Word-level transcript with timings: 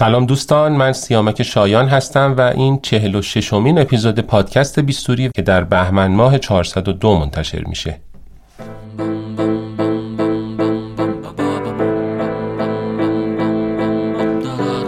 سلام 0.00 0.26
دوستان 0.26 0.72
من 0.72 0.92
سیامک 0.92 1.42
شایان 1.42 1.88
هستم 1.88 2.34
و 2.38 2.40
این 2.40 2.80
چهل 2.80 3.14
و 3.14 3.22
ششمین 3.22 3.78
اپیزود 3.78 4.20
پادکست 4.20 4.80
بیستوری 4.80 5.30
که 5.36 5.42
در 5.42 5.64
بهمن 5.64 6.06
ماه 6.06 6.38
402 6.38 7.18
منتشر 7.18 7.64
میشه. 7.64 8.00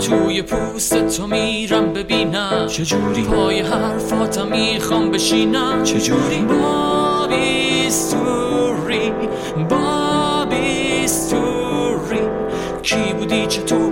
توی 0.07 0.43
پوست 0.43 1.17
تو 1.17 1.27
میرم 1.27 1.93
ببینم. 1.93 2.67
چجوری 2.67 3.23
پای 3.23 3.61
حرفاتم 3.61 4.47
می‌خوام 4.47 5.11
بشینم. 5.11 5.83
چجوری 5.83 6.41
با 6.41 7.27
بیستوری 7.27 9.13
با 9.71 10.47
بیستوری 10.51 12.21
کی 12.83 13.13
بودی؟ 13.19 13.47
چطور؟ 13.47 13.92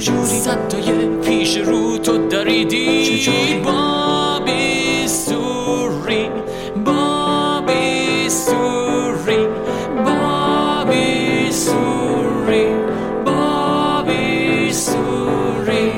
چجوری 0.00 0.26
صدای 0.26 1.06
پیش 1.16 1.56
رو 1.56 1.98
تو 1.98 2.28
دریدی؟ 2.28 3.04
چجوری؟ 3.04 3.60
با 3.60 4.40
بیستوری 4.46 6.28
با 6.84 7.60
بیستوری 7.66 9.46
با 10.04 10.84
بیستوری 10.90 12.66
با 13.26 14.02
بیستوری 14.02 15.92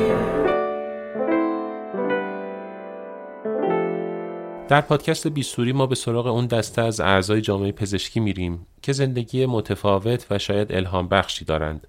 در 4.68 4.80
پادکست 4.80 5.28
بیستوری 5.28 5.72
ما 5.72 5.86
به 5.86 5.94
سراغ 5.94 6.26
اون 6.26 6.46
دسته 6.46 6.82
از 6.82 7.00
اعضای 7.00 7.40
جامعه 7.40 7.72
پزشکی 7.72 8.20
میریم 8.20 8.66
که 8.82 8.92
زندگی 8.92 9.46
متفاوت 9.46 10.26
و 10.30 10.38
شاید 10.38 10.72
الهام 10.72 11.08
بخشی 11.08 11.44
دارند. 11.44 11.86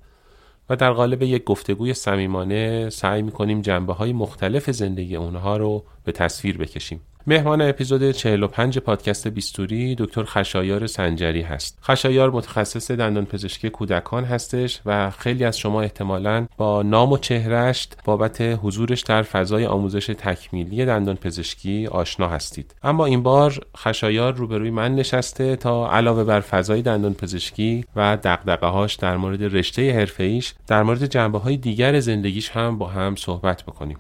و 0.72 0.76
در 0.76 0.92
قالب 0.92 1.22
یک 1.22 1.44
گفتگوی 1.44 1.94
صمیمانه 1.94 2.90
سعی 2.90 3.22
می‌کنیم 3.22 3.62
جنبه 3.62 3.94
های 3.94 4.14
مختلف 4.14 4.72
زندگی 4.72 5.16
اونها 5.16 5.58
رو 5.58 5.84
به 6.04 6.12
تصویر 6.12 6.58
بکشیم. 6.58 7.02
مهمان 7.28 7.62
اپیزود 7.62 8.12
45 8.12 8.80
پادکست 8.80 9.28
بیستوری 9.28 9.96
دکتر 9.96 10.24
خشایار 10.24 10.88
سنجری 10.88 11.42
هست. 11.42 11.80
خشایار 11.84 12.32
متخصص 12.32 12.92
دندان 12.92 13.26
پزشکی 13.26 13.70
کودکان 13.70 14.24
هستش 14.24 14.82
و 14.86 15.10
خیلی 15.10 15.44
از 15.44 15.58
شما 15.58 15.82
احتمالاً 15.82 16.48
با 16.58 16.84
نام 16.84 17.12
و 17.12 17.18
چهرش 17.18 17.88
بابت 18.06 18.42
حضورش 18.42 19.02
در 19.02 19.22
فضای 19.22 19.66
آموزش 19.66 20.06
تکمیلی 20.06 20.86
دندان 20.86 21.16
پزشکی 21.16 21.88
آشنا 21.88 22.28
هستید. 22.28 22.76
اما 22.84 23.06
این 23.06 23.24
بار 23.24 23.60
خشایار 23.78 24.34
روبروی 24.34 24.70
من 24.70 24.96
نشسته 24.96 25.56
تا 25.56 25.92
علاوه 25.92 26.24
بر 26.24 26.40
فضای 26.40 26.82
دندان 26.82 27.14
پزشکی 27.14 27.86
و 27.96 28.18
دغدغه‌هاش 28.24 28.96
در 28.96 29.18
مورد 29.18 29.56
رشته 29.56 29.94
حرفه‌ایش 29.94 30.54
در 30.68 30.84
مورد 30.84 31.06
جنبه‌های 31.06 31.58
دیگر 31.58 32.00
زندگیش 32.00 32.50
هم 32.50 32.78
با 32.78 32.88
هم 32.88 33.16
صحبت 33.16 33.64
بکنیم. 33.64 33.98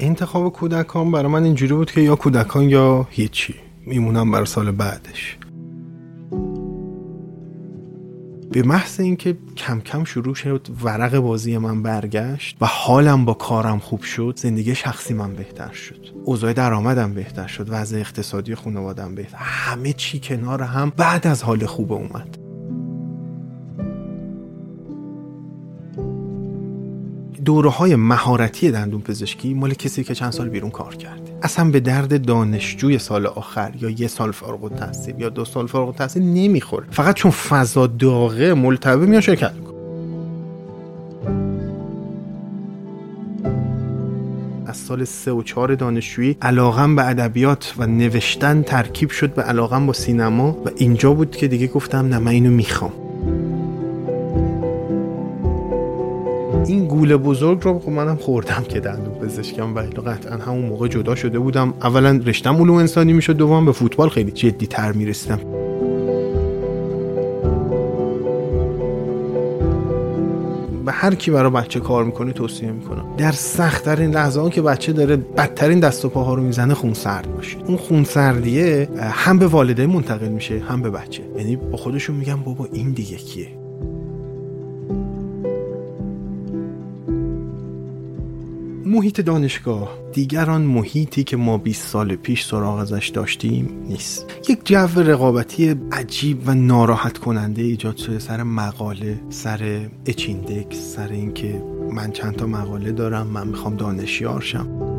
انتخاب 0.00 0.52
کودکان 0.52 1.10
برای 1.10 1.32
من 1.32 1.44
اینجوری 1.44 1.74
بود 1.74 1.90
که 1.90 2.00
یا 2.00 2.16
کودکان 2.16 2.70
یا 2.70 3.06
هیچی. 3.10 3.54
میمونم 3.86 4.30
بر 4.30 4.44
سال 4.44 4.70
بعدش. 4.70 5.38
به 8.52 8.62
محض 8.62 9.00
اینکه 9.00 9.36
کم 9.56 9.80
کم 9.80 10.04
شروع 10.04 10.34
شد 10.34 10.68
ورق 10.82 11.18
بازی 11.18 11.58
من 11.58 11.82
برگشت 11.82 12.56
و 12.60 12.66
حالم 12.66 13.24
با 13.24 13.34
کارم 13.34 13.78
خوب 13.78 14.02
شد 14.02 14.34
زندگی 14.36 14.74
شخصی 14.74 15.14
من 15.14 15.32
بهتر 15.32 15.72
شد. 15.72 16.06
اوضاع 16.24 16.52
درآمدم 16.52 17.14
بهتر 17.14 17.46
شد 17.46 17.66
وضع 17.68 17.98
اقتصادی 17.98 18.54
خانوادم 18.54 19.14
بهتر. 19.14 19.38
همه 19.40 19.92
چی 19.92 20.20
کنار 20.20 20.62
هم 20.62 20.92
بعد 20.96 21.26
از 21.26 21.42
حال 21.42 21.66
خوب 21.66 21.92
اومد. 21.92 22.49
دوره 27.44 27.70
های 27.70 27.96
مهارتی 27.96 28.70
دندون 28.70 29.00
پزشکی 29.00 29.54
مال 29.54 29.74
کسی 29.74 30.04
که 30.04 30.14
چند 30.14 30.32
سال 30.32 30.48
بیرون 30.48 30.70
کار 30.70 30.94
کرده 30.94 31.38
اصلا 31.42 31.70
به 31.70 31.80
درد 31.80 32.26
دانشجوی 32.26 32.98
سال 32.98 33.26
آخر 33.26 33.72
یا 33.80 33.90
یه 33.90 34.08
سال 34.08 34.32
فارغ 34.32 34.64
التحصیل 34.64 35.14
یا 35.18 35.28
دو 35.28 35.44
سال 35.44 35.66
فارغ 35.66 35.88
التحصیل 35.88 36.22
نمی‌خوره. 36.22 36.86
فقط 36.90 37.14
چون 37.14 37.30
فضا 37.30 37.86
داغه 37.86 38.54
ملتبه 38.54 39.06
میان 39.06 39.20
شرکت 39.20 39.52
می‌کنه. 39.52 39.70
از 44.66 44.76
سال 44.76 45.04
سه 45.04 45.32
و 45.32 45.42
چهار 45.42 45.74
دانشجویی 45.74 46.36
علاقم 46.42 46.96
به 46.96 47.08
ادبیات 47.08 47.74
و 47.78 47.86
نوشتن 47.86 48.62
ترکیب 48.62 49.10
شد 49.10 49.34
به 49.34 49.42
علاقم 49.42 49.86
با 49.86 49.92
سینما 49.92 50.50
و 50.50 50.70
اینجا 50.76 51.14
بود 51.14 51.36
که 51.36 51.48
دیگه 51.48 51.66
گفتم 51.66 52.06
نه 52.06 52.18
من 52.18 52.32
اینو 52.32 52.50
می‌خوام. 52.50 52.92
گوله 57.00 57.16
بزرگ 57.16 57.60
رو 57.62 57.78
خب 57.78 57.88
منم 57.88 58.16
خوردم 58.16 58.64
که 58.68 58.80
دندون 58.80 59.14
پزشکم 59.14 59.74
و 59.74 59.78
قطعا 59.78 60.36
همون 60.36 60.64
موقع 60.64 60.88
جدا 60.88 61.14
شده 61.14 61.38
بودم. 61.38 61.74
اولا 61.82 62.20
رشتم 62.26 62.56
علوم 62.56 62.76
انسانی 62.76 63.12
می‌شد 63.12 63.36
دوم 63.36 63.66
به 63.66 63.72
فوتبال 63.72 64.08
خیلی 64.08 64.30
جدی 64.30 64.66
تر 64.66 64.92
می‌رسیدم. 64.92 65.40
به 70.84 70.92
هر 70.92 71.14
کی 71.14 71.30
برای 71.30 71.50
بچه 71.50 71.80
کار 71.80 72.04
می‌کنه 72.04 72.32
توصیه 72.32 72.72
می‌کنم. 72.72 73.04
در 73.18 73.32
سخت 73.32 73.84
ترین 73.84 74.10
لحظه 74.10 74.40
ها 74.40 74.50
که 74.50 74.62
بچه 74.62 74.92
داره 74.92 75.16
بدترین 75.16 75.80
دست 75.80 76.04
و 76.04 76.08
پاها 76.08 76.34
رو 76.34 76.42
می‌زنه 76.42 76.74
خون 76.74 76.94
سرد 76.94 77.34
باشه. 77.36 77.56
اون 77.66 77.76
خون 77.76 78.04
سردیه 78.04 78.88
هم 79.00 79.38
به 79.38 79.46
والدین 79.46 79.86
منتقل 79.86 80.28
میشه 80.28 80.58
هم 80.58 80.82
به 80.82 80.90
بچه. 80.90 81.22
یعنی 81.38 81.56
با 81.56 81.76
خودشون 81.76 82.16
میگم 82.16 82.42
بابا 82.42 82.68
این 82.72 82.92
دیگه 82.92 83.16
کیه؟ 83.16 83.48
محیط 88.90 89.20
دانشگاه. 89.20 89.98
دیگر 90.12 90.50
آن 90.50 90.62
محیطی 90.62 91.24
که 91.24 91.36
ما 91.36 91.58
20 91.58 91.88
سال 91.88 92.16
پیش 92.16 92.44
سراغ 92.44 92.78
ازش 92.78 93.08
داشتیم 93.08 93.84
نیست. 93.88 94.26
یک 94.48 94.58
جو 94.64 95.00
رقابتی 95.00 95.74
عجیب 95.92 96.42
و 96.46 96.54
ناراحت 96.54 97.18
کننده 97.18 97.62
ایجاد 97.62 97.96
شده 97.96 98.18
سر 98.18 98.42
مقاله 98.42 99.20
سر 99.28 99.88
اچیندکس 100.06 100.94
سر 100.96 101.08
اینکه 101.08 101.62
من 101.92 102.12
چند 102.12 102.36
تا 102.36 102.46
مقاله 102.46 102.92
دارم 102.92 103.26
من 103.26 103.48
می‌خوام 103.48 103.76
دانشیار 103.76 104.40
شم. 104.40 104.89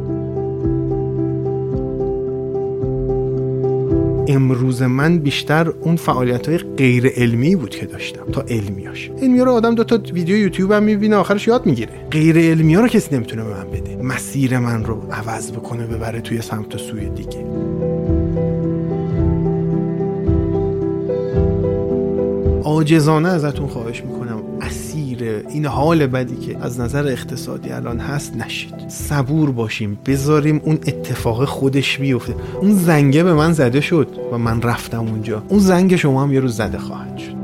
امروز 4.31 4.81
من 4.81 5.19
بیشتر 5.19 5.69
اون 5.81 5.95
فعالیت 5.95 6.49
های 6.49 6.57
غیر 6.57 7.07
علمی 7.07 7.55
بود 7.55 7.69
که 7.69 7.85
داشتم 7.85 8.25
تا 8.31 8.41
علمیاش 8.41 9.11
علمی 9.21 9.39
رو 9.39 9.51
آدم 9.51 9.75
دو 9.75 9.83
تا 9.83 9.99
ویدیو 10.13 10.37
یوتیوب 10.37 10.71
هم 10.71 10.83
می‌بینه 10.83 11.15
آخرش 11.15 11.47
یاد 11.47 11.65
می‌گیره. 11.65 11.91
غیر 12.11 12.37
علمی 12.37 12.73
ها 12.75 12.81
رو 12.81 12.87
کسی 12.87 13.15
نمی‌تونه 13.15 13.43
به 13.43 13.49
من 13.49 13.67
بده. 13.71 13.95
مسیر 13.95 14.59
من 14.59 14.83
رو 14.83 15.01
عوض 15.11 15.51
بکنه 15.51 15.87
ببره 15.87 16.21
توی 16.21 16.41
سمت 16.41 16.75
و 16.75 16.77
سوی 16.77 17.09
دیگه. 17.09 17.45
عاجزانه 22.63 23.29
ازتون 23.29 23.67
خواهش 23.67 24.03
می‌کنم. 24.03 24.30
این 25.21 25.65
حال 25.65 26.07
بدی 26.07 26.35
که 26.35 26.57
از 26.57 26.79
نظر 26.79 27.07
اقتصادی 27.07 27.69
الان 27.69 27.99
هست 27.99 28.35
نشید. 28.35 28.89
صبور 28.89 29.51
باشیم 29.51 29.99
بذاریم 30.05 30.61
اون 30.63 30.75
اتفاق 30.75 31.45
خودش 31.45 31.97
بیفته. 31.97 32.35
اون 32.61 32.71
زنگه 32.71 33.23
به 33.23 33.33
من 33.33 33.53
زده 33.53 33.81
شد 33.81 34.07
و 34.31 34.37
من 34.37 34.61
رفتم 34.61 34.99
اونجا. 34.99 35.43
اون 35.49 35.59
زنگ 35.59 35.95
شما 35.95 36.23
هم 36.23 36.33
یه 36.33 36.39
روز 36.39 36.55
زده 36.55 36.77
خواهد 36.77 37.17
شد. 37.17 37.41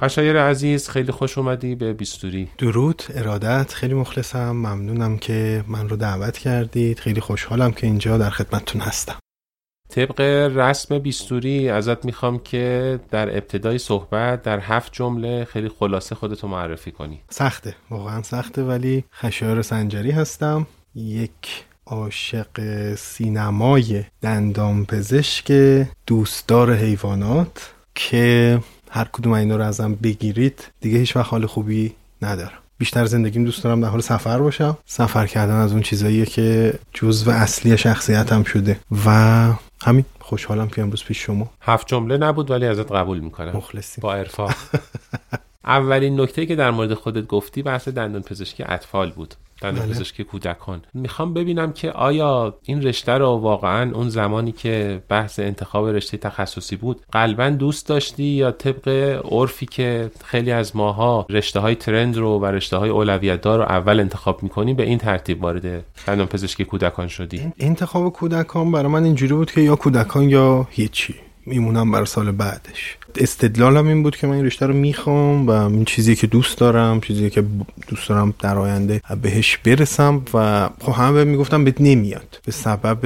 خشایر 0.00 0.42
عزیز 0.42 0.88
خیلی 0.88 1.12
خوش 1.12 1.38
اومدی 1.38 1.74
به 1.74 1.92
بیستوری. 1.92 2.48
درود 2.58 3.02
ارادت 3.14 3.72
خیلی 3.72 3.94
مخلصم. 3.94 4.50
ممنونم 4.50 5.18
که 5.18 5.64
من 5.68 5.88
رو 5.88 5.96
دعوت 5.96 6.38
کردید. 6.38 6.98
خیلی 6.98 7.20
خوشحالم 7.20 7.72
که 7.72 7.86
اینجا 7.86 8.18
در 8.18 8.30
خدمتتون 8.30 8.80
هستم. 8.80 9.18
طبق 9.88 10.20
رسم 10.56 10.98
بیستوری 10.98 11.68
ازت 11.68 12.04
می‌خوام 12.04 12.38
که 12.38 13.00
در 13.10 13.36
ابتدای 13.36 13.78
صحبت 13.78 14.42
در 14.42 14.60
هفت 14.60 14.92
جمله 14.92 15.44
خیلی 15.44 15.68
خلاصه 15.68 16.14
خودتو 16.14 16.48
معرفی 16.48 16.90
کنی. 16.90 17.20
سخته 17.30 17.74
واقعا 17.90 18.22
سخته 18.22 18.62
ولی 18.62 19.04
خشایار 19.12 19.62
سنجری 19.62 20.10
هستم 20.10 20.66
یک 20.94 21.64
عاشق 21.86 22.60
سینمای 22.94 24.04
دندان 24.22 24.84
پزشک 24.84 25.52
دوستدار 26.06 26.74
حیوانات 26.74 27.70
که 27.94 28.60
هر 28.90 29.08
کدوم 29.12 29.32
اینا 29.32 29.56
رو 29.56 29.64
ازم 29.64 29.94
بگیرید 29.94 30.66
دیگه 30.80 30.98
هیچ 30.98 31.16
وقت 31.16 31.30
حال 31.30 31.46
خوبی 31.46 31.94
ندارم. 32.22 32.58
بیشتر 32.78 33.04
زندگیم 33.04 33.44
دوست 33.44 33.64
دارم 33.64 33.80
در 33.80 33.88
حال 33.88 34.00
سفر 34.00 34.38
باشم. 34.38 34.78
سفر 34.86 35.26
کردن 35.26 35.54
از 35.54 35.72
اون 35.72 35.82
چیزاییه 35.82 36.26
که 36.26 36.74
جزو 36.92 37.30
اصلی 37.30 37.78
شخصیتم 37.78 38.42
شده 38.42 38.80
و 39.06 39.52
همین. 39.82 40.04
خوشحالم 40.20 40.68
که 40.68 40.82
امروز 40.82 41.04
پیش 41.04 41.18
شما. 41.18 41.50
هفت 41.60 41.86
جمله 41.86 42.16
نبود 42.16 42.50
ولی 42.50 42.66
ازت 42.66 42.92
قبول 42.92 43.20
می‌کنم. 43.20 43.56
مخلصی 43.56 44.00
با 44.00 44.14
ارفاق 44.14 44.54
اولین 45.64 46.20
نکته 46.20 46.46
که 46.46 46.56
در 46.56 46.70
مورد 46.70 46.94
خودت 46.94 47.26
گفتی 47.26 47.62
بحث 47.62 47.88
دندان 47.88 48.22
پزشکی 48.22 48.64
اطفال 48.66 49.10
بود. 49.10 49.34
دندان 49.62 49.86
بله. 49.86 49.94
پزشکی 49.94 50.24
کودکان. 50.24 50.82
می‌خوام 50.94 51.34
ببینم 51.34 51.72
که 51.72 51.90
آیا 51.90 52.58
این 52.62 52.82
رشته 52.82 53.12
رو 53.12 53.26
واقعا 53.26 53.90
اون 53.94 54.08
زمانی 54.08 54.52
که 54.52 55.02
بحث 55.08 55.40
انتخاب 55.40 55.86
رشته 55.86 56.16
تخصصی 56.16 56.76
بود 56.76 57.00
قلبا 57.12 57.50
دوست 57.50 57.88
داشتی 57.88 58.24
یا 58.24 58.50
طبق 58.50 58.88
عرفی 59.24 59.66
که 59.66 60.10
خیلی 60.24 60.52
از 60.52 60.76
ماها 60.76 61.26
رشته 61.30 61.60
های 61.60 61.74
ترند 61.74 62.16
رو 62.16 62.38
و 62.38 62.44
رشته 62.46 62.76
های 62.76 62.90
اولویت 62.90 63.40
دار 63.40 63.58
رو 63.58 63.64
اول 63.64 64.00
انتخاب 64.00 64.42
می‌کنیم 64.42 64.76
به 64.76 64.82
این 64.82 64.98
ترتیب 64.98 65.42
وارد 65.42 65.84
دندان 66.06 66.26
پزشکی 66.26 66.64
کودکان 66.64 67.08
شدی؟ 67.08 67.52
انتخاب 67.58 68.12
کودکان 68.12 68.72
برای 68.72 68.92
من 68.92 69.04
اینجوری 69.04 69.34
بود 69.34 69.50
که 69.50 69.60
یا 69.60 69.76
کودکان 69.76 70.30
یا 70.30 70.68
هیچی. 70.70 71.27
میمونم 71.48 71.90
برای 71.90 72.06
سال 72.06 72.30
بعدش. 72.30 72.96
استدلالم 73.16 73.86
این 73.86 74.02
بود 74.02 74.16
که 74.16 74.26
من 74.26 74.34
این 74.34 74.44
رشته 74.44 74.66
رو 74.66 74.74
می‌خوام 74.74 75.46
و 75.46 75.50
این 75.50 75.84
چیزی 75.84 76.16
که 76.16 76.26
دوست 76.26 76.58
دارم 76.58 77.00
چیزی 77.00 77.30
که 77.30 77.44
دوست 77.88 78.08
دارم 78.08 78.34
در 78.38 78.58
آینده 78.58 79.00
بهش 79.22 79.56
برسم 79.56 80.22
و 80.34 80.68
خب 80.80 80.92
همه 80.92 81.24
می‌گفتم 81.24 81.64
بهت 81.64 81.80
نمیاد. 81.80 82.40
به 82.46 82.52
سبب 82.52 83.02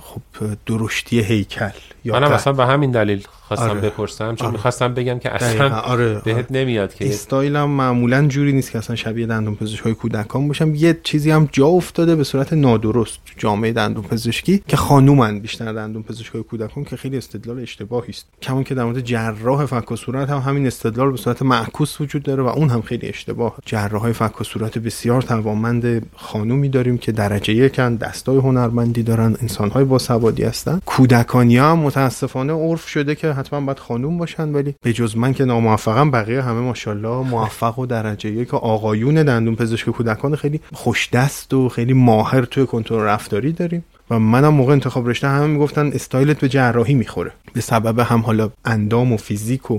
خب 0.00 0.20
درشتی 0.66 1.20
هیکل. 1.20 1.78
یا 2.04 2.20
منم 2.20 2.32
اصلا 2.32 2.52
به 2.52 2.66
همین 2.66 2.90
دلیل 2.90 3.26
خواستم 3.48 3.70
آره. 3.70 3.80
بپرسم 3.80 4.34
چون 4.34 4.46
آره. 4.46 4.52
می‌خواستم 4.56 4.94
بگم 4.94 5.18
که. 5.18 5.34
اصلا 5.34 5.78
آره 5.78 6.14
بهت 6.14 6.36
آره. 6.36 6.46
نمیاد 6.50 6.94
که 6.94 7.08
استایلم 7.08 7.70
معمولا 7.70 8.26
جوری 8.26 8.52
نیست 8.52 8.70
که 8.70 8.78
اصلا 8.78 8.96
شبیه 8.96 9.26
دندون 9.26 9.54
پزشک 9.54 9.80
های 9.80 9.94
کودکان 9.94 10.48
باشم 10.48 10.74
یه 10.74 11.00
چیزی 11.02 11.30
هم 11.30 11.48
جا 11.52 11.66
افتاده 11.66 12.16
به 12.16 12.24
صورت 12.24 12.52
نادرست 12.52 13.18
تو 13.26 13.32
جامعه 13.36 13.72
دندون 13.72 14.04
پزشکی 14.04 14.62
که 14.68 14.76
خانومن 14.76 15.40
بیشتر 15.40 15.72
دندون 15.72 16.02
پزشک 16.02 16.32
های 16.32 16.42
کودکان 16.42 16.84
که 16.84 16.96
خیلی 16.96 17.16
استدلال 17.18 17.60
اشتباهی 17.60 18.10
است 18.10 18.26
کمون 18.42 18.64
که 18.64 18.74
در 18.74 18.84
مورد 18.84 19.00
جراح 19.00 19.66
فک 19.66 19.92
و 19.92 19.96
صورت 19.96 20.30
هم 20.30 20.38
همین 20.38 20.66
استدلال 20.66 21.10
به 21.10 21.16
صورت 21.16 21.42
معکوس 21.42 22.00
وجود 22.00 22.22
داره 22.22 22.42
و 22.42 22.46
اون 22.46 22.70
هم 22.70 22.82
خیلی 22.82 23.08
اشتباه 23.08 23.56
جراح 23.64 24.02
های 24.02 24.12
فک 24.12 24.40
و 24.40 24.44
صورت 24.44 24.78
بسیار 24.78 25.22
توانمند 25.22 26.06
خانومی 26.16 26.68
داریم 26.68 26.98
که 26.98 27.12
درجه 27.12 27.52
یکن 27.54 27.94
دستای 27.94 28.36
هنرمندی 28.36 29.02
دارن 29.02 29.36
انسان 29.42 29.70
های 29.70 29.84
باسوادی 29.84 30.42
هستن 30.42 30.80
کودکانی 30.86 31.56
هم 31.56 31.84
متاسفانه 31.88 32.52
عرف 32.52 32.88
شده 32.88 33.14
که 33.14 33.32
حتما 33.32 33.60
باید 33.60 33.78
خانوم 33.78 34.18
باشن 34.18 34.48
ولی 34.48 34.74
به 34.82 34.92
جز 34.92 35.16
من 35.16 35.34
که 35.34 35.44
ناموفقم 35.44 36.10
بقیه 36.10 36.42
همه 36.42 36.60
ماشاءالله 36.60 37.30
موفق 37.30 37.78
و 37.78 37.86
درجه 37.86 38.30
یک 38.30 38.54
آقایون 38.54 39.22
دندون 39.22 39.56
پزشک 39.56 39.90
کودکان 39.90 40.36
خیلی 40.36 40.60
خوش 40.72 41.10
دست 41.10 41.54
و 41.54 41.68
خیلی 41.68 41.92
ماهر 41.92 42.44
توی 42.44 42.66
کنترل 42.66 43.00
رفتاری 43.00 43.52
داریم. 43.52 43.84
و 44.10 44.18
منم 44.18 44.54
موقع 44.54 44.72
انتخاب 44.72 45.08
رشته 45.08 45.28
همه 45.28 45.46
می‌گفتن 45.46 45.86
استایلت 45.86 46.40
به 46.40 46.48
جراحی 46.48 46.94
می‌خوره. 46.94 47.32
به 47.52 47.60
سبب 47.60 47.98
هم 47.98 48.20
حالا 48.20 48.50
اندام 48.64 49.12
و 49.12 49.16
فیزیک 49.16 49.70
و 49.70 49.78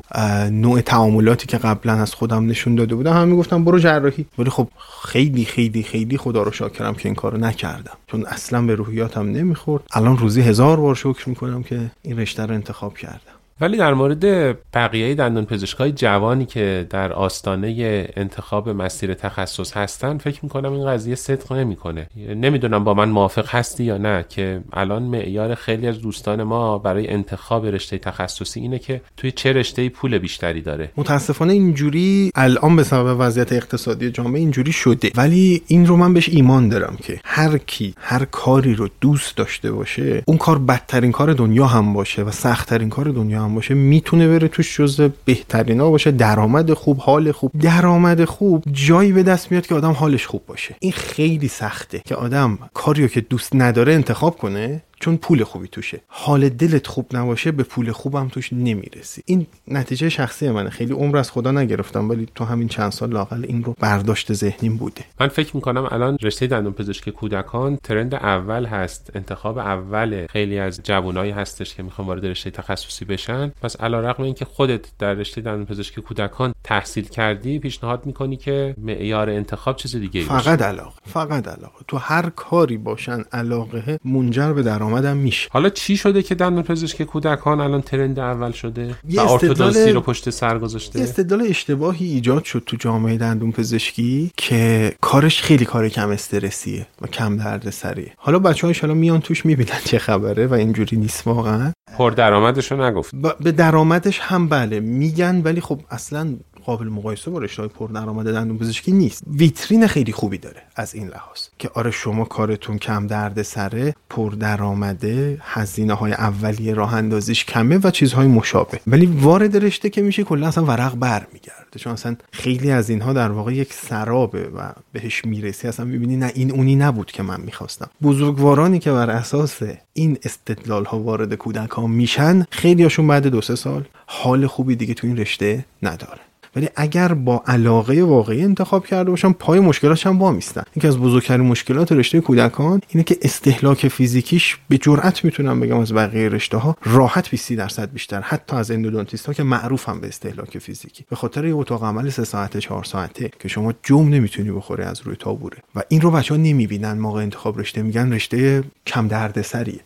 نوع 0.51 0.81
تعاملاتی 0.81 1.47
که 1.47 1.57
قبلا 1.57 1.93
از 1.93 2.13
خودم 2.13 2.45
نشون 2.45 2.75
داده 2.75 2.95
بودم 2.95 3.13
همه 3.13 3.25
می‌گفتن 3.25 3.63
برو 3.63 3.79
جراحی. 3.79 4.25
ولی 4.39 4.49
خب 4.49 4.67
خیلی 5.03 5.45
خیلی 5.45 5.83
خیلی 5.83 6.17
خدا 6.17 6.43
رو 6.43 6.51
شاکرم 6.51 6.93
که 6.93 7.05
این 7.05 7.15
کارو 7.15 7.37
نکردم. 7.37 7.97
چون 8.07 8.25
اصلا 8.25 8.61
به 8.61 8.75
روحیاتم 8.75 9.31
نمی‌خورد. 9.31 9.83
الان 9.93 10.17
روزی 10.17 10.41
هزار 10.41 10.79
بار 10.79 10.95
شکر 10.95 11.29
می‌کنم 11.29 11.63
که 11.63 11.79
این 12.01 12.19
رشته 12.19 12.45
رو 12.45 12.53
انتخاب 12.53 12.97
کردم. 12.97 13.38
ولی 13.61 13.77
در 13.77 13.93
مورد 13.93 14.25
بقیه 14.73 15.15
دندان 15.15 15.45
پزشکای 15.45 15.91
جوانی 15.91 16.45
که 16.45 16.87
در 16.89 17.13
آستانه 17.13 18.07
انتخاب 18.15 18.69
مسیر 18.69 19.13
تخصص 19.13 19.77
هستن 19.77 20.17
فکر 20.17 20.39
می‌کنم 20.43 20.73
این 20.73 20.87
قضیه 20.87 21.15
صدق 21.15 21.53
نمی‌کنه. 21.53 22.07
نمی‌دونم 22.35 22.83
با 22.83 22.93
من 22.93 23.09
موافق 23.09 23.49
هستی 23.49 23.83
یا 23.83 23.97
نه 23.97 24.25
که 24.29 24.61
الان 24.73 25.03
معیار 25.03 25.55
خیلی 25.55 25.87
از 25.87 26.01
دوستان 26.01 26.43
ما 26.43 26.77
برای 26.77 27.09
انتخاب 27.09 27.65
رشته 27.65 27.97
تخصصی 27.97 28.59
اینه 28.59 28.79
که 28.79 29.01
توی 29.17 29.31
چه 29.31 29.53
رشته 29.53 29.89
پول 29.89 30.17
بیشتری 30.17 30.61
داره. 30.61 30.91
متاسفانه 30.97 31.53
اینجوری 31.53 32.31
الان 32.35 32.75
به 32.75 32.83
سبب 32.83 33.15
وضعیت 33.19 33.53
اقتصادی 33.53 34.11
جامعه 34.11 34.39
اینجوری 34.39 34.71
شده. 34.71 35.11
ولی 35.15 35.61
این 35.67 35.87
رو 35.87 35.97
من 35.97 36.13
بهش 36.13 36.29
ایمان 36.29 36.69
دارم 36.69 36.97
که 37.03 37.19
هر 37.23 37.57
کی 37.57 37.93
هر 37.97 38.25
کاری 38.25 38.75
رو 38.75 38.89
دوست 39.01 39.37
داشته 39.37 39.71
باشه 39.71 40.23
اون 40.25 40.37
کار 40.37 40.59
بدترین 40.59 41.11
کار 41.11 41.33
دنیا 41.33 41.65
هم 41.65 41.93
باشه 41.93 42.23
و 42.23 42.31
سختترین 42.31 42.89
کار 42.89 43.05
دنیا 43.05 43.43
هم 43.43 43.48
باشه 43.55 43.73
می‌تونه 43.73 44.27
بره 44.27 44.47
توش 44.47 44.77
جز 44.77 45.09
بهترینا 45.25 45.89
باشه. 45.89 46.11
درآمد 46.11 46.73
خوب 46.73 46.97
حال 46.97 47.31
خوب. 47.31 47.51
درآمد 47.61 48.25
خوب 48.25 48.63
جایی 48.71 49.11
به 49.11 49.23
دست 49.23 49.51
میاد 49.51 49.67
که 49.67 49.75
آدم 49.75 49.91
حالش 49.91 50.27
خوب 50.27 50.45
باشه. 50.47 50.75
این 50.79 50.91
خیلی 50.91 51.47
سخته 51.47 52.01
که 52.05 52.15
آدم 52.15 52.59
کاریو 52.73 53.07
که 53.07 53.21
دوست 53.21 53.55
نداره 53.55 53.93
انتخاب 53.93 54.37
کنه 54.37 54.81
چون 54.99 55.17
پول 55.17 55.43
خوبی 55.43 55.67
توشه. 55.67 56.01
حال 56.07 56.49
دلت 56.49 56.87
خوب 56.87 57.05
نباشه 57.13 57.51
به 57.51 57.63
پول 57.63 57.91
خوبم 57.91 58.27
توش 58.27 58.53
نمی‌رسی. 58.53 59.21
این 59.25 59.47
نتیجه 59.67 60.09
شخصی 60.09 60.49
منه. 60.49 60.69
خیلی 60.69 60.93
عمر 60.93 61.17
از 61.17 61.31
خدا 61.31 61.51
نگرفتم 61.51 62.09
ولی 62.09 62.27
تو 62.35 62.45
همین 62.45 62.67
چند 62.67 62.91
سال 62.91 63.13
لاقل 63.13 63.45
این 63.47 63.63
رو 63.63 63.75
برداشت 63.79 64.33
ذهنیم 64.33 64.77
بوده. 64.77 65.01
من 65.19 65.27
فکر 65.27 65.55
می‌کنم 65.55 65.87
الان 65.91 66.17
رشته 66.21 66.47
دندون 66.47 66.73
پزشکی 66.73 67.11
کودکان. 67.11 67.77
ترند 67.83 68.15
اول 68.15 68.65
هست. 68.65 69.11
انتخاب 69.15 69.57
اول 69.57 70.27
خیلی 70.29 70.59
از 70.59 70.79
جوانایی 70.83 71.31
هستش 71.31 71.75
که 71.75 71.83
می‌خوان 71.83 72.07
وارد 72.07 72.25
رشته 72.25 72.51
تخصصی 72.51 73.05
بشن. 73.05 73.51
پس 73.61 73.81
علیرغم 73.81 74.23
اینکه 74.23 74.45
خودت 74.45 74.85
در 74.99 75.13
رشته 75.13 75.41
دندون 75.41 75.65
پزشکی 75.65 76.01
کودکان 76.01 76.53
تحصیل 76.63 77.05
کردی 77.05 77.59
پیشنهاد 77.59 78.05
می‌کنی 78.05 78.37
که 78.37 78.75
معیار 78.77 79.29
انتخاب 79.29 79.75
چیز 79.75 79.95
دیگه 79.95 80.23
فقط 80.23 80.61
علاقه. 80.61 80.95
فقط 81.05 81.47
علاقه. 81.47 81.75
تو 81.87 81.97
هر 81.97 82.29
کاری 82.29 82.77
باشن 82.77 83.23
علاقه 83.31 83.99
منجر 84.05 84.53
به 84.53 84.63
درآمدم 84.89 85.17
میشه. 85.17 85.49
حالا 85.51 85.69
چی 85.69 85.97
شده 85.97 86.23
که 86.23 86.35
دندون 86.35 86.63
پزشکی 86.63 87.05
کودکان 87.05 87.61
الان 87.61 87.81
ترند 87.81 88.19
اول 88.19 88.51
شده 88.51 88.95
یه 89.09 89.21
و 89.21 89.25
استدلال- 89.33 89.93
رو 89.93 90.01
پشت 90.01 90.29
سر 90.29 90.53
یه 90.53 90.59
گذاشته 90.59 90.99
استدلال 91.01 91.41
اشتباهی 91.49 92.05
ایجاد 92.05 92.43
شد 92.43 92.63
تو 92.65 92.77
جامعه 92.77 93.17
دندون 93.17 93.51
پزشکی 93.51 94.31
که 94.37 94.93
کارش 95.01 95.41
خیلی 95.41 95.65
کار 95.65 95.89
کم 95.89 96.09
استرسیه 96.09 96.87
و 97.01 97.07
کم 97.07 97.37
دردسریه. 97.37 98.13
حالا 98.17 98.39
بچه 98.39 98.67
ها 98.67 98.93
میان 98.93 99.21
توش 99.21 99.45
می‌بینن 99.45 99.79
چه 99.85 99.99
خبره 99.99 100.47
و 100.47 100.53
اینجوری 100.53 100.97
نیست 100.97 101.27
واقعا. 101.27 101.71
پردرآمدشو 101.97 102.83
نگفت. 102.83 103.15
ب- 103.15 103.43
به 103.43 103.51
درآمدش 103.51 104.19
هم 104.19 104.49
بله 104.49 104.79
میگن 104.79 105.41
ولی 105.41 105.61
خب 105.61 105.79
اصلا 105.91 106.35
قابل 106.65 106.87
مقایسه 106.87 107.31
با 107.31 107.39
رشته 107.39 107.67
پر 107.67 107.87
درآمد 107.87 108.33
دندون 108.33 108.57
پزشکی 108.57 108.91
نیست. 108.91 109.23
ویترین 109.27 109.87
خیلی 109.87 110.11
خوبی 110.11 110.37
داره 110.37 110.61
از 110.75 110.95
این 110.95 111.07
لحاظ 111.07 111.39
که 111.59 111.69
آره 111.73 111.91
شما 111.91 112.25
کارتون 112.25 112.77
کم 112.77 113.07
درد 113.07 113.41
سره 113.41 113.95
پر 114.09 114.31
درآمده 114.31 115.37
هزینه 115.41 115.93
های 115.93 116.11
اولیه 116.11 116.73
راه 116.73 116.93
اندازیش 116.93 117.45
کمه 117.45 117.79
و 117.83 117.91
چیزهای 117.91 118.27
مشابه. 118.27 118.79
ولی 118.87 119.05
وارد 119.05 119.57
رشته 119.57 119.89
که 119.89 120.01
میشه 120.01 120.23
کلا 120.23 120.47
اصلا 120.47 120.65
ورق 120.65 120.95
بر 120.95 121.27
میگرده. 121.33 121.79
چون 121.79 121.93
اصلا 121.93 122.15
خیلی 122.31 122.71
از 122.71 122.89
اینها 122.89 123.13
در 123.13 123.31
واقع 123.31 123.53
یک 123.53 123.73
سرابه 123.73 124.49
و 124.55 124.71
بهش 124.93 125.25
می‌رسی. 125.25 125.67
اصلا 125.67 125.85
می‌بینی 125.85 126.17
نه 126.17 126.31
این 126.35 126.51
اونی 126.51 126.75
نبود 126.75 127.11
که 127.11 127.23
من 127.23 127.41
می‌خواستم. 127.41 127.89
بزرگوارانی 128.01 128.79
که 128.79 128.91
بر 128.91 129.09
اساس 129.09 129.59
این 129.93 130.17
استدلال 130.23 130.85
ها 130.85 130.99
وارد 130.99 131.33
کودک 131.33 131.69
ها 131.69 131.87
میشن 131.87 132.45
خیلیاشون 132.51 133.07
بعد 133.07 133.27
دو 133.27 133.41
سه 133.41 133.55
سال 133.55 133.85
حال 134.05 134.47
خوبی 134.47 134.75
دیگه 134.75 134.93
تو 134.93 135.07
این 135.07 135.17
رشته 135.17 135.65
نداره. 135.83 136.19
ولی 136.55 136.69
اگر 136.75 137.13
با 137.13 137.43
علاقه 137.47 138.03
واقعی 138.03 138.43
انتخاب 138.43 138.85
کرده 138.85 139.09
باشن 139.09 139.31
پای 139.31 139.59
مشکلاتش 139.59 140.07
هم 140.07 140.19
وامیستن. 140.19 140.63
یکی 140.75 140.87
از 140.87 140.97
بزرگترین 140.97 141.45
مشکلات 141.45 141.91
رشته 141.91 142.21
کودکان 142.21 142.81
اینه 142.87 143.03
که 143.03 143.17
استهلاک 143.21 143.87
فیزیکیش 143.87 144.57
به 144.69 144.77
جرئت 144.77 145.25
می‌تونم 145.25 145.59
بگم 145.59 145.79
از 145.79 145.93
بقیه 145.93 146.29
رشته 146.29 146.57
ها 146.57 146.77
راحت 146.85 147.29
20 147.29 147.53
درصد 147.53 147.91
بیشتر 147.91 148.21
حتی 148.21 148.55
از 148.55 148.71
اندودونتیست 148.71 149.25
ها 149.25 149.33
که 149.33 149.43
معروفن 149.43 149.99
به 150.01 150.07
استهلاک 150.07 150.57
فیزیکی. 150.57 151.05
به 151.09 151.15
خاطر 151.15 151.45
یه 151.45 151.55
اتاق 151.55 151.83
عمل 151.83 152.09
3 152.09 152.23
ساعته 152.23 152.61
4 152.61 152.83
ساعته 152.83 153.31
که 153.39 153.47
شما 153.47 153.73
جم 153.83 154.09
نمی‌تونی 154.09 154.51
بخوری 154.51 154.83
از 154.83 155.01
روی 155.01 155.15
تابوره. 155.15 155.57
و 155.75 155.81
این 155.89 156.01
رو 156.01 156.11
بچه 156.11 156.37
نمی‌بینن. 156.37 156.99
موقع 156.99 157.21
انتخاب 157.21 157.59
رشته 157.59 157.81
میگن 157.81 158.13
رشته 158.13 158.63
کم 158.87 159.07
دردسریه. 159.07 159.79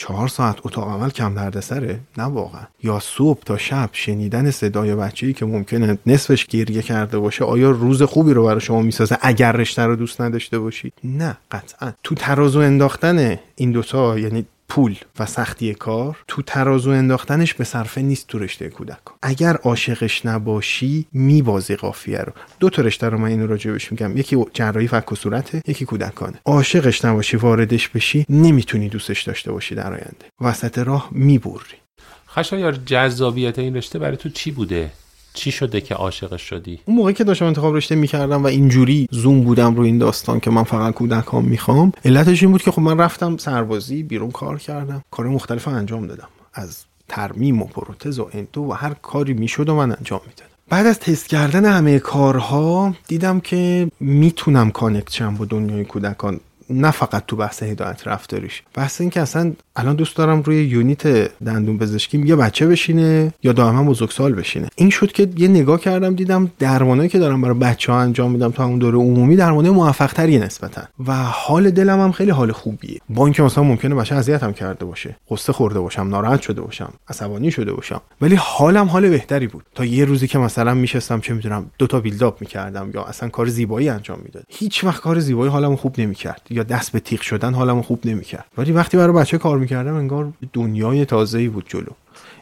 چهار 0.00 0.28
ساعت 0.28 0.56
اتاق 0.64 0.88
عمل 0.88 1.10
کم 1.10 1.34
دردسره 1.34 2.00
نه 2.18 2.24
واقعا. 2.24 2.62
یا 2.82 2.98
صبح 2.98 3.40
تا 3.42 3.58
شب 3.58 3.90
شنیدن 3.92 4.50
صدای 4.50 4.94
بچه‌ای 4.94 5.32
که 5.32 5.46
ممکنه 5.46 5.98
نصفش 6.06 6.46
گریه 6.46 6.82
کرده 6.82 7.18
باشه 7.18 7.44
آیا 7.44 7.70
روز 7.70 8.02
خوبی 8.02 8.32
رو 8.32 8.44
برای 8.44 8.60
شما 8.60 8.82
می‌سازه 8.82 9.18
اگر 9.20 9.52
رشته 9.52 9.82
رو 9.82 9.96
دوست 9.96 10.20
نداشته 10.20 10.58
باشید؟ 10.58 10.92
نه 11.04 11.36
قطعا. 11.50 11.92
تو 12.04 12.14
ترازو 12.14 12.60
انداختن 12.60 13.38
این 13.56 13.72
دوتا 13.72 14.18
یعنی 14.18 14.46
پول 14.70 14.96
و 15.18 15.26
سختی 15.26 15.74
کار 15.74 16.18
تو 16.28 16.42
ترازو 16.42 16.90
انداختنش 16.90 17.54
به 17.54 17.64
صرفه 17.64 18.02
نیست 18.02 18.26
تو 18.26 18.38
رشته 18.38 18.68
کودکان 18.68 19.16
اگر 19.22 19.56
عاشقش 19.56 20.26
نباشی 20.26 21.06
میبازی 21.12 21.76
قافیه 21.76 22.18
رو. 22.18 22.32
دو 22.60 22.70
تا 22.70 22.82
رشته 22.82 23.08
رو 23.08 23.18
من 23.18 23.28
اینو 23.28 23.46
راجبش 23.46 23.92
میگم. 23.92 24.16
یکی 24.16 24.36
جراحی 24.52 24.88
فک 24.88 25.12
و 25.12 25.14
صورته 25.14 25.62
یکی 25.66 25.84
کودکانه. 25.84 26.40
عاشقش 26.44 27.04
نباشی 27.04 27.36
واردش 27.36 27.88
بشی 27.88 28.26
نمی‌تونی 28.28 28.88
دوستش 28.88 29.22
داشته 29.22 29.52
باشی 29.52 29.74
در 29.74 29.92
آینده. 29.92 30.26
وسط 30.40 30.78
راه 30.78 31.08
می‌بری. 31.12 31.80
خشایار 32.28 32.72
جذابیت 32.72 33.58
این 33.58 33.76
رشته 33.76 33.98
برای 33.98 34.16
تو 34.16 34.28
چی 34.28 34.50
بوده؟ 34.50 34.90
چی 35.34 35.50
شده 35.50 35.80
که 35.80 35.94
عاشقش 35.94 36.42
شدی؟ 36.42 36.80
اون 36.84 36.96
موقعی 36.96 37.14
که 37.14 37.24
داشتم 37.24 37.46
انتخاب 37.46 37.76
رشته 37.76 37.94
می‌کردم 37.94 38.42
و 38.42 38.46
اینجوری 38.46 39.08
زوم 39.10 39.40
بودم 39.40 39.74
رو 39.74 39.82
این 39.82 39.98
داستان 39.98 40.40
که 40.40 40.50
من 40.50 40.62
فقط 40.62 40.94
کودکان 40.94 41.44
می‌خوام 41.44 41.92
علتش 42.04 42.42
این 42.42 42.52
بود 42.52 42.62
که 42.62 42.70
خب 42.70 42.80
من 42.80 42.98
رفتم 42.98 43.36
سربازی 43.36 44.02
بیرون 44.02 44.30
کار 44.30 44.58
کردم. 44.58 45.04
کار 45.10 45.28
مختلف 45.28 45.68
انجام 45.68 46.06
دادم. 46.06 46.28
از 46.54 46.84
ترمیم 47.08 47.62
و 47.62 47.64
پروتز 47.64 48.18
و 48.18 48.30
اندو 48.32 48.70
و 48.70 48.72
هر 48.72 48.94
کاری 48.94 49.32
می‌شد 49.32 49.68
و 49.68 49.74
من 49.74 49.92
انجام 49.92 50.20
می‌دادم. 50.26 50.50
بعد 50.68 50.86
از 50.86 50.98
تست 50.98 51.28
کردن 51.28 51.64
همه 51.64 51.98
کارها 51.98 52.94
دیدم 53.08 53.40
که 53.40 53.90
می‌تونم 54.00 54.70
connect 54.70 55.22
با 55.22 55.44
دنیای 55.44 55.84
کودکان. 55.84 56.40
نه 56.70 56.90
فقط 56.90 57.26
تو 57.26 57.36
بحث 57.36 57.62
هدایت 57.62 58.08
رفتاریش. 58.08 58.62
بحث 58.74 59.00
این 59.00 59.10
که 59.10 59.20
اصلا 59.20 59.52
الان 59.76 59.96
دوست 59.96 60.16
دارم 60.16 60.42
روی 60.42 60.64
یونیت 60.64 61.06
دندون 61.44 61.78
پزشکی 61.78 62.26
یه 62.26 62.36
بچه 62.36 62.66
بشینه 62.66 63.32
یا 63.42 63.52
دائما 63.52 63.84
بزرگسال 63.84 64.32
بشینه. 64.32 64.68
این 64.76 64.90
شد 64.90 65.12
که 65.12 65.28
یه 65.36 65.48
نگاه 65.48 65.80
کردم 65.80 66.14
دیدم 66.14 66.50
درمانایی 66.58 67.08
که 67.08 67.18
دارم 67.18 67.42
برای 67.42 67.58
بچه 67.58 67.92
ها 67.92 68.00
انجام 68.00 68.30
میدم 68.30 68.50
تا 68.50 68.64
اون 68.64 68.78
دوره 68.78 68.98
عمومی 68.98 69.36
درمانه 69.36 69.70
موفق 69.70 70.12
تری 70.12 70.38
نسبتا. 70.38 70.82
و 71.06 71.14
حال 71.16 71.70
دلم 71.70 72.00
هم 72.00 72.12
خیلی 72.12 72.30
حال 72.30 72.52
خوبیه. 72.52 73.00
با 73.08 73.24
اینکه 73.24 73.42
مثلا 73.42 73.64
ممکنه 73.64 73.94
بچه 73.94 74.14
اذیتم 74.14 74.52
کرده 74.52 74.84
باشه 74.84 75.16
قصه 75.30 75.52
خورده 75.52 75.80
باشم 75.80 76.08
ناراحت 76.08 76.42
شده 76.42 76.60
باشم 76.60 76.92
عصبانی 77.08 77.50
شده 77.50 77.72
باشم 77.72 78.00
ولی 78.20 78.34
حالم 78.34 78.86
حال 78.86 79.08
بهتری 79.08 79.46
بود. 79.46 79.64
تا 79.74 79.84
یه 79.84 80.04
روزی 80.04 80.26
که 80.26 80.38
مثلا 80.38 80.74
میشستم 80.74 81.20
چه 81.20 81.34
می‌دونم 81.34 81.70
دو 81.78 81.86
تا 81.86 82.00
بیلداپ 82.00 82.40
می‌کردم 82.40 82.90
یا 82.94 83.02
اصلا 83.02 83.28
کار 83.28 83.46
زیبایی 83.46 83.88
انجام 83.88 84.18
می‌داد. 84.24 84.44
هیچ 84.48 84.84
وقت 84.84 85.00
کار 85.02 85.18
زیبایی 85.18 85.50
حالمو 85.50 85.76
خوب 85.76 86.00
نمی‌کرد. 86.00 86.42
یا 86.60 86.64
دست 86.64 86.92
به 86.92 87.00
تیغ 87.00 87.20
شدن 87.20 87.54
حالمو 87.54 87.82
خوب 87.82 88.00
نمی‌کرد. 88.04 88.44
ولی 88.58 88.72
وقتی 88.72 88.96
برای 88.96 89.12
بچه 89.12 89.38
کار 89.38 89.58
می‌کردم 89.58 89.94
انگار 89.94 90.32
دنیای 90.52 91.04
تازه‌ای 91.04 91.48
بود 91.48 91.64
جلو. 91.68 91.92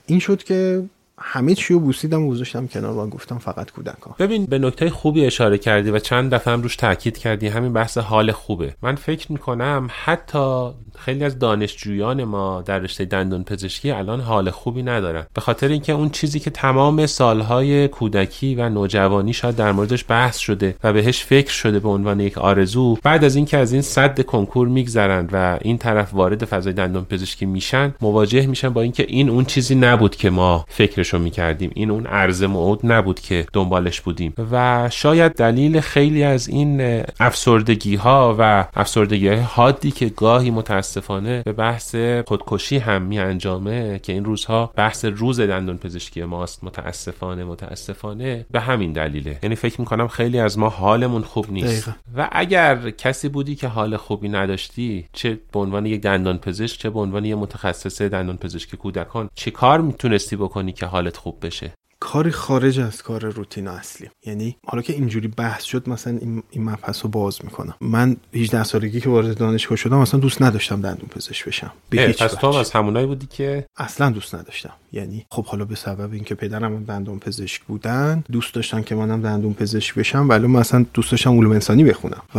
این 0.06 0.18
شد 0.18 0.42
که 0.42 0.82
همه 1.20 1.54
چی 1.54 1.74
رو 1.74 1.80
بوسیدم 1.80 2.22
و 2.22 2.30
گذاشتم 2.30 2.66
کنار 2.66 2.96
و 2.96 3.10
گفتم 3.10 3.38
فقط 3.38 3.70
کودکان. 3.70 4.14
ببین 4.18 4.46
به 4.46 4.58
نکته 4.58 4.90
خوبی 4.90 5.26
اشاره 5.26 5.58
کردی 5.58 5.90
و 5.90 5.98
چند 5.98 6.34
دفعه 6.34 6.54
هم 6.54 6.62
روش 6.62 6.76
تاکید 6.76 7.18
کردی. 7.18 7.48
همین 7.48 7.72
بحث 7.72 7.98
حال 7.98 8.32
خوبه. 8.32 8.74
من 8.82 8.94
فکر 8.94 9.32
می‌کنم 9.32 9.88
حتی 10.04 10.70
خیلی 10.98 11.24
از 11.24 11.38
دانشجویان 11.38 12.24
ما 12.24 12.62
در 12.62 12.78
رشته 12.78 13.04
دندون 13.04 13.44
پزشکی 13.44 13.90
الان 13.90 14.20
حال 14.20 14.50
خوبی 14.50 14.82
ندارن. 14.82 15.26
به 15.34 15.40
خاطر 15.40 15.68
اینکه 15.68 15.92
اون 15.92 16.10
چیزی 16.10 16.40
که 16.40 16.50
تمام 16.50 17.06
سالهای 17.06 17.88
کودکی 17.88 18.54
و 18.54 18.68
نوجوانی 18.68 19.32
شاید 19.32 19.56
در 19.56 19.72
موردش 19.72 20.04
بحث 20.08 20.38
شده 20.38 20.76
و 20.84 20.92
بهش 20.92 21.24
فکر 21.24 21.52
شده 21.52 21.78
به 21.78 21.88
عنوان 21.88 22.20
یک 22.20 22.38
آرزو 22.38 22.98
بعد 23.02 23.24
از 23.24 23.36
اینکه 23.36 23.56
از 23.56 23.72
این 23.72 23.82
صد 23.82 24.20
کنکور 24.20 24.68
میگذرند 24.68 25.30
و 25.32 25.58
این 25.62 25.78
طرف 25.78 26.14
وارد 26.14 26.44
فضای 26.44 26.72
دندون 26.72 27.04
پزشکی 27.04 27.46
میشن 27.46 27.94
مواجه 28.00 28.46
میشن 28.46 28.68
با 28.68 28.82
اینکه 28.82 29.06
این 29.08 29.28
اون 29.30 29.44
چیزی 29.44 29.74
نبود 29.74 30.16
که 30.16 30.30
ما 30.30 30.64
فکرشو 31.08 31.24
می‌کردیم. 31.24 31.70
این 31.74 31.90
اون 31.90 32.06
ارز 32.06 32.42
موعود 32.42 32.80
نبود 32.84 33.20
که 33.20 33.46
دنبالش 33.52 34.00
بودیم. 34.00 34.34
و 34.50 34.88
شاید 34.92 35.32
دلیل 35.32 35.80
خیلی 35.80 36.22
از 36.22 36.48
این 36.48 37.02
افسردگی 37.20 37.96
ها 37.96 38.36
و 38.38 38.66
افسردگی 38.74 39.28
های 39.28 39.38
حادی 39.38 39.90
که 39.90 40.06
گاهی 40.06 40.50
متاسفانه 40.50 41.42
به 41.42 41.52
بحث 41.52 41.96
خودکشی 42.26 42.78
هم 42.78 43.02
می 43.02 43.18
انجامه 43.18 43.98
که 44.02 44.12
این 44.12 44.24
روزها 44.24 44.72
بحث 44.76 45.04
روز 45.04 45.40
دندون 45.40 45.76
پزشکی 45.76 46.24
ماست. 46.24 46.64
متاسفانه 46.64 47.44
متاسفانه 47.44 48.46
به 48.50 48.60
همین 48.60 48.92
دلیله. 48.92 49.38
یعنی 49.42 49.54
فکر 49.54 49.80
می‌کنم 49.80 50.08
خیلی 50.08 50.38
از 50.38 50.58
ما 50.58 50.68
حالمون 50.68 51.22
خوب 51.22 51.52
نیست. 51.52 51.90
و 52.16 52.28
اگر 52.32 52.90
کسی 52.90 53.28
بودی 53.28 53.54
که 53.54 53.68
حال 53.68 53.96
خوبی 53.96 54.28
نداشتی 54.28 55.04
چه 55.12 55.38
به 55.52 55.58
عنوان 55.58 55.86
یک 55.86 56.00
دندان 56.00 56.38
پزشک 56.38 56.80
چه 56.80 56.90
به 56.90 57.00
عنوان 57.00 57.24
یک 57.24 57.36
متخصص 57.36 58.02
دندان 58.02 58.36
پزشکی 58.36 58.76
کودکان 58.76 59.30
چه 59.34 59.50
کار 59.50 59.80
می‌تونستی 59.80 60.36
بکنی 60.36 60.72
که 60.72 60.86
حالت 60.98 61.16
خوب 61.16 61.46
بشه. 61.46 61.72
کاری 62.00 62.30
خارج 62.30 62.80
از 62.80 63.02
کار 63.02 63.20
روتین 63.20 63.68
اصلی. 63.68 64.10
یعنی 64.26 64.56
حالا 64.66 64.82
که 64.82 64.92
اینجوری 64.92 65.28
بحث 65.28 65.64
شد 65.64 65.88
مثلا 65.88 66.18
این, 66.18 66.42
این 66.50 66.64
مبحث 66.64 67.02
رو 67.02 67.10
باز 67.10 67.44
می‌کنم. 67.44 67.74
من 67.80 68.16
18 68.34 68.64
سالگی 68.64 69.00
که 69.00 69.08
وارد 69.08 69.38
دانشگاه 69.38 69.76
شدم 69.76 69.98
اصلا 69.98 70.20
دوست 70.20 70.42
نداشتم 70.42 70.80
دندون 70.80 71.08
پزشک 71.08 71.44
بشم. 71.44 71.72
به 71.90 72.02
هیچ 72.02 72.22
پس 72.22 72.32
تو 72.32 72.46
از 72.46 72.70
همونایی 72.70 73.06
بودی 73.06 73.26
که 73.26 73.66
اصلا 73.76 74.10
دوست 74.10 74.34
نداشتم. 74.34 74.72
یعنی 74.92 75.26
خب 75.30 75.44
حالا 75.44 75.64
به 75.64 75.74
سبب 75.74 76.12
اینکه 76.12 76.34
پدرم 76.34 76.84
دندون 76.84 77.18
پزشک 77.18 77.62
بودن 77.62 78.24
دوست 78.32 78.54
داشتن 78.54 78.82
که 78.82 78.94
منم 78.94 79.22
دندون 79.22 79.54
پزشک 79.54 79.94
بشم 79.94 80.28
ولی 80.28 80.46
من 80.46 80.60
اصلا 80.60 80.86
دوست 80.94 81.10
داشتم 81.10 81.38
علوم 81.38 81.52
انسانی 81.52 81.84
بخونم 81.84 82.22
و 82.34 82.38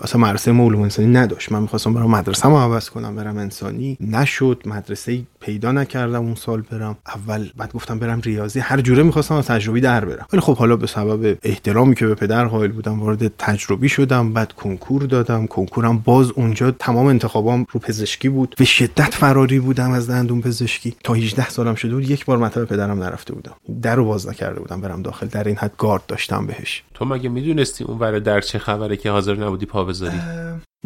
اصلا 0.00 0.20
مدرسه 0.20 0.52
ما 0.52 0.64
علوم 0.64 0.82
انسانی 0.82 1.08
نداشت. 1.08 1.52
من 1.52 1.62
می‌خواستم 1.62 1.94
برم 1.94 2.10
مدرسه 2.10 2.48
ما 2.48 2.62
عوض 2.62 2.90
کنم 2.90 3.16
برم 3.16 3.38
انسانی. 3.38 3.96
نشد 4.00 4.62
مدرسه 4.66 5.22
پیدا 5.40 5.72
نکردم 5.72 6.24
اون 6.24 6.34
سال 6.34 6.60
برم. 6.60 6.96
اول 7.06 7.48
بعد 7.56 7.72
گفتم 7.72 7.98
برم 7.98 8.20
ریاضی 8.20 8.60
هر 8.60 8.80
جوره 8.80 9.02
می‌خواستم 9.02 9.34
از 9.34 9.46
تجربی 9.46 9.80
در 9.80 10.04
برم. 10.04 10.26
ولی 10.32 10.40
خب 10.40 10.56
حالا 10.56 10.76
به 10.76 10.86
سبب 10.86 11.38
احترامی 11.42 11.94
که 11.94 12.06
به 12.06 12.14
پدر 12.14 12.44
قائل 12.44 12.72
بودم 12.72 13.00
وارد 13.00 13.36
تجربی 13.38 13.88
شدم 13.88 14.32
بعد 14.32 14.52
کنکور 14.52 15.02
دادم. 15.02 15.46
کنکورم 15.46 15.98
باز 15.98 16.30
اونجا 16.30 16.70
تمام 16.70 17.06
انتخابام 17.06 17.66
رو 17.72 17.80
پزشکی 17.80 18.28
بود. 18.28 18.54
به 18.58 18.64
شدت 18.64 19.14
فراری 19.14 19.60
بودم 19.60 19.90
از 19.90 20.10
دندون 20.10 20.40
پزشکی. 20.40 20.94
تا 21.04 21.14
18 21.14 21.48
سالم 21.48 21.74
شده 21.84 21.94
بود 21.94 22.10
یک 22.10 22.24
بار 22.24 22.38
مطب 22.38 22.64
پدرم 22.64 23.02
نرفته 23.02 23.34
بودم. 23.34 23.54
در 23.82 23.96
رو 23.96 24.04
باز 24.04 24.28
نکرده 24.28 24.60
بودم 24.60 24.80
برم 24.80 25.02
داخل. 25.02 25.26
در 25.26 25.44
این 25.44 25.56
حد 25.56 25.72
گارد 25.78 26.06
داشتم 26.06 26.46
بهش. 26.46 26.82
تو 26.94 27.04
مگه 27.04 27.28
می‌دونستی 27.28 27.84
اون 27.84 27.98
ور 27.98 28.18
در 28.18 28.40
چه 28.40 28.58
خبره 28.58 28.96
که 28.96 29.10
حاضر 29.10 29.34
نبودی 29.34 29.66
پا 29.66 29.84
بذاری؟ 29.84 30.20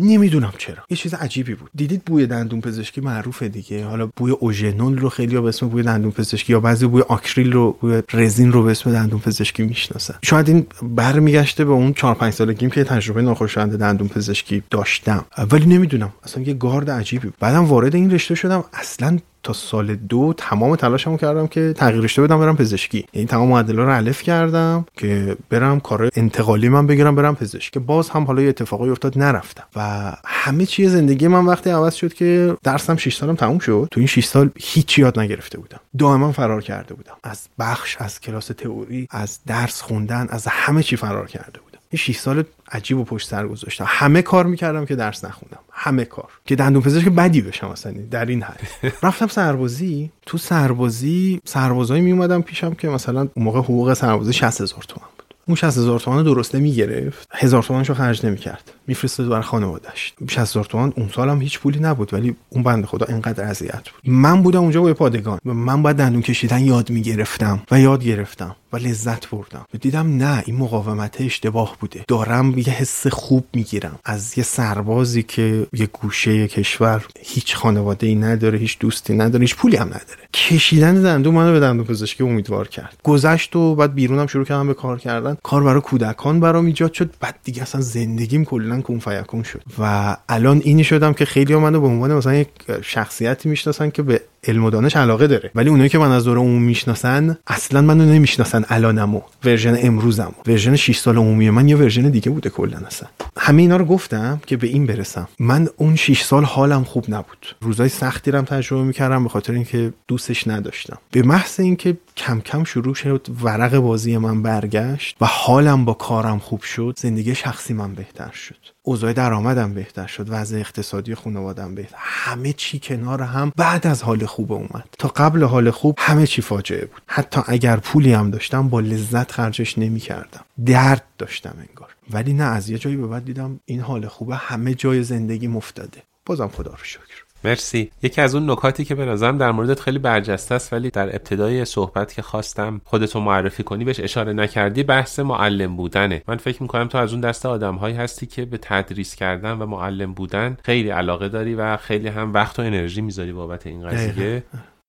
نمی‌دونم 0.00 0.52
چرا. 0.58 0.76
یه 0.90 0.96
چیز 0.96 1.14
عجیبی 1.14 1.54
بود. 1.54 1.70
دیدید 1.74 2.04
بوی 2.04 2.26
دندون 2.26 2.60
پزشکی 2.60 3.00
معروفه 3.00 3.48
دیگه. 3.48 3.84
حالا 3.84 4.08
بوی 4.16 4.30
اوژنول 4.30 4.98
رو 4.98 5.08
خیلی 5.08 5.40
به 5.40 5.48
اسم 5.48 5.68
بوی 5.68 5.82
دندون 5.82 6.10
پزشکی 6.10 6.52
یا 6.52 6.60
بعضی 6.60 6.86
بوی 6.86 7.02
آکریل 7.08 7.52
رو 7.52 7.76
بوی 7.80 8.02
رزین 8.12 8.52
رو 8.52 8.62
به 8.62 8.70
اسم 8.70 8.92
دندون 8.92 9.20
پزشکی 9.20 9.62
می‌شناسن. 9.62 10.14
شاید 10.22 10.48
این 10.48 10.66
برمیگشته 10.82 11.64
به 11.64 11.72
اون 11.72 11.92
4 11.92 12.14
5 12.14 12.32
سالگیم 12.32 12.70
که 12.70 12.84
تجربه 12.84 13.22
ناخوشایند 13.22 13.78
دندون 13.78 14.08
پزشکی 14.08 14.62
داشتم. 14.70 15.24
ولی 15.52 15.66
نمی‌دونم. 15.66 16.12
اصلا 16.24 16.42
یه 16.42 16.54
گارد 16.54 16.90
عجیبی 16.90 17.32
بعدم 17.40 17.64
وارد 17.64 17.94
این 17.94 18.10
رشته 18.10 18.34
شدم. 18.34 18.64
اصلا 18.72 19.18
تا 19.48 19.54
سال 19.54 19.94
دو 19.94 20.34
تمام 20.36 20.76
تلاشمو 20.76 21.16
کردم 21.16 21.46
که 21.46 21.72
تغییر 21.72 22.02
رشته 22.04 22.22
بدم 22.22 22.38
برم 22.38 22.56
پزشکی. 22.56 23.04
یعنی 23.12 23.26
تمام 23.26 23.48
معدلا 23.48 23.84
رو 23.84 23.96
الف 23.96 24.22
کردم 24.22 24.84
که 24.96 25.36
برم 25.50 25.80
کار 25.80 26.10
انتقالی 26.16 26.68
من 26.68 26.86
بگیرم 26.86 27.14
برم 27.14 27.36
پزشکی 27.36 27.70
که 27.70 27.80
باز 27.80 28.10
هم 28.10 28.24
حالا 28.24 28.42
یه 28.42 28.48
اتفاقی 28.48 28.90
افتاد 28.90 29.18
نرفتم. 29.18 29.64
و 29.76 30.12
همه 30.24 30.66
چیز 30.66 30.92
زندگی 30.92 31.28
من 31.28 31.46
وقتی 31.46 31.70
عوض 31.70 31.94
شد 31.94 32.14
که 32.14 32.56
درسم 32.62 32.96
6 32.96 33.16
سالم 33.16 33.34
تموم 33.34 33.58
شد. 33.58 33.88
تو 33.90 34.00
این 34.00 34.06
6 34.06 34.24
سال 34.24 34.50
هیچ 34.56 34.98
یاد 34.98 35.18
نگرفته 35.18 35.58
بودم. 35.58 35.80
دائما 35.98 36.32
فرار 36.32 36.62
کرده 36.62 36.94
بودم. 36.94 37.14
از 37.24 37.48
بخش 37.58 37.96
از 37.98 38.20
کلاس 38.20 38.46
تئوری 38.46 39.08
از 39.10 39.38
درس 39.46 39.80
خوندن 39.82 40.26
از 40.30 40.46
همه 40.50 40.82
چی 40.82 40.96
فرار 40.96 41.26
کرده 41.26 41.60
بودم. 41.60 41.67
6 41.96 42.16
سال 42.18 42.44
عجیب 42.72 42.98
و 42.98 43.04
پشت 43.04 43.28
سر 43.28 43.46
گذاشتم. 43.46 43.84
همه 43.88 44.22
کار 44.22 44.46
می‌کردم 44.46 44.86
که 44.86 44.96
درس 44.96 45.24
نخوندم 45.24 45.58
همه 45.72 46.04
کار. 46.04 46.28
که 46.44 46.56
دندون 46.56 46.82
پزشک 46.82 47.08
بدی 47.08 47.40
بشم 47.40 47.66
اصلا 47.66 47.92
در 48.10 48.24
این 48.24 48.42
حد. 48.42 48.60
رفتم 49.02 49.26
سربازی. 49.26 50.10
تو 50.26 50.38
سربازی 50.38 51.40
سربازایی 51.44 52.02
می 52.02 52.12
اومدم 52.12 52.42
پیشم 52.42 52.74
که 52.74 52.88
مثلا 52.88 53.20
اون 53.20 53.44
موقع 53.44 53.58
حقوق 53.58 53.94
سربازی 53.94 54.32
60 54.32 54.60
هزار 54.60 54.82
تومن 54.88 55.06
بود. 55.16 55.34
اون 55.46 55.54
60 55.54 55.78
هزار 55.78 56.00
تومن 56.00 56.22
درسته 56.22 56.58
می‌گرفت 56.58 57.28
هزار 57.32 57.62
تومنشو 57.62 57.94
خرج 57.94 58.26
نمی‌کرد. 58.26 58.72
میفرستاد 58.88 59.28
برای 59.28 59.42
خانواده‌اش. 59.42 60.12
60 60.30 60.38
هزار 60.38 60.64
تومن 60.64 60.92
اون 60.96 61.10
سال 61.14 61.28
هم 61.28 61.42
هیچ 61.42 61.58
پولی 61.58 61.78
نبود 61.78 62.14
ولی 62.14 62.36
اون 62.48 62.62
بنده 62.62 62.86
خدا 62.86 63.06
اینقدر 63.06 63.44
اذیت 63.44 63.72
بود. 63.88 64.12
من 64.12 64.42
بودم 64.42 64.60
اونجا 64.60 64.82
با 64.82 64.94
پادگان 64.94 65.38
من 65.44 65.82
باید 65.82 65.96
دندون 65.96 66.22
کشیدن 66.22 66.64
یاد 66.64 66.90
می‌گرفتم 66.90 67.62
و 67.70 67.80
یاد 67.80 68.04
گرفتم 68.04 68.56
و 68.72 68.76
لذت 68.76 69.30
بردم. 69.30 69.64
و 69.74 69.78
دیدم 69.78 70.16
نه 70.16 70.42
این 70.46 70.56
مقاومت 70.56 71.20
اشتباه 71.20 71.76
بوده. 71.80 72.04
دارم 72.08 72.58
یه 72.58 72.68
حس 72.68 73.06
خوب 73.06 73.44
می‌گیرم. 73.54 73.98
از 74.04 74.38
یه 74.38 74.44
سربازی 74.44 75.22
که 75.22 75.66
یه 75.72 75.86
گوشه 75.86 76.48
کشور 76.48 77.04
هیچ 77.20 77.56
خانواده 77.56 78.06
ای 78.06 78.14
نداره 78.14 78.58
هیچ 78.58 78.78
دوستی 78.78 79.14
نداره 79.14 79.40
هیچ 79.40 79.56
پولی 79.56 79.76
هم 79.76 79.86
نداره. 79.86 80.28
کشیدن 80.34 81.02
دندون 81.02 81.34
منو 81.34 81.52
به 81.52 81.60
دندون 81.60 81.86
پزشکی 81.86 82.24
امیدوار 82.24 82.68
کرد. 82.68 82.96
گذشت 83.04 83.56
و 83.56 83.74
بعد 83.74 83.94
بیرونم 83.94 84.26
شروع 84.26 84.44
کردم 84.44 84.66
به 84.66 84.74
کار 84.74 84.98
کردن. 84.98 85.36
کار 85.42 85.62
برای 85.62 85.80
کودکان 85.80 86.40
برام 86.40 86.66
ایجاد 86.66 86.92
شد. 86.92 87.14
بعد 87.20 87.38
دیگه 87.44 87.62
اصلا 87.62 87.80
زندگیم 87.80 88.44
کلا 88.44 88.77
کن 88.82 88.98
فیکون 88.98 89.42
شد. 89.42 89.62
و 89.78 90.16
الان 90.28 90.60
اینی 90.64 90.84
شدم 90.84 91.12
که 91.12 91.24
خیلی 91.24 91.56
منو 91.56 91.80
به 91.80 91.86
عنوان 91.86 92.14
مثلا 92.14 92.34
یک 92.34 92.48
شخصیتی 92.82 93.48
می‌شناسن 93.48 93.90
که 93.90 94.02
به 94.02 94.20
علم 94.44 94.64
و 94.64 94.70
دانش 94.70 94.96
علاقه 94.96 95.26
داره. 95.26 95.50
ولی 95.54 95.70
اونایی 95.70 95.88
که 95.88 95.98
من 95.98 96.10
از 96.10 96.24
دوره 96.24 96.40
عمومی 96.40 96.66
می‌شناسن 96.66 97.38
اصلا 97.46 97.82
منو 97.82 98.04
نمی‌شناسن 98.04 98.64
الانمو 98.68 99.20
version 99.44 99.78
امروزمو. 99.82 100.32
version 100.46 100.76
6 100.76 100.98
سال 100.98 101.16
عمومی 101.16 101.50
من 101.50 101.68
یه 101.68 101.76
version 101.76 102.08
دیگه 102.10 102.30
بوده 102.30 102.50
کلا 102.50 102.78
اصلا. 102.86 103.08
همه 103.36 103.62
اینا 103.62 103.76
رو 103.76 103.84
گفتم 103.84 104.40
که 104.46 104.56
به 104.56 104.66
این 104.66 104.86
برسم. 104.86 105.28
من 105.38 105.68
اون 105.76 105.96
6 105.96 106.22
سال 106.22 106.44
حالم 106.44 106.84
خوب 106.84 107.04
نبود. 107.08 107.56
روزای 107.60 107.88
سختی 107.88 108.30
رم 108.30 108.44
تجربه 108.44 108.82
می‌کردم 108.82 109.22
به 109.22 109.28
خاطر 109.28 109.52
اینکه 109.52 109.92
دوستش 110.08 110.48
نداشتم. 110.48 110.98
به 111.10 111.22
محض 111.22 111.60
اینکه 111.60 111.96
کم 112.16 112.40
کم 112.40 112.64
شروع 112.64 112.94
شد 112.94 113.26
ورق 113.42 113.78
بازی 113.78 114.16
من 114.16 114.42
برگشت 114.42 115.16
و 115.20 115.26
حالم 115.26 115.84
با 115.84 115.92
کارم 115.94 116.38
خوب 116.38 116.62
شد 116.62 116.94
زندگی 116.98 117.34
شخصی 117.34 117.74
من 117.74 117.94
بهتر 117.94 118.30
شد. 118.32 118.77
اوضاع 118.82 119.12
درآمدم 119.12 119.74
بهتر 119.74 120.06
شد 120.06 120.26
وضع 120.28 120.58
اقتصادی 120.58 121.14
خانوادم 121.14 121.74
بهتر. 121.74 121.96
همه 121.98 122.52
چی 122.52 122.80
کنار 122.82 123.22
هم 123.22 123.52
بعد 123.56 123.86
از 123.86 124.02
حال 124.02 124.26
خوب 124.26 124.52
اومد. 124.52 124.84
تا 124.98 125.08
قبل 125.08 125.44
حال 125.44 125.70
خوب 125.70 125.94
همه 125.98 126.26
چی 126.26 126.42
فاجعه 126.42 126.84
بود. 126.84 127.02
حتی 127.06 127.40
اگر 127.46 127.76
پولی 127.76 128.12
هم 128.12 128.30
داشتم 128.30 128.68
با 128.68 128.80
لذت 128.80 129.32
خرجش 129.32 129.78
نمی 129.78 130.00
کردم 130.00 130.44
درد 130.66 131.04
داشتم 131.18 131.54
انگار. 131.68 131.88
ولی 132.10 132.32
نه 132.32 132.44
از 132.44 132.70
یه 132.70 132.78
جایی 132.78 132.96
به 132.96 133.06
بعد 133.06 133.24
دیدم 133.24 133.60
این 133.64 133.80
حال 133.80 134.06
خوبه 134.06 134.36
همه 134.36 134.74
جای 134.74 135.02
زندگی 135.02 135.48
مفتاده 135.48 136.02
بازم 136.26 136.48
خدا 136.48 136.70
رو 136.70 136.84
شکر. 136.84 137.17
مرسی. 137.44 137.90
یکی 138.02 138.20
از 138.20 138.34
اون 138.34 138.50
نکاتی 138.50 138.84
که 138.84 138.94
به 138.94 139.04
نظرم 139.04 139.38
در 139.38 139.50
موردت 139.50 139.80
خیلی 139.80 139.98
برجسته 139.98 140.54
است 140.54 140.72
ولی 140.72 140.90
در 140.90 141.08
ابتدای 141.08 141.64
صحبت 141.64 142.14
که 142.14 142.22
خواستم 142.22 142.80
خودتو 142.84 143.20
معرفی 143.20 143.62
کنی 143.62 143.84
بهش 143.84 144.00
اشاره 144.00 144.32
نکردی 144.32 144.82
بحث 144.82 145.18
معلم 145.18 145.76
بودنه. 145.76 146.22
من 146.28 146.36
فکر 146.36 146.62
می‌کنم 146.62 146.88
تو 146.88 146.98
از 146.98 147.12
اون 147.12 147.20
دسته 147.20 147.48
آدمهایی 147.48 147.94
هستی 147.96 148.26
که 148.26 148.44
به 148.44 148.58
تدریس 148.62 149.14
کردن 149.14 149.52
و 149.52 149.66
معلم 149.66 150.14
بودن 150.14 150.56
خیلی 150.64 150.88
علاقه 150.88 151.28
داری 151.28 151.54
و 151.54 151.76
خیلی 151.76 152.08
هم 152.08 152.32
وقت 152.32 152.58
و 152.58 152.62
انرژی 152.62 153.00
می‌ذاری 153.00 153.32
بابت 153.32 153.66
این 153.66 153.88
قضیه. 153.88 154.42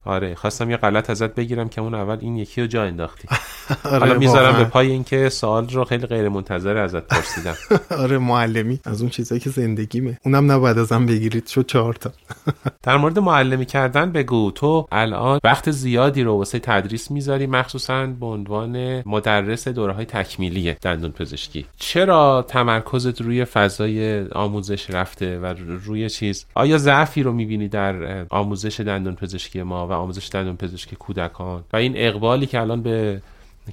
آره 0.05 0.35
خواستم 0.35 0.69
یه 0.69 0.77
غلط 0.77 1.09
ازت 1.09 1.35
بگیرم 1.35 1.69
که 1.69 1.81
اون 1.81 1.93
اول 1.93 2.17
این 2.21 2.37
یکی 2.37 2.61
رو 2.61 2.67
جا 2.67 2.83
انداختی. 2.83 3.27
آره 3.83 3.99
حالا 3.99 4.13
می‌ذارم. 4.13 4.57
به 4.57 4.63
پای 4.63 4.91
اینکه 4.91 5.29
سوال 5.29 5.69
رو 5.69 5.83
خیلی 5.83 6.05
غیر 6.05 6.29
منتظر 6.29 6.77
ازت 6.77 7.07
پرسیدم. 7.07 7.55
آره 8.03 8.17
معلمی. 8.17 8.79
از 8.85 9.01
اون 9.01 9.09
چیزایی 9.09 9.41
که 9.41 9.49
زندگیمه. 9.49 10.19
اونم 10.25 10.51
نباید 10.51 10.77
ازم 10.77 11.05
بگیرید. 11.05 11.47
شد 11.47 11.65
چهار 11.65 11.93
تا. 11.93 12.11
در 12.83 12.97
مورد 12.97 13.19
معلمی 13.19 13.65
کردن 13.65 14.11
بگو. 14.11 14.51
تو 14.51 14.87
الان 14.91 15.39
وقت 15.43 15.71
زیادی 15.71 16.23
رو 16.23 16.37
واسه 16.37 16.59
تدریس 16.59 17.11
می‌ذاری 17.11 17.47
مخصوصا 17.47 18.05
به 18.05 18.25
عنوان 18.25 19.03
مدرس 19.05 19.67
دوره 19.67 19.93
های 19.93 20.05
تکمیلی 20.05 20.73
دندون 20.73 21.11
پزشکی. 21.11 21.65
چرا 21.77 22.45
تمرکزت 22.47 23.21
روی 23.21 23.45
فضای 23.45 24.27
آموزش 24.27 24.89
رفته 24.89 25.39
و 25.39 25.45
روی 25.85 26.09
چیز؟ 26.09 26.45
آیا 26.55 26.77
ضعفی 26.77 27.23
رو 27.23 27.33
می‌بینی 27.33 27.67
در 27.67 28.25
آموزش 28.29 28.79
دندون 28.79 29.15
پزشکی 29.15 29.63
ما 29.63 29.88
و 29.89 29.91
آموزش 29.91 30.29
دندون 30.29 30.55
پزشکی 30.57 30.95
کودکان. 30.95 31.63
و 31.73 31.77
این 31.77 31.93
اقبالی 31.95 32.45
که 32.45 32.59
الان 32.59 32.81
به 32.81 33.21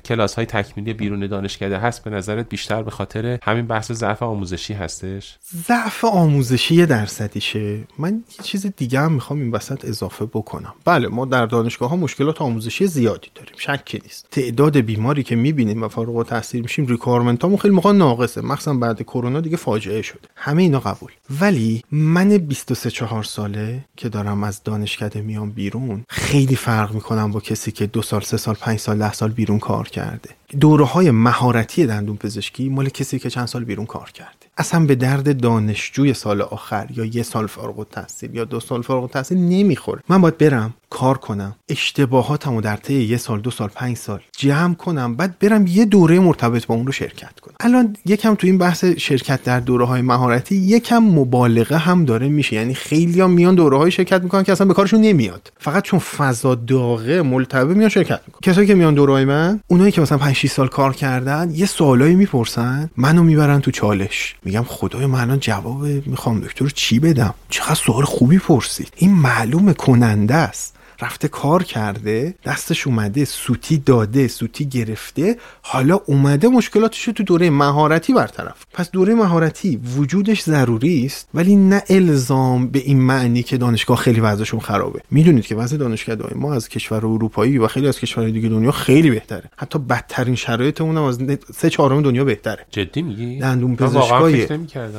کلاس 0.05 0.35
های 0.35 0.47
تکمیلی 0.47 0.93
بیرون 0.93 1.27
دانشکده 1.27 1.79
هست 1.79 2.05
به 2.05 2.11
نظرت 2.11 2.49
بیشتر 2.49 2.83
به 2.83 2.91
خاطر 2.91 3.39
همین 3.43 3.67
بحث 3.67 3.93
ضعف 3.93 4.23
آموزشی 4.23 4.75
هستش؟ 4.75 5.39
ضعف 5.67 6.05
آموزشی 6.05 6.75
یه 6.75 6.87
درصدیشه. 6.87 7.81
من 7.99 8.13
یه 8.39 8.45
چیز 8.45 8.67
دیگه 8.77 9.01
هم 9.01 9.13
می‌خوام 9.13 9.41
این 9.41 9.51
وسط 9.51 9.85
اضافه 9.85 10.25
بکنم. 10.25 10.75
بله 10.85 11.09
ما 11.09 11.25
در 11.25 11.47
دانشگاه 11.47 11.91
ها 11.91 11.97
مشکلات 11.97 12.43
آموزشی 12.43 12.87
زیادی 12.87 13.29
داریم 13.35 13.55
شکی 13.57 14.01
نیست. 14.03 14.29
تعداد 14.31 14.77
بیماری 14.77 15.23
که 15.23 15.37
می‌بینیم 15.37 15.83
و 15.83 15.89
فارغ 15.89 16.17
التحصیل 16.17 16.63
میشیم 16.63 16.87
ریکوایرمنت 16.87 17.45
همون 17.45 17.57
خیلی 17.57 17.75
موقع 17.75 17.93
ناقصه. 17.93 18.41
مخصوصا 18.41 18.75
بعد 18.75 19.03
کرونا 19.03 19.41
دیگه 19.41 19.57
فاجعه 19.57 20.03
شده. 20.03 20.29
همه 20.37 20.63
اینا 20.63 20.81
قبول. 20.81 21.11
ولی 21.41 21.83
من 21.91 22.39
23 22.39 22.91
4 22.91 23.23
ساله 23.23 23.85
که 23.97 24.09
دارم 24.09 24.45
از 24.45 24.63
دانشکده 24.63 25.21
میام 25.21 25.51
بیرون 25.51 26.05
خیلی 26.09 26.57
فرق 26.57 26.95
می‌کنم 26.95 27.31
با 27.33 27.41
کسی 27.41 27.73
که 27.73 27.87
دو 27.87 28.03
سال 28.03 28.21
سه 28.21 28.37
سال 28.37 28.55
پنج 28.55 28.79
سال 28.79 28.99
ده 28.99 29.13
سال 29.13 29.31
بیرون 29.31 29.59
کار 29.59 29.89
کرده. 29.89 30.31
دوره 30.61 30.85
های 30.85 31.11
مهارتی 31.11 31.87
دندون 31.87 32.17
پزشکی 32.17 32.69
مال 32.69 32.89
کسی 32.89 33.19
که 33.19 33.31
چند 33.31 33.47
سال 33.47 33.65
بیرون 33.65 33.87
کار 33.87 34.11
کرده. 34.11 34.47
اصلا 34.59 34.87
به 34.87 34.95
درد 34.95 35.41
دانشجوی 35.41 36.15
سال 36.15 36.43
آخر 36.43 36.89
یا 36.97 37.05
یه 37.05 37.23
سال 37.23 37.47
فارغ 37.47 37.79
التحصیل 37.79 38.35
یا 38.35 38.45
دو 38.45 38.61
سال 38.61 38.83
فارغ 38.83 39.03
التحصیل 39.03 39.39
نمی‌خوره. 39.39 40.03
من 40.09 40.21
باید 40.21 40.39
برم 40.39 40.75
کار 40.91 41.19
کنم. 41.19 41.57
اشتباهاتمو 41.69 42.61
در 42.61 42.77
طی 42.77 42.95
یه 43.03 43.17
سال 43.17 43.41
دو 43.41 43.51
سال 43.51 43.69
پنج 43.69 43.97
سال 43.97 44.21
جمع 44.37 44.75
کنم. 44.75 45.17
بعد 45.17 45.39
برم 45.39 45.67
یه 45.67 45.85
دوره 45.85 46.19
مرتبط 46.19 46.67
با 46.67 46.75
اون 46.75 46.87
رو 46.87 46.93
شرکت 46.93 47.41
کنم. 47.41 47.55
الان 47.61 47.97
یکم 48.07 48.35
تو 48.35 48.47
این 48.47 48.59
بحث 48.59 48.85
شرکت 48.85 49.43
در 49.43 49.61
دوره 49.61 49.85
های 49.85 50.03
مهارتی 50.03 50.57
یکم 50.57 50.99
مبالغه 50.99 51.77
هم 51.77 52.05
داره 52.05 52.29
میشه. 52.29 52.57
یعنی 52.57 52.75
خیلی 52.75 53.21
هم 53.21 53.31
میان 53.31 53.55
دوره 53.55 53.79
های 53.79 53.91
شرکت 53.91 54.23
می‌کنن 54.23 54.43
که 54.43 54.53
اصلا 54.53 54.67
به 54.67 54.75
کارشون 54.75 55.01
نمیاد. 55.01 55.53
فقط 55.59 55.83
چون 55.83 55.99
فضا 55.99 56.55
داغه 56.55 57.23
ملتبه 57.23 57.75
میان 57.75 57.89
شرکت 57.89 58.21
می‌کنن. 58.27 58.41
کسایی 58.43 58.67
که 58.67 58.75
میان 58.75 58.95
دوره 58.95 59.25
من 59.25 59.61
اونایی 59.67 59.93
که 59.93 60.01
مثلا 60.01 60.19
5 60.19 60.35
6 60.35 60.51
سال 60.51 60.69
کار 60.69 60.95
کردن 60.95 61.51
یه 61.55 61.67
سوالایی 61.67 62.15
می‌پرسن. 62.15 62.91
منو 62.97 63.23
می‌برن 63.23 63.61
تو 63.61 63.71
چالش. 63.71 64.35
میگم 64.45 64.65
خدای 64.67 65.07
من 65.07 65.21
الان 65.21 65.39
جواب 65.41 65.87
می‌خوام 65.87 66.41
دکتر 66.41 66.69
چی 66.69 66.99
بدم؟ 66.99 67.35
چقدر 67.51 67.75
سوال 67.75 68.05
خوبی 68.05 68.39
پرسید. 68.39 68.93
این 68.97 69.15
معلوم 69.15 69.73
کننده 69.73 70.35
است. 70.35 70.77
رفته 71.01 71.29
کار 71.29 71.63
کرده 71.63 72.35
دستش 72.45 72.87
اومده 72.87 73.25
سوتی 73.25 73.79
داده 73.79 74.29
سوتی 74.29 74.65
گرفته 74.67 75.37
حالا 75.63 76.01
اومده 76.07 76.49
مشکلاتش 76.49 77.03
رو 77.03 77.13
تو 77.13 77.23
دوره 77.23 77.51
مهارتی 77.51 78.13
برطرف. 78.13 78.67
پس 78.73 78.91
دوره 78.91 79.15
مهارتی 79.15 79.81
وجودش 79.97 80.43
ضروری 80.43 81.07
است 81.07 81.29
ولی 81.35 81.57
نه 81.57 81.83
الزام 81.89 82.69
به 82.69 82.79
این 82.79 83.01
معنی 83.01 83.43
که 83.43 83.57
دانشگاه 83.57 83.97
خیلی 83.97 84.21
وضعشون 84.21 84.61
خرابه. 84.61 85.01
می‌دونید 85.11 85.47
که 85.47 85.55
وضع 85.55 85.77
دانشگاه 85.77 86.17
ما 86.35 86.55
از 86.55 86.69
کشور 86.69 86.97
اروپایی 86.97 87.59
و 87.59 87.67
خیلی 87.67 87.89
از 87.89 88.01
کشورهای 88.01 88.33
دیگه 88.33 88.49
دنیا 88.49 88.71
خیلی 88.71 89.11
بهتره. 89.11 89.45
حتی 89.57 89.79
بدترین 89.79 90.35
شرایط 90.35 90.81
اونم 90.81 91.03
از 91.03 91.19
سه 91.55 91.71
چهارم 91.71 92.03
دنیا 92.03 92.25
بهتره. 92.25 92.67
جدی 92.71 93.03
میگی؟ 93.03 93.39
دندون 93.39 93.77
پزشکای. 93.77 94.47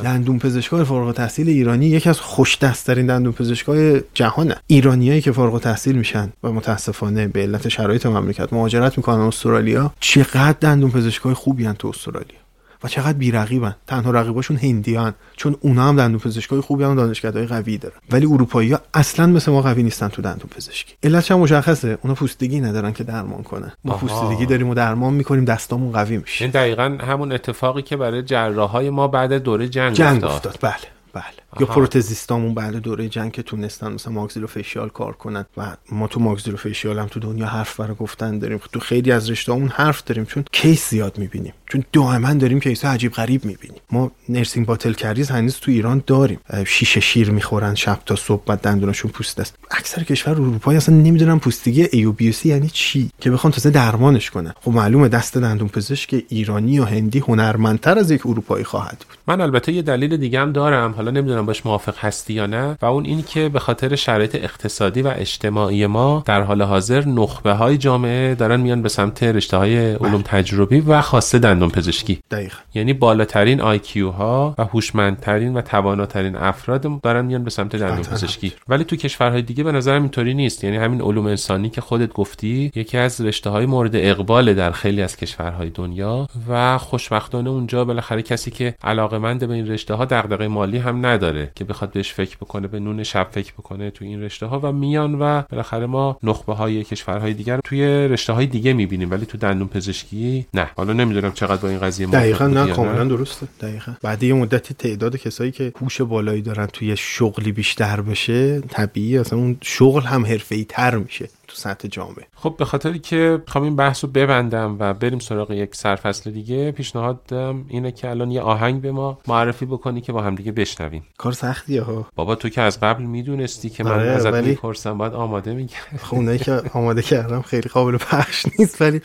دندون 0.04 0.40
پزشکای 0.40 0.84
فارغ 0.84 1.08
التحصیل 1.08 1.50
ایرانی 1.50 1.86
یکی 1.88 2.10
از 2.10 2.20
خوش 2.20 2.58
دستترین 2.58 3.06
دندون 3.06 3.34
پزشکای 3.34 4.02
جهانه. 4.14 4.56
ایرانیایی 4.68 5.22
که 5.22 5.32
فارغ 5.32 5.54
التحصیل 5.54 5.87
میشن 5.96 6.30
و 6.44 6.52
متاسفانه 6.52 7.28
به 7.28 7.42
علت 7.42 7.70
شرایط 7.70 8.06
مملکت 8.06 8.54
مهاجرت 8.54 8.98
می‌کنن 8.98 9.20
استرالیا 9.20 9.94
چقدر 10.00 10.56
دندون 10.62 10.92
پزشکای 10.92 11.34
خوبی 11.34 11.66
هن 11.66 11.74
تو 11.74 11.88
استرالیا 11.88 12.38
و 12.84 12.88
چقدر 12.88 13.14
بیرقیبن. 13.14 13.76
تنها 13.88 14.12
رقیباشون 14.12 14.58
هندیان 14.58 15.14
چون 15.36 15.56
اونا 15.60 15.88
هم 15.88 15.96
دندون 15.96 16.20
پزشکای 16.20 16.62
خوبی 16.62 16.84
هم 16.84 16.96
دانشگاه‌های 16.96 17.46
قوی 17.46 17.78
دارن. 17.78 17.96
ولی 18.12 18.26
اروپایی 18.26 18.72
ها 18.72 18.80
اصلا 18.94 19.28
مثل 19.28 19.52
ما 19.52 19.62
قوی 19.62 19.84
نیستن 19.84 20.08
تو 20.08 20.22
دندون 20.22 20.50
پزشکی. 20.56 20.94
علتش 21.04 21.32
هم 21.32 21.40
مشخصه. 21.40 21.98
اونا 22.02 22.16
پوستگی 22.16 22.60
ندارن 22.60 22.94
که 22.94 23.04
درمان 23.04 23.44
کنن. 23.44 23.72
ما 23.86 23.94
آها. 23.94 24.08
پوستگی 24.08 24.46
داریم 24.46 24.70
و 24.70 24.74
درمان 24.74 25.14
می‌کنیم 25.14 25.46
دستامون 25.46 25.92
قوی 25.92 26.18
میشه. 26.18 26.46
این 26.46 26.52
دقیقا 26.52 26.98
همون 27.02 27.32
اتفاقی 27.32 27.82
که 27.82 27.98
برای 27.98 28.24
جراحای 28.24 28.90
ما 28.90 29.08
بعد 29.08 29.34
دوره 29.34 29.68
جنگ, 29.68 29.96
جنگ 29.96 30.24
افتاد. 30.24 30.48
افتاد. 30.48 30.58
بله 30.62 30.92
بله. 31.14 31.47
یا 31.60 31.68
پروتزیستامون 31.68 32.54
بعد 32.54 32.76
دوره 32.76 33.10
جنگ 33.10 33.32
که 33.32 33.44
تونستن 33.44 33.92
مثلا 33.94 34.14
maxillofacial 34.14 34.90
کار 34.90 35.14
کنن. 35.14 35.46
و 35.58 35.76
ما 35.92 36.08
تو 36.08 36.20
maxillofacial 36.20 37.00
هم 37.00 37.08
تو 37.08 37.20
دنیا 37.20 37.46
حرف 37.46 37.80
برای 37.80 37.96
گفتن 37.96 38.40
داریم. 38.40 38.60
تو 38.72 38.80
خیلی 38.80 39.12
از 39.12 39.30
رشته‌هامون 39.30 39.70
حرف 39.70 40.04
داریم 40.04 40.26
چون 40.26 40.44
case 40.52 40.90
زیاد 40.90 41.18
می‌بینیم. 41.18 41.54
چون 41.70 41.84
دائما 41.94 42.34
داریم 42.34 42.60
case 42.60 42.86
عجیب 42.86 43.12
غریب 43.12 43.46
می‌بینیم. 43.46 43.82
ما 43.92 44.12
nursing 44.30 44.66
bottle 44.66 44.94
caries 44.94 45.30
هنوز 45.30 45.56
تو 45.56 45.72
ایران 45.72 46.04
داریم. 46.08 46.40
شیشه 46.66 47.00
شیر 47.00 47.32
می‌خورن 47.32 47.76
شب 47.76 48.00
تا 48.06 48.16
صبح 48.16 48.44
بعد 48.46 48.62
دندوناشون 48.62 49.12
پوسیده 49.12 49.40
است. 49.40 49.56
اکثر 49.72 50.04
کشور 50.04 50.34
اروپایی 50.34 50.78
اصلا 50.78 50.96
نمی‌دونن 50.96 51.40
پوسیدگی 51.40 51.84
ای 51.92 52.06
بی 52.06 52.36
یعنی 52.46 52.70
چی 52.70 53.10
که 53.20 53.32
بخوان 53.32 53.54
تازه 53.54 53.70
درمانش 53.70 54.30
کنن. 54.32 54.54
خب 54.62 54.72
معلومه 54.72 55.08
دست 55.08 55.38
دندون 55.38 55.68
پزشک 55.68 56.24
ایرانی 56.30 56.80
و 56.80 56.84
هندی 56.84 57.20
هنرمندتر 57.20 58.00
از 58.00 58.12
یک 58.12 58.26
اروپایی 58.26 58.64
خواهد 58.64 59.06
بود. 59.10 59.18
من 59.28 59.42
البته 59.42 59.72
یه 59.72 59.82
دلیل 59.82 60.18
دیگه 60.18 60.40
هم 60.40 60.52
دارم. 60.52 60.92
حالا 60.92 61.12
نمی‌دونم 61.12 61.37
باش 61.46 61.66
موافق 61.66 61.98
هستی 61.98 62.34
یا 62.34 62.46
نه. 62.46 62.78
و 62.82 62.86
اون 62.86 63.06
این 63.06 63.24
که 63.24 63.50
به 63.50 63.60
خاطر 63.60 63.96
شرایط 63.96 64.36
اقتصادی 64.36 65.02
و 65.02 65.14
اجتماعی 65.16 65.86
ما 65.86 66.24
در 66.26 66.42
حال 66.42 66.62
حاضر 66.62 67.06
نخبه 67.06 67.54
های 67.54 67.78
جامعه 67.78 68.36
دارن 68.36 68.60
میان 68.60 68.82
به 68.82 68.90
سمت 68.90 69.24
رشته 69.24 69.58
های 69.58 69.94
علوم 69.94 70.22
تجربی 70.22 70.80
و 70.80 71.02
خاصه 71.02 71.40
دندون 71.40 71.70
پزشکی 71.70 72.20
دقیقا. 72.32 72.58
یعنی 72.74 72.94
بالاترین 72.94 73.62
آیکیو 73.62 74.10
ها 74.10 74.56
و 74.58 74.64
هوشمندترین 74.64 75.54
و 75.54 75.62
تواناترین 75.62 76.36
افراد 76.36 77.02
دارن 77.02 77.26
میان 77.26 77.44
به 77.44 77.50
سمت 77.50 77.76
دندون 77.76 78.02
قطعاً. 78.02 78.14
پزشکی 78.14 78.54
ولی 78.68 78.84
تو 78.84 78.96
کشورهای 78.96 79.42
دیگه 79.42 79.64
به 79.64 79.72
نظرم 79.72 80.02
اینطوری 80.02 80.34
نیست. 80.34 80.64
یعنی 80.64 80.78
همین 80.78 81.02
علوم 81.02 81.26
انسانی 81.26 81.70
که 81.70 81.82
خودت 81.82 82.14
گفتی 82.14 82.72
یکی 82.76 82.98
از 82.98 83.22
رشته 83.22 83.50
های 83.50 83.66
مورد 83.66 83.92
اقبال 83.94 84.54
در 84.54 84.72
خیلی 84.72 85.02
از 85.02 85.18
کشورهای 85.18 85.70
دنیا 85.70 86.28
و 86.50 86.78
خوشبختانه 86.78 87.50
اونجا 87.50 87.86
بالاخره 87.86 88.22
کسی 88.22 88.52
که 88.52 88.76
علاقمند 88.84 89.48
به 89.48 89.54
این 89.54 89.68
رشته 89.68 89.94
ها 89.94 90.06
دغدغه 90.06 90.48
مالی 90.48 90.78
هم 90.78 91.06
نداره. 91.06 91.27
که 91.56 91.64
بخواد 91.64 91.92
بهش 91.92 92.14
فکر 92.14 92.38
بکنه 92.38 92.68
به 92.68 92.80
نون 92.80 93.04
شب 93.04 93.28
فکر 93.32 93.54
بکنه 93.54 93.92
تو 93.92 94.06
این 94.06 94.22
رشته 94.22 94.46
ها 94.46 94.60
و 94.60 94.72
میان 94.72 95.16
و 95.16 95.42
بالاخره 95.50 95.86
ما 95.86 96.18
نخبه 96.24 96.54
های 96.54 96.84
کشورهای 96.84 97.34
دیگر 97.34 97.56
رو 97.56 97.62
توی 97.64 98.08
رشته 98.08 98.34
های 98.34 98.46
دیگه 98.46 98.74
می‌بینیم 98.74 99.12
ولی 99.12 99.26
تو 99.26 99.38
دندون 99.38 99.68
پزشکی 99.68 100.46
نه. 100.54 100.70
حالا 100.76 100.94
نمی‌دونم 100.94 101.32
چقدر 101.32 101.62
با 101.62 101.70
این 101.70 101.80
قضیه 101.80 102.08
دقیقا 102.08 102.48
نه. 102.48 102.72
کاملا 102.72 103.04
درسته. 103.04 103.48
دقیقا. 103.62 103.94
بعد 104.02 104.24
یه 104.24 104.34
مدتی 104.34 104.74
تعداد 104.74 105.16
کسایی 105.16 105.52
که 105.52 105.74
هوش 105.82 106.02
بالایی 106.02 106.42
دارن 106.42 106.66
توی 106.66 106.98
شغلی 106.98 107.52
بیشتر 107.52 108.02
بشه 108.02 108.62
طبیعی 108.62 109.18
اصلا 109.18 109.40
اون 109.40 109.58
شغل 109.62 110.02
هم 110.02 110.26
حرفه‌ای 110.26 110.66
تر 110.70 110.96
میشه. 110.96 111.30
تو 111.48 111.56
سطح 111.56 111.88
جامعه. 111.88 112.28
خب 112.36 112.56
به 112.58 112.66
خاطری 112.66 113.00
که 113.00 113.42
می‌خوام 113.46 113.64
این 113.64 113.76
بحث 113.76 114.04
رو 114.04 114.10
ببندم 114.12 114.76
و 114.80 114.94
بریم 114.94 115.20
سراغ 115.20 115.52
یک 115.52 115.76
سرفصل 115.76 116.32
دیگه 116.32 116.72
پیشنهادم 116.72 117.66
اینه 117.68 117.92
که 117.92 118.10
الان 118.10 118.32
یه 118.32 118.42
آهنگ 118.42 118.82
به 118.82 118.92
ما 118.92 119.20
معرفی 119.28 119.66
بکنی 119.66 120.02
که 120.02 120.12
با 120.12 120.22
هم 120.22 120.36
دیگه 120.36 120.52
بشنویم. 120.52 121.04
کار 121.18 121.32
سختیه 121.32 121.82
ها. 121.82 122.06
بابا 122.16 122.36
تو 122.36 122.50
که 122.50 122.62
از 122.62 122.80
قبل 122.80 123.04
می‌دونستی 123.04 123.70
که 123.70 123.84
من 123.84 123.92
آره، 123.92 124.10
ازت 124.10 124.34
ولی- 124.34 124.50
می‌پرسم 124.50 124.98
باید 124.98 125.14
آماده 125.14 125.54
میگه 125.54 125.76
خب 126.00 126.16
اونایی 126.16 126.40
که 126.40 126.62
آماده 126.74 127.02
کردم 127.02 127.42
خیلی 127.42 127.70
قابل 127.70 127.98
پخش 127.98 128.46
نیست 128.60 128.82
ولی 128.82 129.02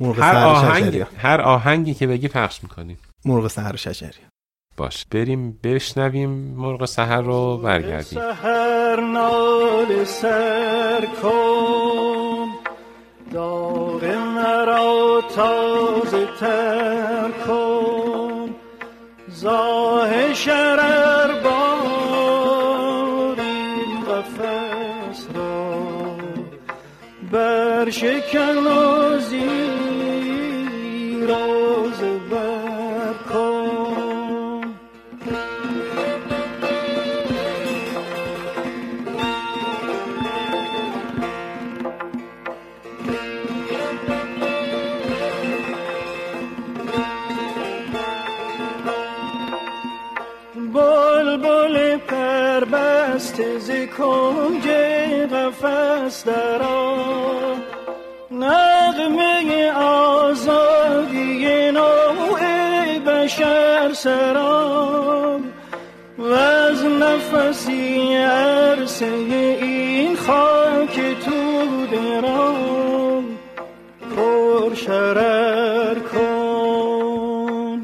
مرغ 0.00 0.18
هر 0.18 0.36
آهنگ 0.36 1.04
هر 1.16 1.40
آهنگی 1.40 1.94
که 1.94 2.06
بگی 2.06 2.28
پخش 2.28 2.62
می‌کنیم 2.62 2.98
مرغ 3.24 3.48
سهر 3.48 3.76
شجری 3.76 4.20
باش 4.76 5.06
بریم 5.10 5.58
بشنویم 5.64 6.30
مرغ 6.56 6.84
سهر 6.84 7.20
رو 7.20 7.56
برگردیم. 7.56 8.20
سهر 8.20 9.00
نال 9.00 10.04
سر 10.04 11.06
کن 11.22 12.48
داغ 13.32 14.04
مرا 14.04 15.22
تازه 15.36 16.26
تر 16.40 17.30
کن. 17.46 18.54
زاه 19.28 20.34
شرر 20.34 21.40
بار 21.44 23.40
این 23.40 24.00
قفص 24.00 25.26
را. 25.34 25.74
برشکن 27.32 28.56
و 28.56 29.18
زیر 29.18 29.74
درآ 56.26 56.94
نغمه 58.30 59.72
آزادی 59.72 61.46
نوع 61.72 62.40
بشر 63.06 63.92
سرام 63.92 65.44
و 66.18 66.32
از 66.32 66.84
نفسی 66.84 68.14
عرصه 68.14 69.06
این 69.06 70.16
خاک 70.16 71.00
تو 71.24 71.86
درام. 71.92 73.24
پر 74.16 74.74
شرر 74.74 75.94
کن. 75.94 77.80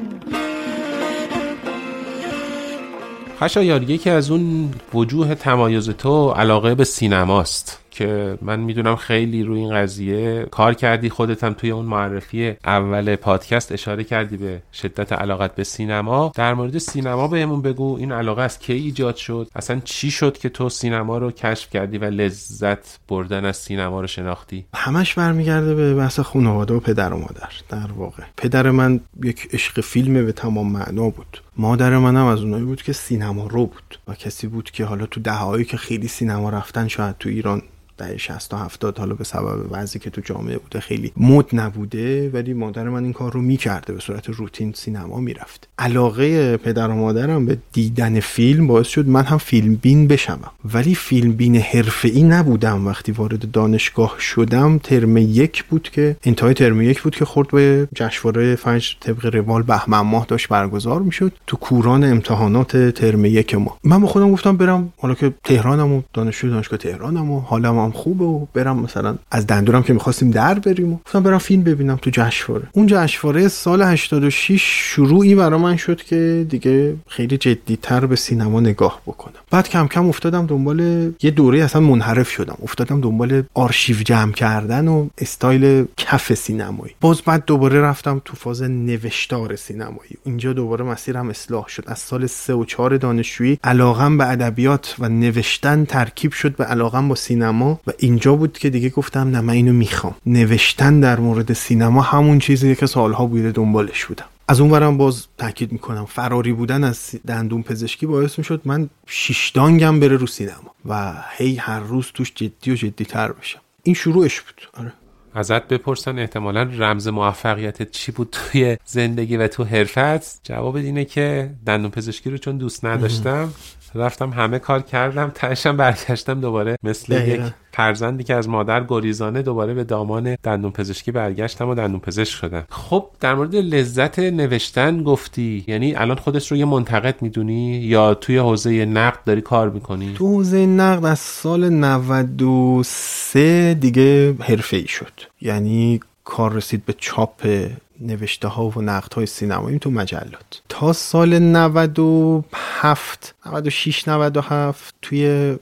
خشایار 3.39 3.83
یکی 3.83 4.09
از 4.09 4.31
اون 4.31 4.73
وجوه 4.93 5.35
تمایز 5.35 5.89
تو 5.89 6.31
علاقه 6.31 6.75
به 6.75 6.83
سینماست. 6.83 7.80
که 7.91 8.37
من 8.41 8.59
می‌دونم 8.59 8.95
خیلی 8.95 9.43
روی 9.43 9.59
این 9.59 9.73
قضیه 9.73 10.47
کار 10.51 10.73
کردی 10.73 11.09
خودت 11.09 11.43
هم 11.43 11.53
توی 11.53 11.71
اون 11.71 11.85
معرفی 11.85 12.55
اول 12.65 13.15
پادکست 13.15 13.71
اشاره 13.71 14.03
کردی 14.03 14.37
به 14.37 14.61
شدت 14.73 15.13
علاقت 15.13 15.55
به 15.55 15.63
سینما. 15.63 16.31
در 16.35 16.53
مورد 16.53 16.77
سینما 16.77 17.27
بهمون 17.27 17.61
بگو 17.61 17.97
این 17.97 18.11
علاقه 18.11 18.41
از 18.41 18.59
کی 18.59 18.73
ایجاد 18.73 19.15
شد؟ 19.15 19.47
اصلا 19.55 19.81
چی 19.83 20.11
شد 20.11 20.37
که 20.37 20.49
تو 20.49 20.69
سینما 20.69 21.17
رو 21.17 21.31
کشف 21.31 21.69
کردی 21.69 21.97
و 21.97 22.05
لذت 22.05 22.99
بردن 23.07 23.45
از 23.45 23.57
سینما 23.57 24.01
رو 24.01 24.07
شناختی؟ 24.07 24.65
همش 24.75 25.13
برمیگرده 25.13 25.75
به 25.75 25.95
بحث 25.95 26.19
خانواده 26.19 26.73
و 26.73 26.79
پدر 26.79 27.13
و 27.13 27.17
مادر. 27.17 27.49
در 27.69 27.91
واقع 27.97 28.23
پدر 28.37 28.71
من 28.71 28.99
یک 29.23 29.47
عشق 29.53 29.81
فیلم 29.81 30.25
به 30.25 30.31
تمام 30.31 30.71
معنا 30.71 31.09
بود. 31.09 31.41
مادر 31.57 31.97
منم 31.97 32.25
از 32.25 32.41
اونایی 32.41 32.63
بود 32.63 32.81
که 32.81 32.93
سینما 32.93 33.47
رو 33.47 33.65
بود 33.65 33.99
و 34.07 34.15
کسی 34.15 34.47
بود 34.47 34.71
که 34.71 34.85
حالا 34.85 35.05
تو 35.05 35.19
دههایی 35.19 35.65
که 35.65 35.77
خیلی 35.77 36.07
سینما 36.07 36.49
رفتن 36.49 36.87
شاید 36.87 37.17
تو 37.17 37.29
ایران 37.29 37.61
دهه 38.01 38.17
60 38.17 38.51
تا 38.51 38.57
70 38.57 38.99
حالا 38.99 39.15
به 39.15 39.23
سبب 39.23 39.65
وضعی 39.71 39.99
که 39.99 40.09
تو 40.09 40.21
جامعه 40.21 40.57
بوده 40.57 40.79
خیلی 40.79 41.11
مد 41.17 41.45
نبوده 41.53 42.29
ولی 42.29 42.53
مادر 42.53 42.89
من 42.89 43.03
این 43.03 43.13
کار 43.13 43.31
رو 43.33 43.41
می‌کرده 43.41 43.93
به 43.93 43.99
صورت 43.99 44.29
روتین 44.29 44.73
سینما 44.73 45.19
می‌رفت. 45.19 45.67
علاقه 45.79 46.57
پدر 46.57 46.89
و 46.89 46.95
مادرم 46.95 47.45
به 47.45 47.57
دیدن 47.73 48.19
فیلم 48.19 48.67
باعث 48.67 48.87
شد 48.87 49.07
من 49.07 49.23
هم 49.23 49.37
فیلم 49.37 49.75
بین 49.75 50.07
بشم 50.07 50.39
ولی 50.73 50.95
فیلم 50.95 51.31
بین 51.31 51.55
حرفه‌ای 51.55 52.23
نبودم. 52.23 52.87
وقتی 52.87 53.11
وارد 53.11 53.51
دانشگاه 53.51 54.15
شدم 54.19 54.77
ترم 54.77 55.17
یک 55.17 55.63
بود 55.63 55.89
که 55.89 56.15
انتهای 56.23 56.53
ترم 56.53 56.81
یک 56.81 57.01
بود 57.01 57.15
که 57.15 57.25
خورد 57.25 57.47
به 57.51 57.87
جشنواره 57.95 58.55
فجر 58.55 58.95
طبق 58.99 59.35
روال 59.35 59.61
بهمن 59.61 59.99
ماه 59.99 60.25
داشت 60.25 60.47
برگزار 60.47 61.01
می‌شد 61.01 61.31
تو 61.47 61.57
کوران 61.57 62.03
امتحانات 62.03 62.77
ترم 62.77 63.25
یک 63.25 63.55
ما. 63.55 63.77
من 63.83 64.01
با 64.01 64.07
خودم 64.07 64.31
گفتم 64.31 64.57
برم 64.57 64.93
حالا 64.97 65.13
که 65.13 65.33
تهرانم 65.43 65.93
و 65.93 66.01
دانشجو 66.13 66.49
دانشگاه 66.49 66.79
تهرانم 66.79 67.31
و 67.31 67.39
حالم 67.39 67.79
هم 67.79 67.90
خوبه 67.91 68.25
و 68.25 68.45
برم 68.53 68.79
مثلا 68.79 69.15
از 69.31 69.47
دندونم 69.47 69.83
که 69.83 69.93
می‌خواستیم 69.93 70.31
در 70.31 70.59
بریم 70.59 70.93
و 70.93 70.97
گفتم 71.05 71.23
برم 71.23 71.37
فیلم 71.37 71.63
ببینم 71.63 71.95
تو 72.01 72.09
جشنواره. 72.13 72.67
اون 72.71 72.87
جشنواره 72.87 73.47
سال 73.47 73.81
86 73.81 74.61
شروعی 74.61 75.35
برا 75.35 75.57
من 75.57 75.77
شد 75.77 76.01
که 76.03 76.45
دیگه 76.49 76.95
خیلی 77.07 77.37
جدیتر 77.37 78.05
به 78.05 78.15
سینما 78.15 78.59
نگاه 78.59 79.01
بکنم. 79.05 79.33
بعد 79.51 79.69
کم 79.69 79.87
کم 79.87 80.07
افتادم 80.07 80.45
دنبال 80.45 81.11
یه 81.21 81.31
دوره 81.31 81.63
اصلا 81.63 81.81
منحرف 81.81 82.29
شدم. 82.29 82.57
افتادم 82.63 83.01
دنبال 83.01 83.43
آرشیو 83.53 83.97
جمع 83.97 84.31
کردن 84.31 84.87
و 84.87 85.07
استایل 85.17 85.85
کف 85.97 86.33
سینمایی. 86.33 86.93
باز 87.01 87.21
بعد 87.21 87.45
دوباره 87.45 87.81
رفتم 87.81 88.21
تو 88.25 88.35
فاز 88.35 88.63
نوشتار 88.63 89.55
سینمایی. 89.55 90.11
اینجا 90.25 90.53
دوباره 90.53 90.85
مسیرم 90.85 91.29
اصلاح 91.29 91.67
شد. 91.67 91.83
از 91.87 91.99
سال 91.99 92.27
3 92.27 92.53
و 92.53 92.65
4 92.65 92.97
دانشجویی 92.97 93.59
علاقم 93.63 94.17
به 94.17 94.29
ادبیات 94.29 94.95
و 94.99 95.09
نوشتن 95.09 95.85
ترکیب 95.85 96.31
شد 96.31 96.55
به 96.55 96.63
علاقم 96.63 97.07
با 97.07 97.15
سینما 97.15 97.79
و 97.87 97.91
اینجا 97.97 98.35
بود 98.35 98.57
که 98.57 98.69
دیگه 98.69 98.89
گفتم 98.89 99.29
نه 99.29 99.41
من 99.41 99.53
اینو 99.53 99.73
می‌خوام. 99.73 100.15
نوشتن 100.25 100.99
در 100.99 101.19
مورد 101.19 101.53
سینما 101.53 102.01
همون 102.01 102.39
چیزیه 102.39 102.75
که 102.75 102.85
سالها 102.85 103.25
بوده 103.25 103.51
دنبالش 103.51 104.05
بودم. 104.05 104.25
از 104.47 104.61
اون 104.61 104.71
ورم 104.71 104.97
باز 104.97 105.27
تاکید 105.37 105.71
می‌کنم 105.71 106.05
فراری 106.05 106.53
بودن 106.53 106.83
از 106.83 107.11
دندون 107.27 107.63
پزشکی 107.63 108.05
باعث 108.05 108.37
می‌شد 108.37 108.61
من 108.65 108.89
شیش 109.05 109.49
دانگم 109.49 109.99
بره 109.99 110.17
رو 110.17 110.27
سینما 110.27 110.75
و 110.85 111.13
هی 111.37 111.55
هر 111.55 111.79
روز 111.79 112.07
توش 112.13 112.31
جدی 112.35 112.71
و 112.71 112.75
جدی 112.75 113.05
تر 113.05 113.31
بشم. 113.31 113.59
این 113.83 113.95
شروعش 113.95 114.41
بود. 114.41 114.61
آره. 114.81 114.93
ازت 115.33 115.67
بپرسن 115.67 116.19
احتمالا 116.19 116.61
رمز 116.61 117.07
موفقیتت 117.07 117.91
چی 117.91 118.11
بود 118.11 118.29
توی 118.31 118.77
زندگی 118.85 119.37
و 119.37 119.47
تو 119.47 119.63
حرفت. 119.63 120.39
جواب 120.43 120.75
اینه 120.75 121.05
که 121.05 121.49
دندون 121.65 121.91
پزشکی 121.91 122.29
رو 122.29 122.37
چون 122.37 122.57
دوست 122.57 122.85
نداشتم 122.85 123.53
رفتم 123.95 124.29
همه 124.29 124.59
کار 124.59 124.81
کردم 124.81 125.31
تهشم 125.35 125.77
برگشتم 125.77 126.41
دوباره 126.41 126.77
مثل 126.83 127.19
دقیقاً. 127.19 127.45
یک 127.45 127.53
فرزندی 127.73 128.23
که 128.23 128.35
از 128.35 128.49
مادر 128.49 128.83
گریزانه 128.83 129.41
دوباره 129.41 129.73
به 129.73 129.83
دامان 129.83 130.37
دندون 130.43 130.71
پزشکی 130.71 131.11
برگشتم 131.11 131.69
و 131.69 131.75
دندون 131.75 131.99
پزشک 131.99 132.33
شدم. 132.33 132.63
خب 132.69 133.07
در 133.19 133.35
مورد 133.35 133.55
لذت 133.55 134.19
نوشتن 134.19 135.03
گفتی 135.03 135.63
یعنی 135.67 135.95
الان 135.95 136.17
خودت 136.17 136.47
رو 136.47 136.57
یه 136.57 136.65
منتقد 136.65 137.21
می‌دونی 137.21 137.77
یا 137.77 138.13
توی 138.13 138.37
حوزه 138.37 138.85
نقد 138.85 139.19
داری 139.25 139.41
کار 139.41 139.69
می‌کنی؟ 139.69 140.13
تو 140.13 140.27
حوزه 140.27 140.65
نقد 140.65 141.05
از 141.05 141.19
سال 141.19 141.69
93 141.69 143.73
دیگه 143.73 144.33
حرفه 144.33 144.77
ای 144.77 144.87
شد. 144.87 145.13
یعنی 145.41 145.99
کار 146.23 146.53
رسید 146.53 146.85
به 146.85 146.93
چاپ 146.97 147.67
نوشته 148.01 148.47
ها 148.47 148.69
و 148.69 148.81
نقد 148.81 149.13
های 149.13 149.25
سینمایی 149.25 149.79
تو 149.79 149.91
مجلات. 149.91 150.61
تا 150.69 150.93
سال 150.93 151.39
97 151.39 153.35
96 153.45 154.07
97 154.07 154.95
توی 155.01 155.55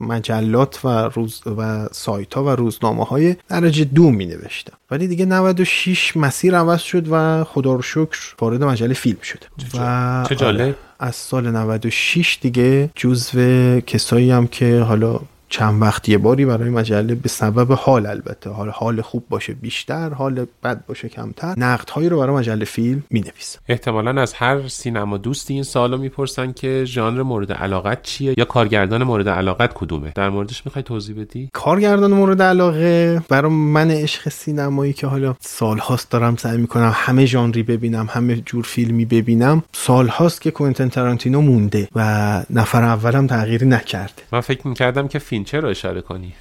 مجلات 0.00 0.84
و 0.84 0.88
روز 0.88 1.42
و 1.46 1.88
سایت 1.92 2.34
ها 2.34 2.44
و 2.44 2.48
روزنامه 2.48 3.04
های 3.04 3.36
درجه 3.48 3.84
دو 3.84 4.10
می 4.10 4.26
نوشتم 4.26 4.72
ولی 4.90 5.06
دیگه 5.06 5.24
96 5.24 6.16
مسیر 6.16 6.56
عوض 6.56 6.80
شد 6.80 7.06
و 7.10 7.44
خدا 7.44 7.74
رو 7.74 7.82
شکر 7.82 8.34
وارد 8.40 8.64
مجله 8.64 8.94
فیلم 8.94 9.20
شده. 9.22 9.46
و 9.74 10.24
چه 10.28 10.36
جالب. 10.36 10.60
آره، 10.60 10.74
از 10.98 11.16
سال 11.16 11.50
96 11.50 12.38
دیگه 12.40 12.90
جزو 12.94 13.80
کسایی 13.80 14.30
هم 14.30 14.46
که 14.46 14.80
حالا 14.80 15.20
چند 15.50 15.82
وقت 15.82 16.08
یه 16.08 16.18
باری 16.18 16.44
برای 16.44 16.70
مجله 16.70 17.14
به 17.14 17.28
سبب 17.28 17.72
حال 17.72 18.06
البته. 18.06 18.50
حال 18.50 18.70
حال 18.70 19.00
خوب 19.00 19.24
باشه 19.28 19.52
بیشتر 19.52 20.14
حال 20.14 20.46
بد 20.64 20.86
باشه 20.86 21.08
کمتر. 21.08 21.54
نقدهایی 21.56 22.08
رو 22.08 22.18
برای 22.18 22.36
مجله 22.36 22.64
فیلم 22.64 23.02
می 23.10 23.20
نویسم 23.20 23.60
احتمالا 23.68 24.22
از 24.22 24.32
هر 24.32 24.68
سینما 24.68 25.16
دوستی 25.16 25.54
این 25.54 25.62
سوالو 25.62 25.98
می‌پرسن 25.98 26.52
که 26.52 26.84
ژانر 26.84 27.22
مورد 27.22 27.52
علاقت 27.52 28.02
چیه 28.02 28.34
یا 28.38 28.44
کارگردان 28.44 29.02
مورد 29.02 29.28
علاقت 29.28 29.74
کدومه؟ 29.74 30.12
در 30.14 30.28
موردش 30.28 30.66
می‌خوای 30.66 30.82
توضیح 30.82 31.20
بدی؟ 31.20 31.50
کارگردان 31.52 32.12
مورد 32.12 32.42
علاقه 32.42 33.22
برای 33.28 33.52
من 33.52 33.90
عشق 33.90 34.28
سینمایی 34.28 34.92
که 34.92 35.06
حالا 35.06 35.34
سالهاست 35.40 36.10
دارم 36.10 36.36
سعی 36.36 36.56
می‌کنم 36.56 36.92
همه 36.94 37.26
ژانری 37.26 37.62
ببینم 37.62 38.08
همه 38.10 38.36
جور 38.36 38.64
فیلمی 38.64 39.04
ببینم 39.04 39.62
سالهاست 39.72 40.40
که 40.40 40.50
کوئنتن 40.50 40.88
تارانتینو 40.88 41.40
مونده 41.40 41.88
و 41.94 42.42
نفر 42.50 42.82
اولم 42.82 43.26
تغییری 43.26 43.66
نکرده. 43.66 44.22
من 44.32 44.40
فکر 44.40 44.68
می‌کردم 44.68 45.08
که 45.08 45.18
فینچر 45.40 45.60
رو 45.60 45.68
اشاره 45.68 46.00
کنی؟ 46.00 46.32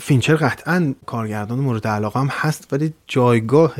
فینچر 0.00 0.36
قطعا 0.36 0.94
کارگردان 1.06 1.58
مورد 1.58 1.86
علاقه 1.86 2.20
هم 2.20 2.28
هست 2.30 2.72
ولی 2.72 2.92
جایگاه 3.06 3.74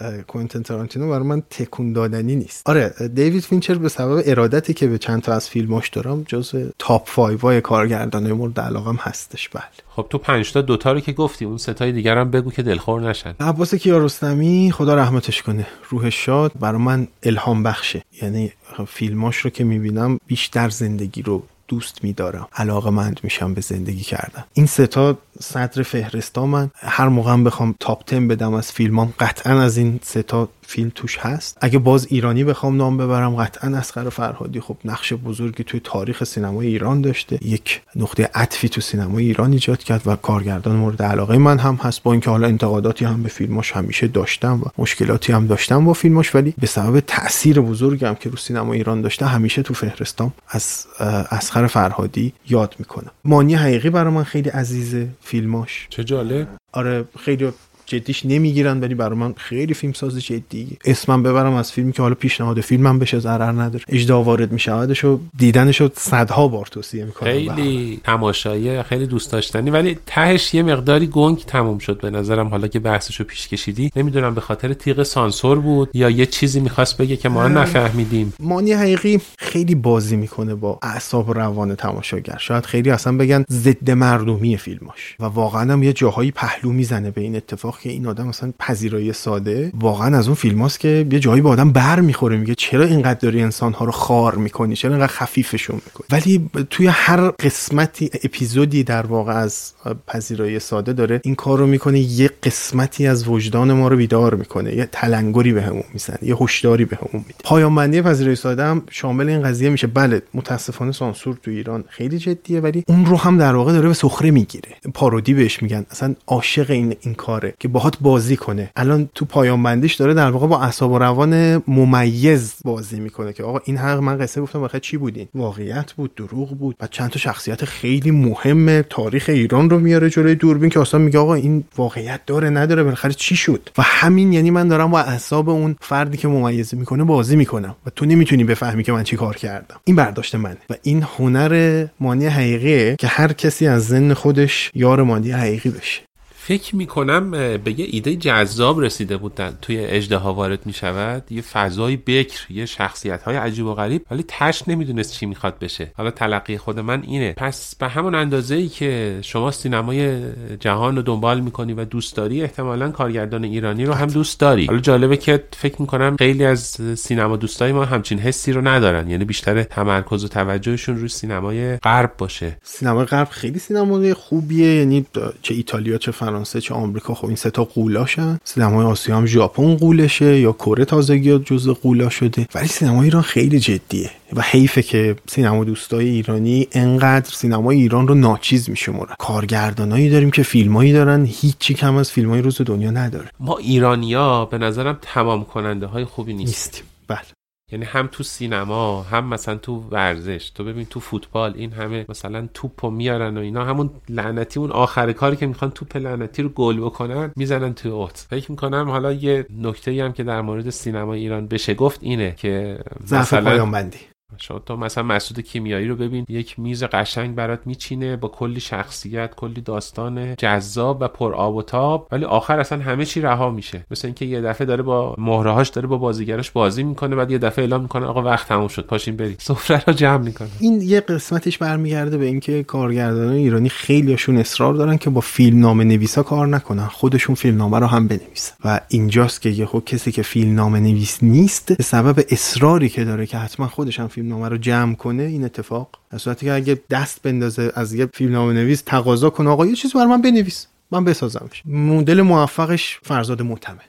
اه، 0.00 0.22
کوئنتن 0.22 0.62
تارانتینو 0.62 1.10
برای 1.10 1.26
من 1.26 1.42
تکون 1.50 1.92
دادنی 1.92 2.36
نیست. 2.36 2.68
آره 2.68 2.94
دیوید 3.14 3.42
فینچر 3.42 3.74
به 3.74 3.88
سبب 3.88 4.22
ارادتی 4.26 4.74
که 4.74 4.86
به 4.86 4.98
چند 4.98 5.22
تا 5.22 5.32
از 5.32 5.48
فیلماش 5.48 5.88
دارم 5.88 6.24
جزو 6.28 6.70
top 6.78 7.08
five 7.08 7.50
ای 7.50 7.60
کارگردانای 7.60 8.32
مورد 8.32 8.60
علاقه 8.60 8.90
هم 8.90 8.98
هستش. 9.00 9.48
بله. 9.48 9.62
خب 9.88 10.06
تو 10.10 10.18
پنج 10.18 10.52
تا 10.52 10.62
دوتا 10.62 10.92
رو 10.92 11.00
که 11.00 11.12
گفتی 11.12 11.44
اون 11.44 11.58
ستای 11.58 11.92
دیگر 11.92 12.18
هم 12.18 12.30
بگو 12.30 12.50
که 12.50 12.62
دلخور 12.62 13.00
نشن. 13.00 13.34
عباس 13.40 13.74
کیارستمی 13.74 14.72
خدا 14.74 14.94
رحمتش 14.94 15.42
کنه 15.42 15.66
روح 15.88 16.10
شاد 16.10 16.52
برای 16.60 16.80
من 16.80 17.08
الهام 17.22 17.62
بخشه. 17.62 18.02
یعنی 18.22 18.52
فیلماش 18.88 19.36
رو 19.36 19.50
که 19.50 19.64
می‌بینم 19.64 20.18
بیشتر 20.26 20.68
زندگی 20.68 21.22
رو 21.22 21.42
دوست 21.68 22.04
میدارم 22.04 22.48
علاقه 22.56 22.90
مند 22.90 23.20
میشم 23.22 23.54
به 23.54 23.60
زندگی 23.60 24.02
کردن. 24.02 24.44
این 24.52 24.66
ستا 24.66 25.18
صدر 25.40 25.82
فهرستا 25.82 26.46
من 26.46 26.70
هر 26.74 27.08
موقع 27.08 27.36
بخوام 27.36 27.74
تاپ 27.80 28.02
10 28.06 28.20
بدم 28.20 28.54
از 28.54 28.72
فیلمام 28.72 29.14
قطعا 29.20 29.60
از 29.62 29.76
این 29.76 30.00
ستا 30.02 30.48
فیلم 30.66 30.92
توش 30.94 31.18
هست. 31.18 31.58
اگه 31.60 31.78
باز 31.78 32.06
ایرانی 32.10 32.44
بخوام 32.44 32.76
نام 32.76 32.96
ببرم 32.96 33.36
قطعا 33.36 33.76
اسقر 33.76 34.08
فرهادی. 34.08 34.60
خب 34.60 34.76
نقش 34.84 35.12
بزرگی 35.12 35.64
توی 35.64 35.80
تاریخ 35.84 36.24
سینمای 36.24 36.66
ایران 36.66 37.00
داشته. 37.00 37.38
یک 37.42 37.82
نقطه 37.96 38.30
عطفی 38.34 38.68
تو 38.68 38.80
سینمای 38.80 39.24
ایران 39.24 39.52
ایجاد 39.52 39.78
کرد 39.78 40.02
و 40.06 40.16
کارگردان 40.16 40.76
مورد 40.76 41.02
علاقه 41.02 41.38
من 41.38 41.58
هم 41.58 41.74
هست. 41.74 42.02
با 42.02 42.12
اینکه 42.12 42.30
حالا 42.30 42.46
انتقاداتی 42.46 43.04
هم 43.04 43.22
به 43.22 43.28
فیلماش 43.28 43.72
همیشه 43.72 44.06
داشتم 44.06 44.62
و 44.62 44.64
مشکلاتی 44.78 45.32
هم 45.32 45.46
داشتم 45.46 45.84
با 45.84 45.92
فیلماش 45.92 46.34
ولی 46.34 46.54
به 46.58 46.66
سبب 46.66 47.00
تاثیر 47.00 47.60
بزرگی 47.60 48.04
هم 48.04 48.14
که 48.14 48.30
رو 48.30 48.36
سینما 48.36 48.72
ایران 48.72 49.00
داشته 49.00 49.26
همیشه 49.26 49.62
تو 49.62 49.74
فهرستام 49.74 50.32
از 50.48 50.86
اسخر 51.30 51.66
فرهادی 51.66 52.32
یاد 52.48 52.74
می‌کنم. 52.78 53.10
مانی 53.24 53.54
حقیقی 53.54 53.90
برای 53.90 54.12
من 54.12 54.24
خیلی 54.24 54.48
عزیزه 54.48 55.08
فیلماش. 55.22 55.86
چه 55.90 56.04
جالب. 56.04 56.48
آره 56.72 57.04
خیلی 57.18 57.52
جدیش 57.86 58.26
نمی‌گیرن 58.26 58.80
ولی 58.80 58.94
برای 58.94 59.18
من 59.18 59.34
خیلی 59.36 59.74
فیلم 59.74 59.92
ساز 59.92 60.24
جدی. 60.24 60.76
اسمم 60.84 61.22
ببرم 61.22 61.54
از 61.54 61.72
فیلمی 61.72 61.92
که 61.92 62.02
حالا 62.02 62.14
پیشنهاد 62.14 62.60
فیلمم 62.60 62.98
بشه 62.98 63.18
ضرر 63.18 63.52
نداره. 63.52 63.84
اجدا 63.88 64.22
وارد 64.22 64.52
میشودش 64.52 65.04
و 65.04 65.20
دیدنش 65.36 65.80
رو 65.80 65.90
صدها 65.94 66.48
بار 66.48 66.66
توصیه 66.66 67.04
می‌کنم. 67.04 67.30
خیلی 67.30 68.00
تماشایی 68.04 68.82
خیلی 68.82 69.06
دوست 69.06 69.32
داشتنی. 69.32 69.70
ولی 69.70 69.98
تهش 70.06 70.54
یه 70.54 70.62
مقداری 70.62 71.06
گنگ 71.06 71.38
تموم 71.38 71.78
شد 71.78 72.00
به 72.00 72.10
نظرم 72.10 72.48
حالا 72.48 72.68
که 72.68 72.78
بحثشو 72.78 73.24
پیش 73.24 73.48
کشیدی. 73.48 73.90
نمی‌دونم 73.96 74.34
به 74.34 74.40
خاطر 74.40 74.72
تیغ 74.72 75.02
سانسور 75.02 75.58
بود 75.58 75.90
یا 75.94 76.10
یه 76.10 76.26
چیزی 76.26 76.60
می‌خواست 76.60 76.96
بگه 76.96 77.16
که 77.16 77.28
ما 77.28 77.48
نفهمیدیم. 77.48 78.32
مانی 78.40 78.72
حقیقی 78.72 79.20
خیلی 79.38 79.74
بازی 79.74 80.16
می‌کنه 80.16 80.54
با 80.54 80.78
اعصاب 80.82 81.38
روان 81.38 81.74
تماشاگر. 81.74 82.36
شاید 82.38 82.66
خیلی 82.66 82.90
اصلا 82.90 83.16
بگن 83.16 83.44
ضد 83.50 83.90
مردمی 83.90 84.56
فیلماش. 84.56 85.16
و 85.20 85.24
واقعا 85.24 85.72
هم 85.72 85.82
یه 85.82 85.92
جاهایی 85.92 86.30
پهلو 86.30 86.72
می‌زنه 86.72 87.10
به 87.10 87.20
این 87.20 87.36
اتفاق. 87.36 87.75
که 87.80 87.90
این 87.90 88.06
آدم 88.06 88.26
مثلا 88.26 88.52
پذیرایی 88.58 89.12
ساده 89.12 89.72
واقعا 89.80 90.18
از 90.18 90.26
اون 90.26 90.34
فیلم 90.34 90.62
هاست 90.62 90.80
که 90.80 91.06
یه 91.12 91.18
جایی 91.18 91.42
با 91.42 91.50
آدم 91.50 91.72
بر 91.72 92.00
می‌خوره 92.00 92.36
میگه 92.36 92.54
چرا 92.54 92.84
اینقدر 92.84 93.18
داری 93.18 93.42
انسان 93.42 93.72
ها 93.72 93.84
رو 93.84 93.92
خار 93.92 94.34
می‌کنی؟ 94.34 94.76
چرا 94.76 94.90
اینقدر 94.90 95.12
خفیفشون 95.12 95.80
می‌کنی؟ 95.86 96.06
ولی 96.10 96.50
توی 96.70 96.86
هر 96.86 97.30
قسمتی 97.30 98.10
اپیزودی 98.24 98.84
در 98.84 99.06
واقع 99.06 99.32
از 99.32 99.72
پذیرایی 100.06 100.58
ساده 100.58 100.92
داره 100.92 101.20
این 101.24 101.34
کار 101.34 101.58
رو 101.58 101.66
می‌کنه 101.66 102.00
یه 102.00 102.30
قسمتی 102.42 103.06
از 103.06 103.28
وجدان 103.28 103.72
ما 103.72 103.88
رو 103.88 103.96
بیدار 103.96 104.34
می‌کنه 104.34 104.74
یه 104.74 104.88
تلنگری 104.92 105.52
بهمون 105.52 105.84
می‌زنه 105.92 106.18
یه 106.22 106.36
هشداری 106.36 106.84
بهمون 106.84 107.24
میده. 107.26 107.34
پایان 107.44 107.74
بندی 107.74 108.02
پذیرایی 108.02 108.36
ساده 108.36 108.64
هم 108.64 108.82
شامل 108.90 109.28
این 109.28 109.42
قضیه 109.42 109.70
میشه. 109.70 109.86
بله 109.86 110.22
متاسفانه 110.34 110.92
سانسور 110.92 111.36
تو 111.42 111.50
ایران 111.50 111.84
خیلی 111.88 112.18
جدیه 112.18 112.60
ولی 112.60 112.84
اون 112.88 113.06
رو 113.06 113.16
هم 113.16 113.38
در 113.38 113.54
واقع 113.54 113.72
داره 113.72 113.88
به 113.88 113.94
سخره 113.94 114.30
می‌گیره. 114.30 114.68
پارودی 114.94 115.34
بهش 115.34 115.62
میگن. 115.62 115.86
اصلا 115.90 116.14
عاشق 116.26 116.70
این 116.70 116.96
این 117.00 117.14
کاره 117.14 117.54
که 117.66 117.72
باهات 117.72 117.96
بازی 118.00 118.36
کنه. 118.36 118.70
الان 118.76 119.08
تو 119.14 119.24
پایان 119.24 119.62
بندیش 119.62 119.94
داره 119.94 120.14
در 120.14 120.30
واقع 120.30 120.46
با 120.46 120.60
اعصاب 120.60 120.90
و 120.90 120.98
روان 120.98 121.62
ممیز 121.68 122.54
بازی 122.64 123.00
می‌کنه 123.00 123.32
که 123.32 123.42
آقا 123.42 123.60
این 123.64 123.76
حق 123.76 123.98
من 123.98 124.18
قصه 124.18 124.40
گفتم 124.40 124.58
بخاطر 124.58 124.78
چی 124.78 124.96
بودین؟ 124.96 125.28
واقعیت 125.34 125.92
بود 125.92 126.14
دروغ 126.14 126.58
بود. 126.58 126.76
و 126.80 126.86
چند 126.86 127.10
تا 127.10 127.18
شخصیت 127.18 127.64
خیلی 127.64 128.10
مهم 128.10 128.82
تاریخ 128.82 129.24
ایران 129.28 129.70
رو 129.70 129.78
میاره 129.78 130.10
جلوی 130.10 130.34
دوربین 130.34 130.70
که 130.70 130.80
اصلا 130.80 131.00
میگه 131.00 131.18
آقا 131.18 131.34
این 131.34 131.64
واقعیت 131.76 132.20
داره 132.26 132.50
نداره 132.50 132.82
بالاخره 132.82 133.12
چی 133.12 133.36
شد؟ 133.36 133.68
و 133.78 133.82
همین 133.82 134.32
یعنی 134.32 134.50
من 134.50 134.68
دارم 134.68 134.90
با 134.90 135.00
اعصاب 135.00 135.48
اون 135.48 135.76
فردی 135.80 136.16
که 136.16 136.28
ممیزه 136.28 136.76
می‌کنه 136.76 137.04
بازی 137.04 137.36
می‌کنم. 137.36 137.76
و 137.86 137.90
تو 137.90 138.06
نمی‌تونی 138.06 138.44
بفهمی 138.44 138.82
که 138.82 138.92
من 138.92 139.02
چی 139.02 139.16
کار 139.16 139.36
کردم. 139.36 139.76
این 139.84 139.96
برداشت 139.96 140.34
منه. 140.34 140.56
و 140.70 140.74
این 140.82 141.06
هنر 141.18 141.86
مانی 142.00 142.26
حقیقیه 142.26 142.96
که 142.98 143.06
هر 143.06 143.32
کسی 143.32 143.66
از 143.66 143.86
ذهن 143.86 144.14
خودش 144.14 144.70
یار 144.74 145.02
مانی 145.02 145.30
حقیقی 145.30 145.70
بشه. 145.70 146.05
فکر 146.46 146.76
می‌کنم 146.76 147.30
به 147.64 147.80
یه 147.80 147.86
ایده 147.90 148.16
جذاب 148.16 148.80
رسیده 148.80 149.16
بودن 149.16 149.58
توی 149.62 149.78
اجدها 149.78 150.34
وارد 150.34 150.66
می‌شود. 150.66 151.22
یه 151.30 151.42
فضای 151.42 151.96
بکر 151.96 152.46
یه 152.50 152.66
شخصیت 152.66 153.22
های 153.22 153.36
عجیب 153.36 153.66
و 153.66 153.74
غریب 153.74 154.02
ولی 154.10 154.24
تش 154.28 154.68
نمی‌دونست 154.68 155.12
چی 155.12 155.26
می‌خواد 155.26 155.58
بشه. 155.58 155.92
حالا 155.96 156.10
تلقی 156.10 156.58
خود 156.58 156.78
من 156.78 157.02
اینه. 157.02 157.32
پس 157.32 157.74
به 157.74 157.88
همون 157.88 158.14
اندازه 158.14 158.54
ای 158.54 158.68
که 158.68 159.18
شما 159.22 159.50
سینمای 159.50 160.20
جهان 160.60 160.96
رو 160.96 161.02
دنبال 161.02 161.40
می‌کنی 161.40 161.72
و 161.72 161.84
دوست 161.84 162.16
داری 162.16 162.42
احتمالا 162.42 162.90
کارگردان 162.90 163.44
ایرانی 163.44 163.84
رو 163.84 163.92
هم 163.92 164.06
دوست 164.06 164.40
داری. 164.40 164.66
حالا 164.66 164.80
جالبه 164.80 165.16
که 165.16 165.44
فکر 165.56 165.80
می‌کنم 165.80 166.16
خیلی 166.16 166.44
از 166.44 166.60
سینما 166.96 167.36
دوستای 167.36 167.72
ما 167.72 167.84
همچین 167.84 168.18
حسی 168.18 168.52
رو 168.52 168.68
ندارن. 168.68 169.10
یعنی 169.10 169.24
بیشتر 169.24 169.62
تمرکز 169.62 170.24
و 170.24 170.28
توجهشون 170.28 170.96
روی 170.96 171.08
سینمای 171.08 171.76
غرب 171.76 172.12
باشه. 172.18 172.56
سینمای 172.62 173.04
غرب 173.04 173.28
خیلی 173.30 173.58
سینمای 173.58 174.14
خوبیه. 174.14 174.74
یعنی 174.74 175.06
چه 175.42 175.54
ایتالیا 175.54 175.98
چه 175.98 176.12
چه 176.44 176.74
آمریکا 176.74 177.14
خب 177.14 177.26
این 177.26 177.36
سه 177.36 177.50
تا 177.50 177.64
قولاشن. 177.64 178.38
سینمای 178.44 178.86
آسیا 178.86 179.16
هم 179.16 179.26
ژاپن 179.26 179.76
قولشه 179.76 180.40
یا 180.40 180.52
کره 180.52 180.84
تازگی 180.84 181.38
جزء 181.38 181.72
قولا 181.72 182.08
شده. 182.08 182.48
ولی 182.54 182.68
سینما 182.68 183.02
ایران 183.02 183.22
خیلی 183.22 183.60
جدیه 183.60 184.10
و 184.32 184.42
حیفه 184.42 184.82
که 184.82 185.16
سینما 185.26 185.64
دوستای 185.64 186.08
ایرانی 186.08 186.68
انقدر 186.72 187.30
سینمای 187.30 187.76
ایران 187.76 188.08
رو 188.08 188.14
ناچیز 188.14 188.70
میشمرن 188.70 189.14
کارگردانایی 189.18 190.10
داریم 190.10 190.30
که 190.30 190.42
فیلمایی 190.42 190.92
دارن 190.92 191.24
هیچی 191.24 191.74
کم 191.74 191.96
از 191.96 192.10
فیلمای 192.10 192.42
روز 192.42 192.62
دنیا 192.62 192.90
نداره. 192.90 193.28
ما 193.40 193.58
ایرانیا 193.58 194.44
به 194.44 194.58
نظرم 194.58 194.98
تمام 195.02 195.44
کننده 195.44 195.86
های 195.86 196.04
خوبی 196.04 196.34
نیستیم, 196.34 196.54
نیستیم. 196.54 196.84
بله. 197.08 197.35
یعنی 197.72 197.84
هم 197.84 198.06
تو 198.06 198.22
سینما 198.22 199.02
هم 199.02 199.26
مثلا 199.26 199.54
تو 199.54 199.74
ورزش. 199.90 200.50
تو 200.50 200.64
ببین 200.64 200.84
تو 200.84 201.00
فوتبال 201.00 201.52
این 201.56 201.72
همه 201.72 202.06
مثلا 202.08 202.48
توپو 202.54 202.90
میارن 202.90 203.36
و 203.36 203.40
اینا 203.40 203.64
همون 203.64 203.90
لعنتی 204.08 204.60
اون 204.60 204.70
آخر 204.70 205.12
کاری 205.12 205.36
که 205.36 205.46
می‌خوان 205.46 205.70
توپ 205.70 205.96
لعنتی 205.96 206.42
رو 206.42 206.48
گل 206.48 206.80
بکنن 206.80 207.32
می‌زنن 207.36 207.74
تو 207.74 207.88
اوت. 207.88 208.26
فکر 208.30 208.50
می‌کنم 208.50 208.90
حالا 208.90 209.12
یه 209.12 209.46
نکته 209.50 210.04
هم 210.04 210.12
که 210.12 210.24
در 210.24 210.40
مورد 210.40 210.70
سینما 210.70 211.14
ایران 211.14 211.46
بشه 211.46 211.74
گفت 211.74 211.98
اینه 212.02 212.34
که 212.36 212.78
مثلا 213.10 213.66
بندی 213.66 213.98
شما 214.38 214.58
تو 214.58 214.76
مثلا 214.76 215.04
مسعود 215.04 215.40
کیمیایی 215.40 215.88
رو 215.88 215.96
ببین 215.96 216.26
یک 216.28 216.58
میز 216.58 216.84
قشنگ 216.84 217.34
برات 217.34 217.60
میچینه 217.66 218.16
با 218.16 218.28
کلی 218.28 218.60
شخصیت 218.60 219.34
کلی 219.34 219.60
داستان 219.60 220.34
جذاب 220.34 220.98
و 221.00 221.08
پر 221.08 221.34
آب 221.34 221.56
و 221.56 221.62
تاب 221.62 222.08
ولی 222.12 222.24
آخر 222.24 222.60
اصلا 222.60 222.82
همه 222.82 223.04
چی 223.04 223.20
رها 223.20 223.50
میشه. 223.50 223.86
مثل 223.90 224.08
اینکه 224.08 224.24
یه 224.24 224.40
دفعه 224.40 224.66
داره 224.66 224.82
با 224.82 225.14
مهرهاش 225.18 225.68
داره 225.68 225.86
با 225.86 225.98
بازیگراش 225.98 226.50
بازی 226.50 226.82
می‌کنه 226.82 227.16
بعد 227.16 227.30
یه 227.30 227.38
دفعه 227.38 227.62
اعلام 227.64 227.82
می‌کنه 227.82 228.06
آقا 228.06 228.22
وقت 228.22 228.48
تموم 228.48 228.68
شد 228.68 228.86
پاشین 228.86 229.16
برید 229.16 229.40
سفره 229.40 229.82
رو 229.86 229.92
جمع 229.92 230.24
می‌کنه. 230.24 230.48
این 230.60 230.80
یه 230.82 231.00
قسمتش 231.00 231.58
برمیگرده 231.58 232.18
به 232.18 232.26
اینکه 232.26 232.62
کارگردانان 232.62 233.32
ایرانی 233.32 233.68
خیلیشون 233.68 234.36
اصرار 234.36 234.74
دارن 234.74 234.96
که 234.96 235.10
با 235.10 235.20
فیلمنامه 235.20 235.84
نویسا 235.84 236.22
کار 236.22 236.46
نکنن. 236.46 236.86
خودشون 236.86 237.34
فیلمنامه 237.34 237.78
رو 237.78 237.86
هم 237.86 238.08
بنویسن. 238.08 238.54
و 238.64 238.80
اینجاست 238.88 239.42
که 239.42 239.50
یه 239.50 239.68
کسی 239.86 240.12
که 240.12 240.22
فیلمنامه 240.22 240.80
نویس 240.80 241.22
نیست 241.22 241.76
به 241.76 241.82
سبب 241.82 242.24
اصراری 242.30 242.88
که 242.88 243.04
داره 243.04 243.26
که 243.26 243.38
حتما 243.38 243.68
خودش 243.68 244.00
هم 244.00 244.08
فیلمنامه 244.16 244.48
رو 244.48 244.56
جمع 244.56 244.94
کنه 244.94 245.22
این 245.22 245.44
اتفاق. 245.44 245.88
در 246.10 246.18
صورتی 246.18 246.46
که 246.46 246.52
اگه 246.52 246.80
دست 246.90 247.22
بندازه 247.22 247.72
از 247.74 247.94
یه 247.94 248.06
فیلمنامه 248.06 248.52
نویس 248.52 248.82
تقاضا 248.86 249.30
کنه 249.30 249.50
آقا 249.50 249.66
یه 249.66 249.74
چیزی 249.74 249.94
برای 249.94 250.06
من 250.06 250.22
بنویس. 250.22 250.66
من 250.90 251.04
بسازمش. 251.04 251.62
مدل 251.66 252.22
موفقش 252.22 252.98
فرزاد 253.02 253.42
معتمد. 253.42 253.88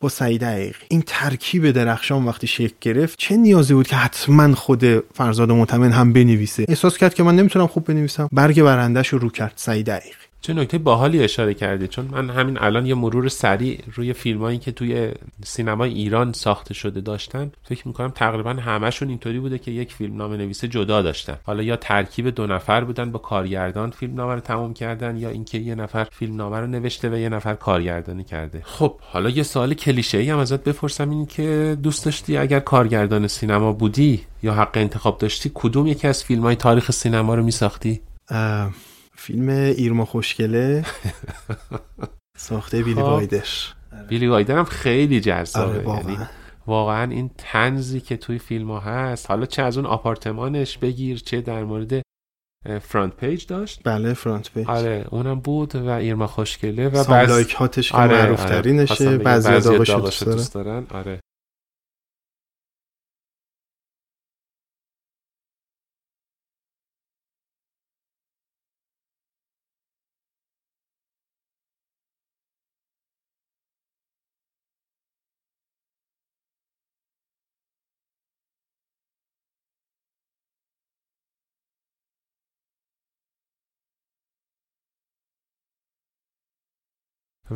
با 0.00 0.08
سعید 0.08 0.44
حقیقی 0.44 0.84
این 0.88 1.02
ترکیب 1.06 1.70
درخشان 1.70 2.24
وقتی 2.24 2.46
شکل 2.46 2.74
گرفت 2.80 3.18
چه 3.18 3.36
نیازی 3.36 3.74
بود 3.74 3.86
که 3.86 3.96
حتما 3.96 4.54
خود 4.54 4.84
فرزاد 5.14 5.52
معتمد 5.52 5.92
هم 5.92 6.12
بنویسه؟ 6.12 6.64
احساس 6.68 6.96
کرد 6.96 7.14
که 7.14 7.22
من 7.22 7.36
نمی‌تونم 7.36 7.66
خوب 7.66 7.84
بنویسم. 7.84 8.28
برگ 8.32 8.62
برندش 8.62 9.08
رو 9.08 9.18
رو 9.18 9.30
کرد 9.30 9.52
سعید 9.56 9.88
حقیقی 9.88 10.29
چه 10.42 10.54
نکته 10.54 10.78
باحالی 10.78 11.22
اشاره 11.22 11.54
کردی؟ 11.54 11.88
چون 11.88 12.08
من 12.12 12.30
همین 12.30 12.58
الان 12.58 12.86
یه 12.86 12.94
مرور 12.94 13.28
سریع 13.28 13.80
روی 13.94 14.12
فیلمایی 14.12 14.58
که 14.58 14.72
توی 14.72 15.12
سینمای 15.44 15.92
ایران 15.92 16.32
ساخته 16.32 16.74
شده 16.74 17.00
داشتن 17.00 17.52
فکر 17.62 17.88
می‌کنم 17.88 18.08
تقریبا 18.08 18.50
همشون 18.50 19.08
اینطوری 19.08 19.40
بوده 19.40 19.58
که 19.58 19.70
یک 19.70 19.94
فیلم 19.94 20.16
نام 20.16 20.32
نویسه 20.32 20.68
جدا 20.68 21.02
داشتن. 21.02 21.36
حالا 21.44 21.62
یا 21.62 21.76
ترکیب 21.76 22.28
دو 22.28 22.46
نفر 22.46 22.84
بودن 22.84 23.12
با 23.12 23.18
کارگردان 23.18 23.90
فیلم 23.90 24.14
نامه 24.14 24.34
رو 24.34 24.40
تموم 24.40 24.74
کردن 24.74 25.16
یا 25.16 25.28
اینکه 25.28 25.58
یه 25.58 25.74
نفر 25.74 26.04
فیلم 26.04 26.36
نامه 26.36 26.60
رو 26.60 26.66
نوشته 26.66 27.08
و 27.08 27.16
یه 27.16 27.28
نفر 27.28 27.54
کارگردانی 27.54 28.24
کرده. 28.24 28.62
خب 28.64 28.96
حالا 29.00 29.30
یه 29.30 29.42
سوال 29.42 29.74
کلیشه 29.74 30.18
ای 30.18 30.30
هم 30.30 30.38
ازت 30.38 30.64
بپرسم 30.64 31.10
این 31.10 31.26
که 31.26 31.76
دوست 31.82 32.04
داشتی 32.04 32.36
اگر 32.36 32.60
کارگردان 32.60 33.26
سینما 33.26 33.72
بودی 33.72 34.20
یا 34.42 34.54
حق 34.54 34.76
انتخاب 34.76 35.18
داشتی 35.18 35.50
کدوم 35.54 35.86
یکی 35.86 36.08
از 36.08 36.24
فیلم 36.24 36.42
های 36.42 36.56
تاریخ 36.56 36.90
سینما 36.90 37.34
رو 37.34 37.42
میساختی؟ 37.42 38.00
فیلم 39.20 39.48
ایرما 39.48 40.04
خوشگله. 40.04 40.84
ساخته 42.38 42.82
بیلی 42.82 43.00
وایلدر. 43.00 43.48
بیلی 44.08 44.26
وایلدر 44.26 44.58
هم 44.58 44.64
خیلی 44.64 45.20
جذابه. 45.20 45.72
آره 45.72 45.84
واقعا. 45.84 46.12
یعنی 46.12 46.26
واقعا. 46.66 47.10
این 47.10 47.30
طنزی 47.38 48.00
که 48.00 48.16
توی 48.16 48.38
فیلم 48.38 48.70
ها 48.70 48.80
هست 48.80 49.30
حالا 49.30 49.46
چه 49.46 49.62
از 49.62 49.76
اون 49.76 49.86
آپارتمانش 49.86 50.78
بگیر 50.78 51.18
چه 51.18 51.40
در 51.40 51.64
مورد 51.64 52.02
Front 52.82 53.16
Page 53.16 53.46
داشت؟ 53.46 53.80
بله 53.84 54.12
Front 54.12 54.50
Page. 54.50 54.68
آره 54.68 55.06
اونم 55.10 55.40
بود 55.40 55.76
و 55.76 55.88
ایرما 55.88 56.26
خوشگله 56.26 56.88
و 56.88 57.04
Some 57.04 57.28
Like 57.30 57.54
It 57.54 57.65
Hot 57.65 57.81
ش 57.81 57.92
که 57.92 57.98
آره 57.98 58.22
معروف 58.22 58.44
ترینشه 58.44 59.08
آره. 59.08 59.18
بعضی, 59.18 59.48
بعضی 59.50 59.78
دوست 60.24 60.54
دارن. 60.54 60.86
آره. 60.90 61.20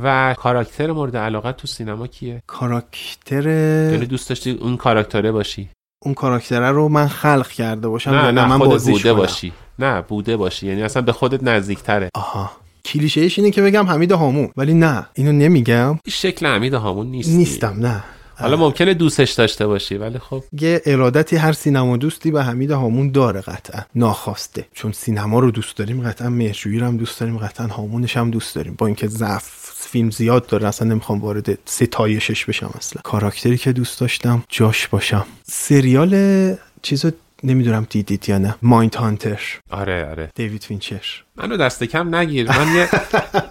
و 0.03 0.35
کاراکتر 0.39 0.93
مورد 0.93 1.17
علاقه 1.17 1.53
تو 1.53 1.67
سینما 1.67 2.07
کیه؟ 2.07 2.43
کاراکتر 2.47 3.47
یعنی 3.93 4.07
دوست 4.07 4.29
داشتی 4.29 4.51
اون 4.51 4.77
کاراکتره 4.77 5.33
باشی؟ 5.33 5.71
اون 6.03 6.15
کاراکتره 6.15 6.71
رو 6.71 6.89
من 6.89 7.09
خلق 7.09 7.49
کرده 7.49 7.89
باشم 7.89 8.11
نه 8.11 8.31
نه 8.31 8.47
من 8.47 8.59
خودت 8.59 8.85
بوده؟ 8.85 9.13
باشی. 9.13 9.53
نه 9.79 10.03
بوده 10.03 10.37
باشی. 10.37 10.67
یعنی 10.67 10.83
اصلا 10.83 11.03
به 11.03 11.13
خودت 11.13 11.43
نزدیکتره. 11.43 12.09
آها. 12.15 12.51
کلیشهش 12.85 13.39
اینه 13.39 13.51
که 13.51 13.63
بگم 13.63 13.87
حمید 13.87 14.13
هامون. 14.13 14.51
ولی 14.57 14.75
نه 14.75 15.07
اینو 15.15 15.33
نمیگم. 15.33 15.99
شکل 16.09 16.47
حمید 16.47 16.75
هامون 16.75 17.07
نیست. 17.07 17.31
نیستم 17.31 17.77
نه. 17.81 18.05
حالا 18.39 18.57
ممکنه 18.57 18.95
دوستش 18.95 19.33
داشته 19.33 19.67
باشی 19.67 19.97
ولی 19.97 20.19
خب. 20.19 20.45
یه 20.61 20.83
ارادتی 20.87 21.37
هر 21.37 21.53
سینما 21.53 21.97
دوستی 21.97 22.31
به 22.31 22.45
حمید 22.45 22.71
هامون 22.71 23.11
داره 23.11 23.41
قطعا. 23.41 23.83
ناخواسته. 23.95 24.67
چون 24.75 24.93
سینما 24.93 25.39
رو 25.39 25.51
دوست 25.51 25.77
داریم 25.77 26.09
قطعا 26.09 26.29
مهرجویی 26.31 26.79
رو 26.79 26.87
هم 26.87 26.97
دوست 26.97 27.21
داریم 27.21 27.39
قطعا 27.39 27.67
هامونش 27.67 28.17
هم 28.17 28.31
دوست 28.31 28.55
داریم. 28.55 28.75
با 28.79 28.87
اینکه 28.87 29.09
ضعف 29.09 29.45
فیلم 29.75 30.11
زیاد 30.11 30.47
داره 30.47 30.69
اصلا 30.69 30.89
نمی‌خوام 30.89 31.21
وارد 31.21 31.59
ستایشش 31.65 32.45
بشم 32.45 32.71
اصلا. 32.79 33.03
کاراکتری 33.05 33.57
که 33.59 33.73
دوست 33.73 34.01
داشتم 34.01 34.45
جاش 34.49 34.89
باشم. 34.89 35.27
سریال 35.47 36.55
چیزو 36.83 37.11
نمی‌دونم 37.45 37.87
دیدید 37.91 38.29
یا 38.29 38.39
نه. 38.39 38.55
Mindhunter. 38.63 39.41
آره 39.71 40.07
آره. 40.11 40.31
دیوید 40.35 40.63
فینچر. 40.65 41.25
منو 41.37 41.57
دست 41.57 41.85
کم 41.85 42.15
نگیر. 42.15 42.49
من 42.59 42.75
یه 42.77 42.89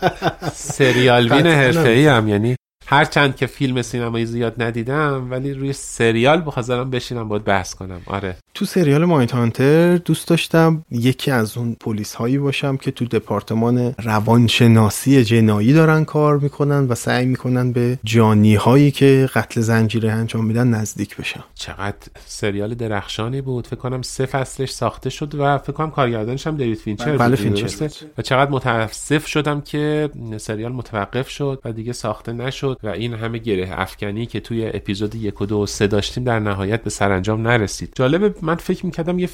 سریال 0.53 1.29
بین 1.29 1.37
قطعاً. 1.39 1.53
حرفه‌ای 1.53 2.07
هم. 2.07 2.27
یعنی 2.27 2.55
هر 2.85 3.05
چند 3.05 3.35
که 3.35 3.45
فیلم 3.45 3.81
سینمایی 3.81 4.25
زیاد 4.25 4.63
ندیدم 4.63 5.27
ولی 5.31 5.53
روی 5.53 5.73
سریال 5.73 6.41
بخواستم 6.45 6.89
بشینم 6.89 7.27
باید 7.27 7.43
بحث 7.43 7.73
کنم. 7.73 8.01
آره. 8.05 8.35
تو 8.53 8.65
سریال 8.65 9.05
Mindhunter 9.05 9.97
دوست 9.97 10.27
داشتم 10.27 10.85
یکی 10.91 11.31
از 11.31 11.57
اون 11.57 11.75
پلیس 11.79 12.13
هایی 12.13 12.37
باشم 12.37 12.77
که 12.77 12.91
تو 12.91 13.05
دپارتمان 13.05 13.95
روانشناسی 14.03 15.23
جنایی 15.23 15.73
دارن 15.73 16.05
کار 16.05 16.37
می‌کنن 16.37 16.87
و 16.87 16.95
سعی 16.95 17.25
می‌کنن 17.25 17.71
به 17.71 17.99
جانی 18.03 18.55
هایی 18.55 18.91
که 18.91 19.29
قتل 19.35 19.61
زنجیره 19.61 20.11
انجام 20.11 20.45
میدن 20.45 20.67
نزدیک 20.67 21.17
بشم 21.17 21.43
چقدر 21.55 21.97
سریال 22.25 22.73
درخشانی 22.73 23.41
بود. 23.41 23.67
فکر 23.67 23.75
کنم 23.75 24.01
سه 24.01 24.25
فصلش 24.25 24.71
ساخته 24.71 25.09
شد 25.09 25.35
و 25.35 25.57
فکر 25.57 25.73
کنم 25.73 25.91
کارگردانش 25.91 26.47
هم 26.47 26.57
دیوید 26.57 26.77
فینچر 26.77 27.17
بله، 27.17 27.35
بود، 27.35 27.39
فینچر. 27.39 27.89
و 28.17 28.21
چقدر 28.21 28.51
متاسف 28.51 29.27
شدم 29.27 29.61
که 29.61 30.09
سریال 30.37 30.71
متوقف 30.71 31.29
شد 31.29 31.61
و 31.65 31.71
دیگه 31.71 31.93
ساخته 31.93 32.33
نشد. 32.33 32.72
و 32.83 32.87
این 32.87 33.13
همه 33.13 33.37
گره 33.37 33.69
افکنی 33.71 34.25
که 34.25 34.39
توی 34.39 34.67
اپیزود 34.73 35.15
یک 35.15 35.41
و 35.41 35.45
دو 35.45 35.59
و 35.59 35.65
سه 35.65 35.87
داشتیم 35.87 36.23
در 36.23 36.39
نهایت 36.39 36.83
به 36.83 36.89
سرانجام 36.89 37.47
نرسید. 37.47 37.93
جالبه 37.95 38.35
من 38.41 38.55
فکر 38.55 38.85
می‌کردم 38.85 39.19
یه 39.19 39.29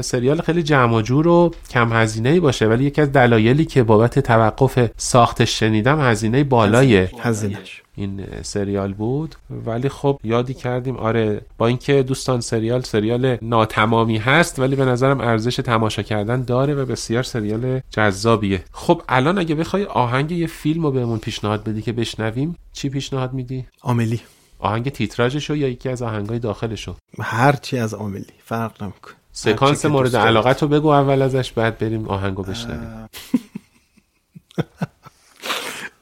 سریال 0.00 0.40
خیلی 0.40 0.62
جمع 0.62 0.96
و 0.96 1.02
جور 1.02 1.28
و 1.28 1.54
کم 1.70 1.92
هزینه 1.92 2.40
باشه 2.40 2.66
ولی 2.66 2.84
یکی 2.84 3.00
از 3.00 3.12
دلایلی 3.12 3.64
که 3.64 3.82
بابت 3.82 4.18
توقف 4.18 4.90
ساختش 4.96 5.58
شنیدم 5.58 6.00
هزینه 6.00 6.44
بالای 6.44 6.96
هزینش 6.96 7.81
این 7.94 8.26
سریال 8.42 8.92
بود. 8.92 9.34
ولی 9.50 9.88
خب 9.88 10.20
یادی 10.24 10.54
کردیم 10.54 10.96
آره 10.96 11.40
با 11.58 11.66
اینکه 11.66 12.02
دوستان 12.02 12.40
سریال 12.40 12.80
سریال 12.80 13.38
ناتمامی 13.42 14.18
هست 14.18 14.58
ولی 14.58 14.76
به 14.76 14.84
نظرم 14.84 15.20
ارزش 15.20 15.56
تماشا 15.56 16.02
کردن 16.02 16.42
داره 16.42 16.74
و 16.74 16.86
بسیار 16.86 17.22
سریال 17.22 17.80
جذابیه. 17.90 18.64
خب 18.72 19.02
الان 19.08 19.38
اگه 19.38 19.54
بخوای 19.54 19.84
آهنگ 19.84 20.32
یه 20.32 20.46
فیلم 20.46 20.82
رو 20.82 20.90
بهمون 20.90 21.18
پیشنهاد 21.18 21.64
بدی 21.64 21.82
که 21.82 21.92
بشنویم 21.92 22.56
چی 22.72 22.88
پیشنهاد 22.88 23.32
میدی؟ 23.32 23.66
عاملی 23.82 24.20
آهنگ 24.58 24.88
تیتراژشو 24.88 25.56
یا 25.56 25.68
یکی 25.68 25.88
از 25.88 26.02
آهنگای 26.02 26.38
داخلشو؟ 26.38 26.94
هرچی 27.20 27.78
از 27.78 27.94
عاملی 27.94 28.26
فرق 28.44 28.82
نمی‌کنه. 28.82 29.14
سکانس 29.32 29.84
مورد 29.86 30.16
علاقت 30.16 30.62
رو 30.62 30.68
بگو 30.68 30.88
اول 30.88 31.22
ازش 31.22 31.52
بعد 31.52 31.78
بریم 31.78 32.08
آهنگو 32.08 32.42
بشنویم. 32.42 33.08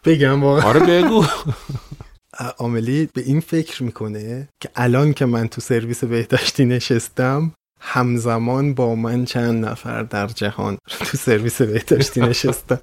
بگم 0.05 0.43
واقعا. 0.43 0.63
آره 0.65 0.81
بگو. 0.81 1.25
عاملی 2.59 3.09
به 3.15 3.23
این 3.23 3.41
فکر 3.41 3.83
می‌کنه 3.83 4.49
که 4.61 4.69
الان 4.77 5.13
که 5.13 5.27
من 5.27 5.49
تو 5.49 5.61
سرویس 5.61 6.05
بهداشتی 6.05 6.65
نشستم 6.65 7.53
همزمان 7.81 8.75
با 8.75 8.95
من 8.95 9.25
چند 9.25 9.65
نفر 9.65 10.03
در 10.03 10.27
جهان 10.27 10.79
تو 10.89 11.17
سرویس 11.17 11.63
بهداشتی 11.63 12.21
نشستم 12.31 12.81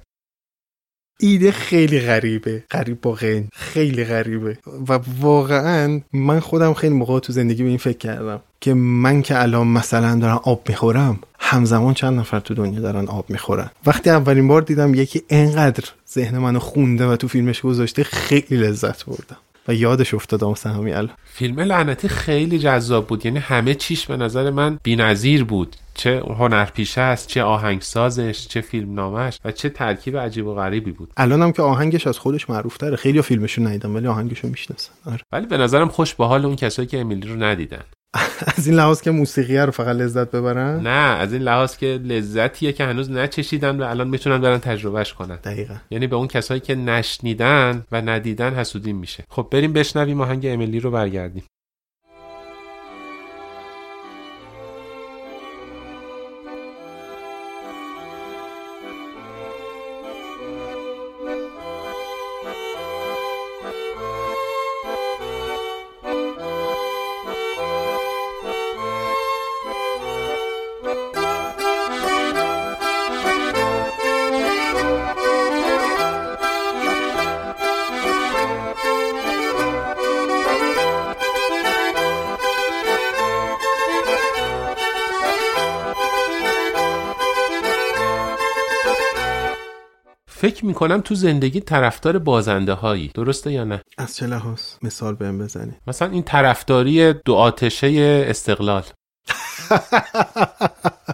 ایده 1.20 1.52
خیلی 1.52 2.00
غریبه. 2.00 2.64
غریب 2.70 3.00
با 3.00 3.12
غین. 3.12 3.48
خیلی 3.52 4.04
غریبه. 4.04 4.58
و 4.88 4.98
واقعا 5.20 6.00
من 6.12 6.40
خودم 6.40 6.74
خیلی 6.74 6.94
موقع 6.94 7.18
تو 7.18 7.32
زندگی 7.32 7.62
به 7.62 7.68
این 7.68 7.78
فکر 7.78 7.98
کردم 7.98 8.40
که 8.60 8.74
من 8.74 9.22
که 9.22 9.42
الان 9.42 9.66
مثلا 9.66 10.18
دارم 10.18 10.40
آب 10.44 10.68
می‌خورم 10.68 11.18
همزمان 11.38 11.94
چند 11.94 12.18
نفر 12.18 12.40
تو 12.40 12.54
دنیا 12.54 12.80
دارن 12.80 13.06
آب 13.06 13.30
می‌خورن. 13.30 13.70
وقتی 13.86 14.10
اولین 14.10 14.48
بار 14.48 14.62
دیدم 14.62 14.94
یکی 14.94 15.22
انقدر 15.30 15.84
ذهن 16.12 16.38
منو 16.38 16.58
خونده 16.58 17.06
و 17.06 17.16
تو 17.16 17.28
فیلمش 17.28 17.60
گذاشته 17.60 18.04
خیلی 18.04 18.56
لذت 18.56 19.04
بردم. 19.04 19.36
و 19.68 19.74
یادش 19.74 20.14
افتادم 20.14 20.54
همین 20.64 20.94
الان. 20.94 21.14
فیلم 21.24 21.60
لعنتی 21.60 22.08
خیلی 22.08 22.58
جذاب 22.58 23.06
بود. 23.06 23.26
یعنی 23.26 23.38
همه 23.38 23.74
چیش 23.74 24.06
به 24.06 24.16
نظر 24.16 24.50
من 24.50 24.78
بی‌نظیر 24.82 25.44
بود. 25.44 25.76
چه 25.94 26.22
هنرپیشه 26.38 27.00
است 27.00 27.28
چه 27.28 27.42
آهنگسازش 27.42 28.48
چه 28.48 28.60
فیلم 28.60 28.94
نامش 28.94 29.38
و 29.44 29.52
چه 29.52 29.68
ترکیب 29.68 30.16
عجیب 30.16 30.46
و 30.46 30.54
غریبی 30.54 30.90
بود. 30.90 31.10
الانم 31.16 31.52
که 31.52 31.62
آهنگش 31.62 32.06
از 32.06 32.18
خودش 32.18 32.50
معروف 32.50 32.76
تره 32.76 32.96
خیلی 32.96 33.22
فیلمشو 33.22 33.62
ندیدم 33.62 33.94
ولی 33.94 34.06
آهنگشو 34.06 34.48
می‌شناسن 34.48 34.92
آره. 35.06 35.20
ولی 35.32 35.46
به 35.46 35.56
نظرم 35.56 35.88
خوش 35.88 36.14
به 36.14 36.26
حال 36.26 36.44
اون 36.44 36.56
کسایی 36.56 36.88
که 36.88 37.00
امیلی 37.00 37.28
رو 37.28 37.42
ندیدن. 37.42 37.82
از 38.56 38.66
این 38.66 38.76
لحاظ 38.76 39.00
که 39.00 39.10
موسیقی 39.10 39.58
رو 39.58 39.70
فقط 39.70 39.96
لذت 39.96 40.30
ببرن؟ 40.30 40.80
نه 40.80 41.16
از 41.18 41.32
این 41.32 41.42
لحاظ 41.42 41.76
که 41.76 41.86
لذتیه 41.86 42.72
که 42.72 42.84
هنوز 42.84 43.10
نچشیدن 43.10 43.80
و 43.80 43.84
الان 43.84 44.08
می‌تونن 44.08 44.40
برن 44.40 44.58
تجربهش 44.58 45.12
کنن. 45.12 45.36
دقیقا. 45.36 45.74
یعنی 45.90 46.06
به 46.06 46.16
اون 46.16 46.28
کسایی 46.28 46.60
که 46.60 46.74
نشنیدن 46.74 47.84
و 47.92 48.00
ندیدن 48.00 48.54
حسودیم 48.54 48.96
میشه. 48.96 49.24
خب 49.28 49.48
بریم 49.50 49.72
بشنویم 49.72 50.20
آهنگ 50.20 50.46
امیلی 50.46 50.80
رو 50.80 50.90
برگردیم. 50.90 51.42
فکر 90.40 90.66
می‌کنم 90.66 91.00
تو 91.00 91.14
زندگی 91.14 91.60
طرفدار 91.60 92.18
بازنده 92.18 92.72
هایی 92.72 93.10
درسته 93.14 93.52
یا 93.52 93.64
نه؟ 93.64 93.80
از 93.98 94.16
چه 94.16 94.26
لحاظ؟ 94.26 94.60
مثال 94.82 95.14
بهم 95.14 95.38
بزنی. 95.38 95.72
مثلا 95.86 96.10
این 96.10 96.22
طرفداری 96.22 97.12
دو 97.12 97.34
آتشه 97.34 98.24
استقلال. 98.28 98.82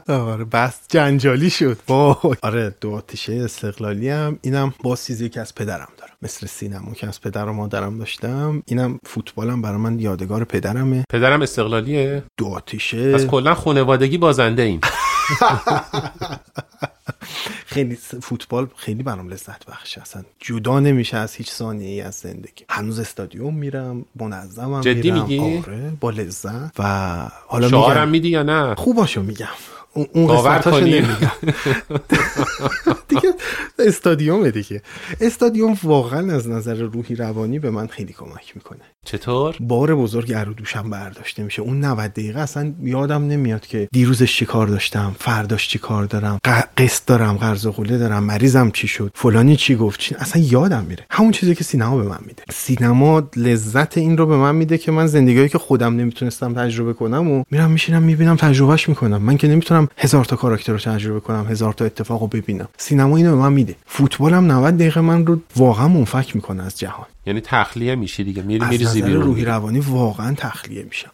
آره 0.09 0.45
بس 0.45 0.81
جنجالی 0.89 1.51
شد. 1.51 1.79
وای. 1.89 2.37
آره 2.43 2.75
دو 2.81 2.95
آتیشه 2.95 3.33
استقلالی 3.33 4.09
هم. 4.09 4.39
اینم 4.43 4.75
با 4.83 4.97
چیزی 4.97 5.29
که 5.29 5.41
از 5.41 5.55
پدرم 5.55 5.89
دارم. 5.99 6.13
مثل 6.23 6.47
سینما 6.47 6.93
که 6.93 7.09
از 7.09 7.21
پدر 7.21 7.45
و 7.45 7.53
مادرم 7.53 7.99
داشتم. 7.99 8.63
اینم 8.67 8.99
فوتبالم 9.07 9.63
برای 9.63 9.79
من 9.79 10.01
یادگار 10.01 10.45
پدرمه. 10.45 11.05
پدرم 11.11 11.43
استقلالیه؟ 11.43 12.23
دو 12.39 12.47
آتیشه 12.47 13.13
پس 13.13 13.27
کلا 13.27 13.55
خانوادگی 13.55 14.19
بازنده 14.19 14.63
ایم. 14.63 14.81
خیلی 17.75 17.97
فوتبال 18.23 18.67
خیلی 18.77 19.03
برام 19.03 19.29
لذت 19.29 19.67
بخشه. 19.67 20.01
اصلا 20.01 20.23
جدا 20.41 20.81
نمیشه 20.81 21.17
از 21.17 21.35
هیچ 21.35 21.51
ثانیه 21.51 21.89
ای 21.89 22.01
از 22.01 22.15
زندگی. 22.15 22.65
هنوز 22.69 22.99
استادیوم 22.99 23.55
میرم 23.55 24.05
منظمم 24.21 24.81
جدی 24.81 25.11
میرم. 25.11 25.23
میگی؟ 25.27 25.59
آره 25.59 25.93
با 26.01 26.11
لذت. 26.11 26.73
و 26.79 26.83
حالا 27.47 27.69
شعارم 27.69 28.01
میگم. 28.01 28.11
میدی 28.11 28.29
یا 28.29 28.43
نه؟ 28.43 28.75
خوباشو 28.75 29.23
میگم. 29.23 29.47
اون 29.95 30.27
باور 30.27 30.59
قسمتاشو 30.59 30.81
کنی. 30.81 30.91
نمیگم 30.91 31.31
دیگه 33.09 33.35
استادیومه 33.79 34.51
دیگه. 34.51 34.83
استادیوم 35.21 35.77
واقعا 35.83 36.35
از 36.35 36.49
نظر 36.49 36.75
روحی 36.75 37.15
روانی 37.15 37.59
به 37.59 37.71
من 37.71 37.87
خیلی 37.87 38.13
کمک 38.13 38.53
می‌کنه. 38.55 38.81
چطور؟ 39.05 39.57
بار 39.61 39.95
بزرگ 39.95 40.33
رو 40.33 40.53
دوشم 40.53 40.91
برداشته 40.91 41.43
میشه. 41.43 41.63
اون 41.63 41.85
90 41.85 42.11
دقیقه 42.11 42.41
اصلا 42.41 42.73
یادم 42.83 43.27
نمیاد 43.27 43.67
که 43.67 43.89
دیروزش 43.93 44.37
چی 44.37 44.47
کار 44.47 44.67
داشتم 44.67 45.17
فرداش 45.19 45.69
چی 45.69 45.79
کار 45.79 46.05
دارم 46.05 46.39
قسط 46.77 47.07
دارم 47.07 47.37
قرض 47.37 47.67
و 47.67 47.73
قوله 47.73 47.99
دارم 47.99 48.25
مریضم 48.25 48.71
چی 48.71 48.89
شد 48.89 49.11
فلانی 49.15 49.57
چی 49.57 49.75
گفت 49.77 50.01
چی... 50.01 50.15
اصلا 50.15 50.43
یادم 50.43 50.85
میره. 50.89 51.05
همون 51.11 51.33
چیزی 51.33 51.55
که 51.55 51.65
سینما 51.65 51.97
به 51.97 52.03
من 52.03 52.19
میده. 52.27 52.43
سینما 52.51 53.23
لذت 53.37 53.99
این 53.99 54.17
رو 54.17 54.27
به 54.27 54.37
من 54.37 54.55
میده 54.55 54.79
که 54.79 54.93
من 54.93 55.07
زندگیایی 55.07 55.49
که 55.49 55.59
خودم 55.59 55.97
نمی‌تونستم 55.97 56.55
تجربه 56.55 56.93
کنم 56.93 57.31
و 57.31 57.45
میرم 57.51 57.71
میشینم 57.71 58.03
می‌بینم 58.03 58.37
تجربهش 58.37 58.89
می‌کنم. 58.89 59.23
من 59.23 59.37
که 59.37 59.49
نمی‌تونم 59.49 59.84
برم 59.85 59.97
هزار 59.99 60.25
تا 60.25 60.37
کاراکتر 60.37 60.73
رو 60.73 60.79
تجربه 60.79 61.21
کنم 61.21 61.47
هزار 61.51 61.73
تا 61.73 61.85
اتفاق 61.85 62.21
رو 62.21 62.27
ببینم. 62.27 62.69
سینما 62.77 63.17
اینو 63.17 63.31
به 63.31 63.37
من 63.37 63.53
میده. 63.53 63.77
فوتبالم 63.87 64.53
90 64.53 64.77
دقیقه 64.77 65.01
من 65.01 65.27
رو 65.27 65.41
واقعا 65.57 65.89
منفک 65.89 66.37
می‌کنه 66.37 66.63
از 66.63 66.79
جهان. 66.79 67.07
یعنی 67.27 67.41
تخلیه 67.41 67.95
میشی 67.95 68.25
دیگه. 68.25 68.43
میری 68.43 68.65
میریزی 68.65 68.99
نظر 68.99 69.07
بیرون 69.09 69.23
روحی 69.23 69.45
روانی 69.45 69.81
واقعا 69.81 70.35
تخلیه 70.35 70.83
میشم. 70.83 71.11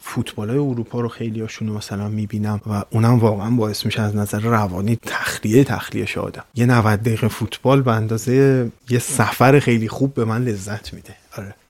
فوتبال 0.00 0.50
های 0.50 0.58
اروپا 0.58 1.00
رو 1.00 1.08
خیلی 1.08 1.40
هاشون 1.40 1.68
مثلا 1.68 2.08
می‌بینم 2.08 2.60
و 2.66 2.82
اونم 2.90 3.18
واقعا 3.18 3.50
باعث 3.50 3.86
میشه 3.86 4.02
از 4.02 4.16
نظر 4.16 4.40
روانی 4.40 4.98
تخلیه 5.06 5.64
تخلیه 5.64 6.06
شادم 6.06 6.44
یه 6.54 6.66
90 6.66 7.02
دقیقه 7.02 7.28
فوتبال 7.28 7.82
به 7.82 7.92
اندازه 7.92 8.70
یه 8.90 8.98
سفر 8.98 9.58
خیلی 9.60 9.88
خوب 9.88 10.14
به 10.14 10.24
من 10.24 10.44
لذت 10.44 10.94
میده. 10.94 11.14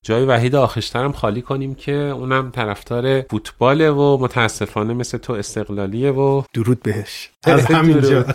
جای 0.05 0.24
وحید 0.24 0.55
آخشترم 0.55 1.12
خالی 1.12 1.42
کنیم 1.42 1.74
که 1.74 1.92
اونم 1.92 2.50
طرفدار 2.50 3.22
فوتباله 3.30 3.90
و 3.90 4.18
متاسفانه 4.20 4.94
مثل 4.94 5.18
تو 5.18 5.32
استقلالیه 5.32 6.11
و 6.11 6.42
درود 6.55 6.82
بهش. 6.82 7.30
از 7.51 7.66
همینجا. 7.66 8.24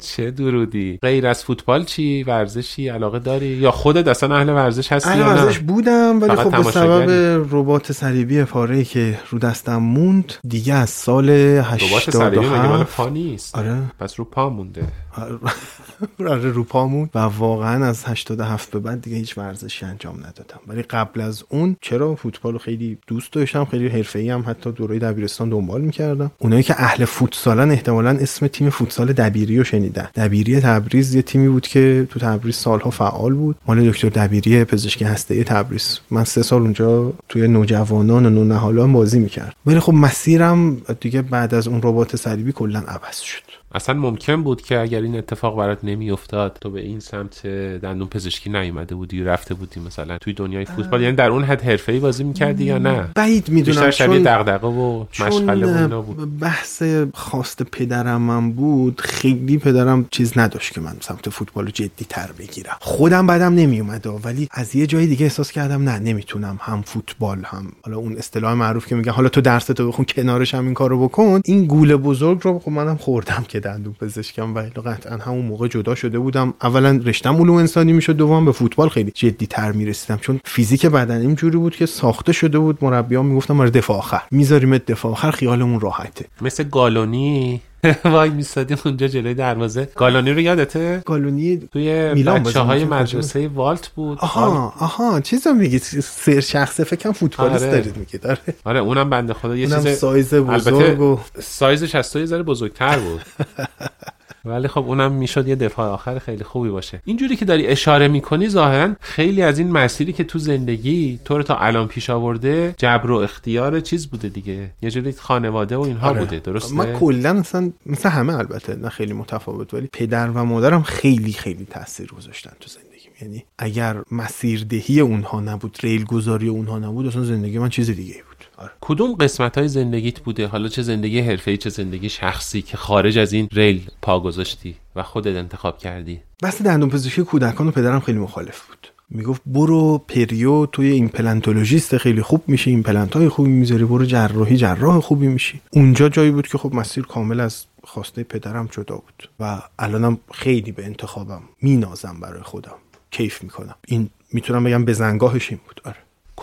چه 0.00 0.30
درودی. 0.30 0.98
غیر 1.02 1.26
از 1.26 1.44
فوتبال 1.44 1.84
چی؟ 1.84 2.22
ورزشی 2.22 2.88
علاقه 2.88 3.18
داری؟ 3.18 3.46
یا 3.46 3.70
خودت 3.70 4.08
اصلا 4.08 4.36
اهل 4.36 4.48
ورزش 4.48 4.92
هستی 4.92 5.10
اهل 5.10 5.18
یا 5.18 5.34
نه؟ 5.34 5.42
ورزش 5.42 5.58
بودم 5.58 6.22
ولی 6.22 6.36
خب 6.36 6.56
به؟ 6.56 6.70
سبب 6.70 7.10
ربات 7.50 7.92
صلیبی 7.92 8.44
پاره 8.44 8.84
که 8.84 9.18
رو 9.30 9.38
دستم 9.38 9.76
موند 9.76 10.32
دیگه 10.48 10.74
از 10.74 10.90
سال 10.90 11.30
رباط 11.30 12.10
صلیبی 12.10 12.46
مگه 12.46 12.68
مال 12.68 12.80
87 12.80 12.96
پا 12.96 13.08
نیست؟ 13.08 13.58
آره. 13.58 13.82
پس 14.00 14.18
رو 14.18 14.24
پا 14.24 14.50
مونده. 14.50 14.82
آره 16.20 16.50
رو 16.50 16.64
پامون 16.64 17.10
و 17.14 17.18
واقعا 17.18 17.86
از 17.86 18.04
87 18.04 18.70
به 18.70 18.78
بعد 18.78 19.02
دیگه 19.02 19.16
هیچ 19.16 19.38
ورزشی 19.38 19.86
انجام 19.86 20.16
ندادم. 20.16 20.60
ولی 20.66 20.82
قبل 20.82 21.20
از 21.20 21.44
اون 21.48 21.76
چرا 21.80 22.14
فوتبال 22.14 22.52
رو 22.52 22.58
خیلی 22.58 22.98
دوست 23.06 23.32
داشتم 23.32 23.64
خیلی 23.64 23.88
حرفه‌ای 23.88 24.30
هم 24.30 24.44
حتی 24.46 24.72
دوره 24.72 24.98
دبیرستان 24.98 25.48
دنبال 25.48 25.80
می‌کردم. 25.80 26.30
اونایی 26.38 26.62
که 26.62 26.74
اهل 26.78 27.04
فوتسالن 27.04 27.70
احتمالا 28.06 28.22
اسم 28.22 28.46
تیم 28.46 28.70
فوتسال 28.70 29.12
دبیری 29.12 29.58
رو 29.58 29.64
شنیدن. 29.64 30.08
دبیری 30.14 30.60
تبریز 30.60 31.14
یه 31.14 31.22
تیمی 31.22 31.48
بود 31.48 31.66
که 31.66 32.06
تو 32.10 32.20
تبریز 32.20 32.54
سالها 32.54 32.90
فعال 32.90 33.34
بود. 33.34 33.56
مال 33.66 33.90
دکتر 33.90 34.08
دبیری 34.08 34.64
پزشکی 34.64 35.04
هسته 35.04 35.44
تبریز. 35.44 35.98
من 36.10 36.24
سه 36.24 36.42
سال 36.42 36.62
اونجا 36.62 37.12
توی 37.28 37.48
نوجوانان 37.48 38.26
و 38.26 38.30
نونهالان 38.30 38.92
بازی 38.92 39.18
می‌کرد 39.18 39.56
ولی 39.66 39.80
خب 39.80 39.92
مسیرم 39.92 40.76
دیگه 41.00 41.22
بعد 41.22 41.54
از 41.54 41.68
اون 41.68 41.80
ربات 41.82 42.16
صلیبی 42.16 42.52
کلا 42.52 42.78
عوض 42.78 43.20
شد. 43.20 43.42
اصلا 43.76 43.94
ممکن 43.94 44.42
بود 44.42 44.62
که 44.62 44.78
اگر 44.80 45.00
این 45.00 45.16
اتفاق 45.16 45.56
برات 45.56 45.78
نمیافتاد 45.82 46.58
تو 46.60 46.70
به 46.70 46.80
این 46.80 47.00
سمت 47.00 47.46
دندون 47.82 48.08
پزشکی 48.08 48.50
نیومده 48.50 48.94
بودی 48.94 49.22
رفته 49.22 49.54
بودی 49.54 49.80
مثلا 49.80 50.18
توی 50.18 50.32
دنیای 50.32 50.64
فوتبال 50.64 51.02
یعنی 51.02 51.16
در 51.16 51.30
اون 51.30 51.44
حد 51.44 51.62
حرفه‌ای 51.62 51.98
بازی 51.98 52.24
می‌کردی 52.24 52.64
یا 52.64 52.78
نه؟ 52.78 53.08
بعید 53.14 53.48
می‌دونم 53.48 53.86
بیشتر 53.86 53.90
شبیه 53.90 54.18
دغدغه 54.18 54.66
و 54.66 55.04
مشغله 55.20 55.66
و 55.66 55.76
اینا 55.76 56.02
بود. 56.02 56.38
بحث 56.38 56.82
خواست 57.14 57.62
پدرم 57.62 58.22
من 58.22 58.52
بود 58.52 59.00
خیلی 59.00 59.58
پدرم 59.58 60.06
چیز 60.10 60.38
نداشت 60.38 60.74
که 60.74 60.80
من 60.80 60.96
سمت 61.00 61.30
فوتبال 61.30 61.70
جدی 61.70 62.06
تر 62.08 62.30
بگیرم. 62.38 62.76
خودم 62.80 63.26
بعدم 63.26 63.54
نمیومد 63.54 64.06
ولی 64.24 64.48
از 64.50 64.76
یه 64.76 64.86
جای 64.86 65.06
دیگه 65.06 65.24
احساس 65.24 65.50
کردم 65.52 65.82
نه 65.82 65.98
نمی‌تونم 65.98 66.58
هم 66.60 66.82
فوتبال 66.82 67.38
هم 67.44 67.72
حالا 67.82 67.96
اون 67.96 68.16
اصطلاح 68.16 68.54
معروف 68.54 68.86
که 68.86 68.94
میگن 68.94 69.12
حالا 69.12 69.28
تو 69.28 69.40
درستو 69.40 69.88
بخون 69.88 70.04
کنارش 70.04 70.54
هم 70.54 70.64
این 70.64 70.74
کارو 70.74 71.08
بکن. 71.08 71.40
این 71.44 71.66
گوله 71.66 71.96
بزرگ 71.96 72.40
رو 72.42 72.58
خب 72.58 72.70
منم 72.70 72.96
خوردم 72.96 73.44
که 73.48 73.60
دندون 73.66 73.92
پزشکم 74.00 74.54
و 74.54 74.58
قطعا 74.58 75.16
همون 75.16 75.44
موقع 75.44 75.68
جدا 75.68 75.94
شده 75.94 76.18
بودم. 76.18 76.54
اولا 76.62 77.00
رشتم 77.04 77.36
علوم 77.36 77.56
انسانی 77.56 77.92
می‌شد 77.92 78.16
دوم 78.16 78.44
به 78.44 78.52
فوتبال 78.52 78.88
خیلی 78.88 79.10
جدی 79.10 79.46
تر 79.46 79.72
می‌رسیدم 79.72 80.18
چون 80.18 80.40
فیزیک 80.44 80.86
بدنیم 80.86 81.34
جوری 81.34 81.56
بود 81.56 81.76
که 81.76 81.86
ساخته 81.86 82.32
شده 82.32 82.58
بود. 82.58 82.84
مربیان 82.84 83.26
می‌گفتن 83.26 83.60
آره 83.60 83.70
دفاع 83.70 83.96
آخر. 83.96 84.22
می‌ذاریم 84.30 84.78
دفاع 84.78 85.12
آخر 85.12 85.30
خیالمون 85.30 85.80
راحته. 85.80 86.24
مثل 86.40 86.64
گالونی 86.64 87.60
وای 88.04 88.30
میستادیم 88.30 88.78
اونجا 88.84 89.08
جلوی 89.08 89.34
دروازه. 89.34 89.88
گالونی 89.94 90.32
رو 90.32 90.40
یادته؟ 90.40 91.02
گالونی 91.04 91.56
توی 91.72 92.14
میلان 92.14 92.42
بچه 92.42 92.60
های. 92.60 92.84
مدرسه 92.84 93.48
والت 93.48 93.88
بود. 93.88 94.18
آها 94.20 94.74
آها 94.80 95.20
چیزا 95.20 95.52
میگید 95.52 95.82
سر 96.02 96.40
شخصه 96.40 96.84
فکرم 96.84 97.12
فوتبالیست 97.12 97.62
آره. 97.64 97.72
دارید 97.72 97.96
میگید. 97.96 98.26
آره. 98.26 98.38
آره 98.64 98.80
اونم 98.80 99.10
بنده 99.10 99.34
خدا 99.34 99.56
یه 99.56 99.66
اونم 99.66 99.84
چیز 99.84 99.98
سایز 99.98 100.34
بزرگ 100.34 101.00
و 101.00 101.18
سایزش 101.40 101.94
از 101.94 102.12
تو 102.12 102.18
یه 102.18 102.26
ذره 102.26 102.42
بزرگتر 102.42 102.98
بود. 102.98 103.20
ولی 104.46 104.68
خب 104.68 104.84
اونم 104.86 105.12
می‌شد 105.12 105.48
یه 105.48 105.54
دفاع 105.54 105.88
آخر 105.88 106.18
خیلی 106.18 106.44
خوبی 106.44 106.68
باشه. 106.68 107.02
اینجوری 107.04 107.36
که 107.36 107.44
داری 107.44 107.66
اشاره 107.66 108.08
می‌کنی 108.08 108.48
ظاهرا 108.48 108.94
خیلی 109.00 109.42
از 109.42 109.58
این 109.58 109.70
مسیری 109.70 110.12
که 110.12 110.24
تو 110.24 110.38
زندگی 110.38 111.20
تو 111.24 111.36
رو 111.36 111.42
تا 111.42 111.56
الان 111.56 111.88
پیش 111.88 112.10
آورده 112.10 112.74
جبر 112.78 113.10
و 113.10 113.16
اختیار 113.16 113.80
چیز 113.80 114.06
بوده 114.06 114.28
دیگه. 114.28 114.70
یه 114.82 114.90
جوری 114.90 115.12
خانواده 115.12 115.76
و 115.76 115.80
اینها 115.80 116.08
آره. 116.08 116.20
بوده 116.20 116.38
درسته؟ 116.38 116.74
من 116.74 116.92
کلا 116.92 117.30
اصلا 117.30 117.72
مثل 117.86 118.08
همه 118.08 118.34
البته 118.34 118.76
نه 118.76 118.88
خیلی 118.88 119.12
متفاوت 119.12 119.74
ولی 119.74 119.88
پدر 119.92 120.30
و 120.30 120.44
مادرم 120.44 120.82
خیلی 120.82 121.32
خیلی 121.32 121.64
تاثیر 121.64 122.12
گذاشتن 122.12 122.52
تو 122.60 122.68
زندگیم. 122.68 123.10
یعنی 123.22 123.44
اگر 123.58 124.02
مسیردهی 124.10 125.00
اونها 125.00 125.40
نبود 125.40 125.78
ریل 125.82 126.04
گذاری 126.04 126.48
اونها 126.48 126.78
نبود 126.78 127.06
اصلا 127.06 127.24
زندگی 127.24 127.58
من 127.58 127.68
چیز 127.68 127.90
دیگه 127.90 128.14
ای 128.14 128.22
بود. 128.28 128.35
آره. 128.58 128.70
کدوم 128.80 129.14
قسمت 129.14 129.58
های 129.58 129.68
زندگیت 129.68 130.20
بوده؟ 130.20 130.46
حالا 130.46 130.68
چه 130.68 130.82
زندگی 130.82 131.20
حرفه‌ای 131.20 131.56
چه 131.56 131.70
زندگی 131.70 132.08
شخصی 132.08 132.62
که 132.62 132.76
خارج 132.76 133.18
از 133.18 133.32
این 133.32 133.48
ریل 133.52 133.90
پا 134.02 134.20
گذاشتی 134.20 134.76
و 134.96 135.02
خودت 135.02 135.36
انتخاب 135.36 135.78
کردی؟ 135.78 136.20
بحث 136.42 136.62
دندون 136.62 136.88
پزشکی 136.90 137.22
کودکان 137.22 137.68
و 137.68 137.70
پدرم 137.70 138.00
خیلی 138.00 138.18
مخالف 138.18 138.66
بود. 138.66 138.88
می‌گفت 139.10 139.42
برو 139.46 139.98
perio 139.98 140.66
توی 140.66 140.90
implantologist 140.90 141.96
خیلی 141.96 142.22
خوب 142.22 142.42
میشی 142.46 142.70
ایمپلنت 142.70 143.16
های 143.16 143.28
خوبی 143.28 143.50
می‌ذاری 143.50 143.84
برو 143.84 144.04
جراحی 144.04 144.56
جراح 144.56 145.00
خوبی 145.00 145.26
میشی. 145.26 145.60
اونجا 145.70 146.08
جایی 146.08 146.30
بود 146.30 146.46
که 146.48 146.58
خب 146.58 146.74
مسیر 146.74 147.04
کامل 147.04 147.40
از 147.40 147.64
خواسته 147.84 148.22
پدرم 148.22 148.68
جدا 148.72 148.94
بود 148.94 149.28
و 149.40 149.62
الانم 149.78 150.18
خیلی 150.32 150.72
به 150.72 150.84
انتخابم 150.84 151.42
مینازم 151.62 152.20
برای 152.20 152.42
خودم. 152.42 152.74
کیف 153.10 153.42
می‌کنم. 153.42 153.74
این 153.86 154.10
می‌تونم 154.32 154.64
بگم 154.64 154.84
به 154.84 154.92
زنگاهش 154.92 155.50
این 155.50 155.60
بود. 155.66 155.80
آره. 155.84 155.96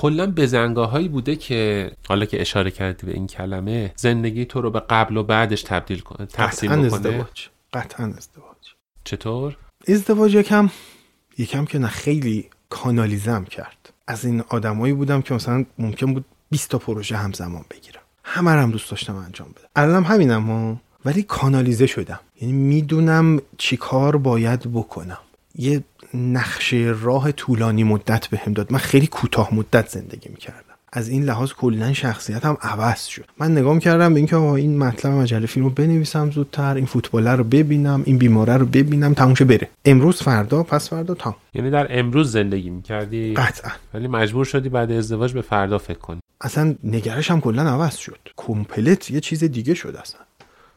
کلا 0.03 0.33
بزنگاهایی 0.35 1.07
بوده 1.07 1.35
که 1.35 1.91
حالا 2.07 2.25
که 2.25 2.41
اشاره 2.41 2.71
کردی 2.71 3.07
به 3.07 3.13
این 3.13 3.27
کلمه 3.27 3.93
زندگی 3.95 4.45
تو 4.45 4.61
رو 4.61 4.71
به 4.71 4.79
قبل 4.79 5.17
و 5.17 5.23
بعدش 5.23 5.63
تبدیل 5.63 5.99
کنه 5.99 6.25
تقسیم 6.25 6.71
قطعا 6.71 6.83
بکنه. 6.83 6.95
ازدواج 6.95 7.47
قطعا 7.73 8.05
ازدواج. 8.05 8.57
چطور؟ 9.03 9.57
ازدواج 9.87 10.35
یکم 10.35 10.69
یکم 11.37 11.65
که 11.65 11.79
نه 11.79 11.87
خیلی 11.87 12.49
کانالیزم 12.69 13.43
کرد. 13.43 13.93
از 14.07 14.25
این 14.25 14.43
آدمایی 14.49 14.93
بودم 14.93 15.21
که 15.21 15.33
مثلا 15.33 15.65
ممکن 15.79 16.13
بود 16.13 16.25
20 16.49 16.69
تا 16.69 16.77
پروژه 16.77 17.17
همزمان 17.17 17.65
بگیرم. 17.71 18.01
همه 18.23 18.51
هم 18.51 18.71
دوست 18.71 18.91
داشتم 18.91 19.15
انجام 19.15 19.47
بدم. 19.57 19.67
الانم 19.75 20.03
همینم 20.03 20.43
ها. 20.43 20.81
ولی 21.05 21.23
کانالیزه 21.23 21.87
شدم. 21.87 22.19
یعنی 22.41 22.53
می‌دونم 22.53 23.41
چی 23.57 23.77
کار 23.77 24.17
باید 24.17 24.73
بکنم. 24.73 25.17
یه 25.55 25.83
نقشه 26.13 26.95
راه 27.01 27.31
طولانی 27.31 27.83
مدت 27.83 28.27
بهم 28.27 28.53
داد. 28.53 28.73
من 28.73 28.79
خیلی 28.79 29.07
کوتاه 29.07 29.55
مدت 29.55 29.89
زندگی 29.89 30.29
می‌کردم. 30.29 30.73
از 30.95 31.09
این 31.09 31.23
لحاظ 31.23 31.51
کلا 31.51 31.93
شخصیتم 31.93 32.57
عوض 32.61 33.05
شد. 33.05 33.25
من 33.39 33.51
نگاه 33.51 33.79
کردم 33.79 34.13
به 34.13 34.19
اینکه 34.19 34.35
آقا 34.35 34.55
این 34.55 34.77
مطلب 34.77 35.11
مجله 35.11 35.45
فیلم 35.45 35.65
رو 35.65 35.71
بنویسم 35.71 36.31
زودتر 36.31 36.75
این 36.75 36.85
فوتباله 36.85 37.31
رو 37.31 37.43
ببینم 37.43 38.03
این 38.05 38.17
بیماره 38.17 38.57
رو 38.57 38.65
ببینم 38.65 39.13
تموم 39.13 39.33
بره. 39.33 39.69
امروز 39.85 40.21
فردا 40.21 40.63
پس 40.63 40.89
فردا 40.89 41.13
تام 41.13 41.35
یعنی 41.53 41.69
در 41.69 41.99
امروز 41.99 42.31
زندگی 42.31 42.69
می‌کردی؟ 42.69 43.33
قطعا. 43.33 43.71
ولی 43.93 44.07
مجبور 44.07 44.45
شدی 44.45 44.69
بعد 44.69 44.91
ازدواج 44.91 45.33
به 45.33 45.41
فردا 45.41 45.77
فکر 45.77 45.99
کنی. 45.99 46.19
اصلا 46.41 46.75
نگرش 46.83 47.31
هم 47.31 47.41
کلا 47.41 47.61
عوض 47.61 47.95
شد. 47.95 48.19
کمپلت 48.35 49.11
یه 49.11 49.19
چیز 49.19 49.43
دیگه 49.43 49.73
شد 49.73 49.95
اصلا. 50.01 50.21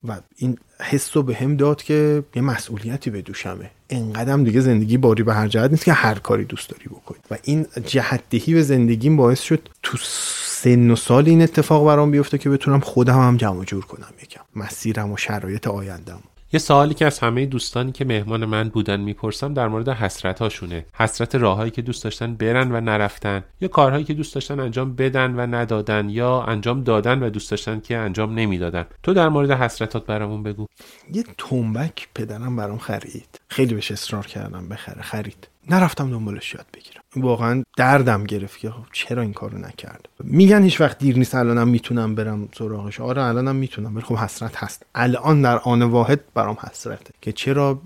و 0.05 0.16
این 0.36 0.59
حس 0.80 1.16
رو 1.16 1.22
به 1.22 1.34
هم 1.34 1.57
داد 1.57 1.82
که 1.82 2.22
یه 2.34 2.42
مسئولیتی 2.42 3.11
به 3.11 3.22
دوشمه. 3.22 3.70
انقدرم 3.90 4.44
دیگه 4.44 4.61
زندگی 4.61 4.97
باری 4.97 5.22
به 5.22 5.34
هر 5.34 5.49
جهت 5.49 5.70
نیست 5.70 5.84
که 5.84 5.92
هر 5.92 6.18
کاری 6.18 6.44
دوست 6.44 6.70
داری 6.70 6.84
بکنی. 6.84 7.18
و 7.30 7.36
این 7.42 7.66
جهتدهی 7.86 8.55
به 8.55 8.62
زندگیم 8.62 9.16
باعث 9.16 9.40
شد 9.40 9.68
تو 9.82 9.99
سن 10.03 10.90
و 10.90 10.97
سال 10.97 11.28
این 11.28 11.42
اتفاق 11.42 11.86
برام 11.86 12.11
بیفته 12.11 12.38
که 12.38 12.51
بتونم 12.51 12.80
خودم 12.80 13.18
هم 13.18 13.36
جمع 13.36 13.64
جور 13.64 13.84
کنم 13.84 14.12
یکم. 14.22 14.40
مسیرم 14.57 15.12
و 15.12 15.16
شرایط 15.16 15.66
آیندم 15.66 16.22
یه 16.57 16.61
سوالی 16.61 16.94
که 16.94 17.07
از 17.07 17.18
همه 17.18 17.46
دوستانی 17.46 17.92
که 17.92 18.04
مهمان 18.04 18.44
من 18.44 18.68
بودن 18.68 19.00
می‌پرسم 19.00 19.54
در 19.54 19.68
مورد 19.68 19.88
حسرت 19.88 20.38
هاشونه 20.38 20.86
حسرت 20.94 21.34
راههایی 21.34 21.70
که 21.70 21.82
دوست 21.82 22.04
داشتن 22.04 22.34
برن 22.34 22.72
و 22.72 22.80
نرفتن. 22.80 23.44
یا 23.61 23.68
کارهایی 23.68 24.04
که 24.04 24.14
دوست 24.14 24.34
داشتن 24.34 24.61
انجام 24.61 24.94
بدن 24.94 25.34
و 25.34 25.57
ندادن 25.57 26.11
یا 26.11 26.42
انجام 26.42 26.82
دادن 26.82 27.22
و 27.22 27.30
دوست 27.30 27.50
داشتن 27.50 27.80
که 27.80 27.96
انجام 27.96 28.34
نمی‌دادن. 28.34 28.86
تو 29.02 29.14
در 29.14 29.28
مورد 29.28 29.50
حسرتات 29.50 30.07
برامون 30.07 30.42
بگو. 30.42 30.66
یه 31.12 31.24
تنبک 31.38 32.09
پدرم 32.14 32.57
برام 32.57 32.78
خرید. 32.78 33.40
خیلی 33.48 33.74
بهش 33.74 33.90
اصرار 33.90 34.26
کردم 34.26 34.68
بخره. 34.68 35.02
خرید. 35.02 35.48
نرفتم 35.70 36.11
دنبالش 36.11 36.54
یاد 36.54 36.66
بگیرم. 36.74 37.02
واقعا 37.16 37.62
دردم 37.76 38.24
گرفت 38.24 38.58
که 38.58 38.70
خب 38.70 38.84
چرا 38.92 39.22
این 39.22 39.32
کارو 39.32 39.58
نکرد؟ 39.58 40.08
میگن 40.24 40.62
هیچ 40.62 40.80
وقت 40.80 40.98
دیر 40.98 41.18
نیست 41.18 41.34
الانم 41.34 41.68
می‌تونم 41.68 42.14
برم 42.14 42.48
سراغش. 42.58 43.00
آره 43.00 43.22
الانم 43.22 43.56
می‌تونم 43.56 43.96
ولی 43.96 44.04
خب 44.04 44.16
حسرت 44.16 44.56
هست. 44.56 44.82
الان 44.94 45.42
در 45.42 45.58
آن 45.58 45.82
واحد 45.82 46.20
برام 46.34 46.56
حسرته 46.70 47.14
که 47.20 47.32
چرا 47.32 47.80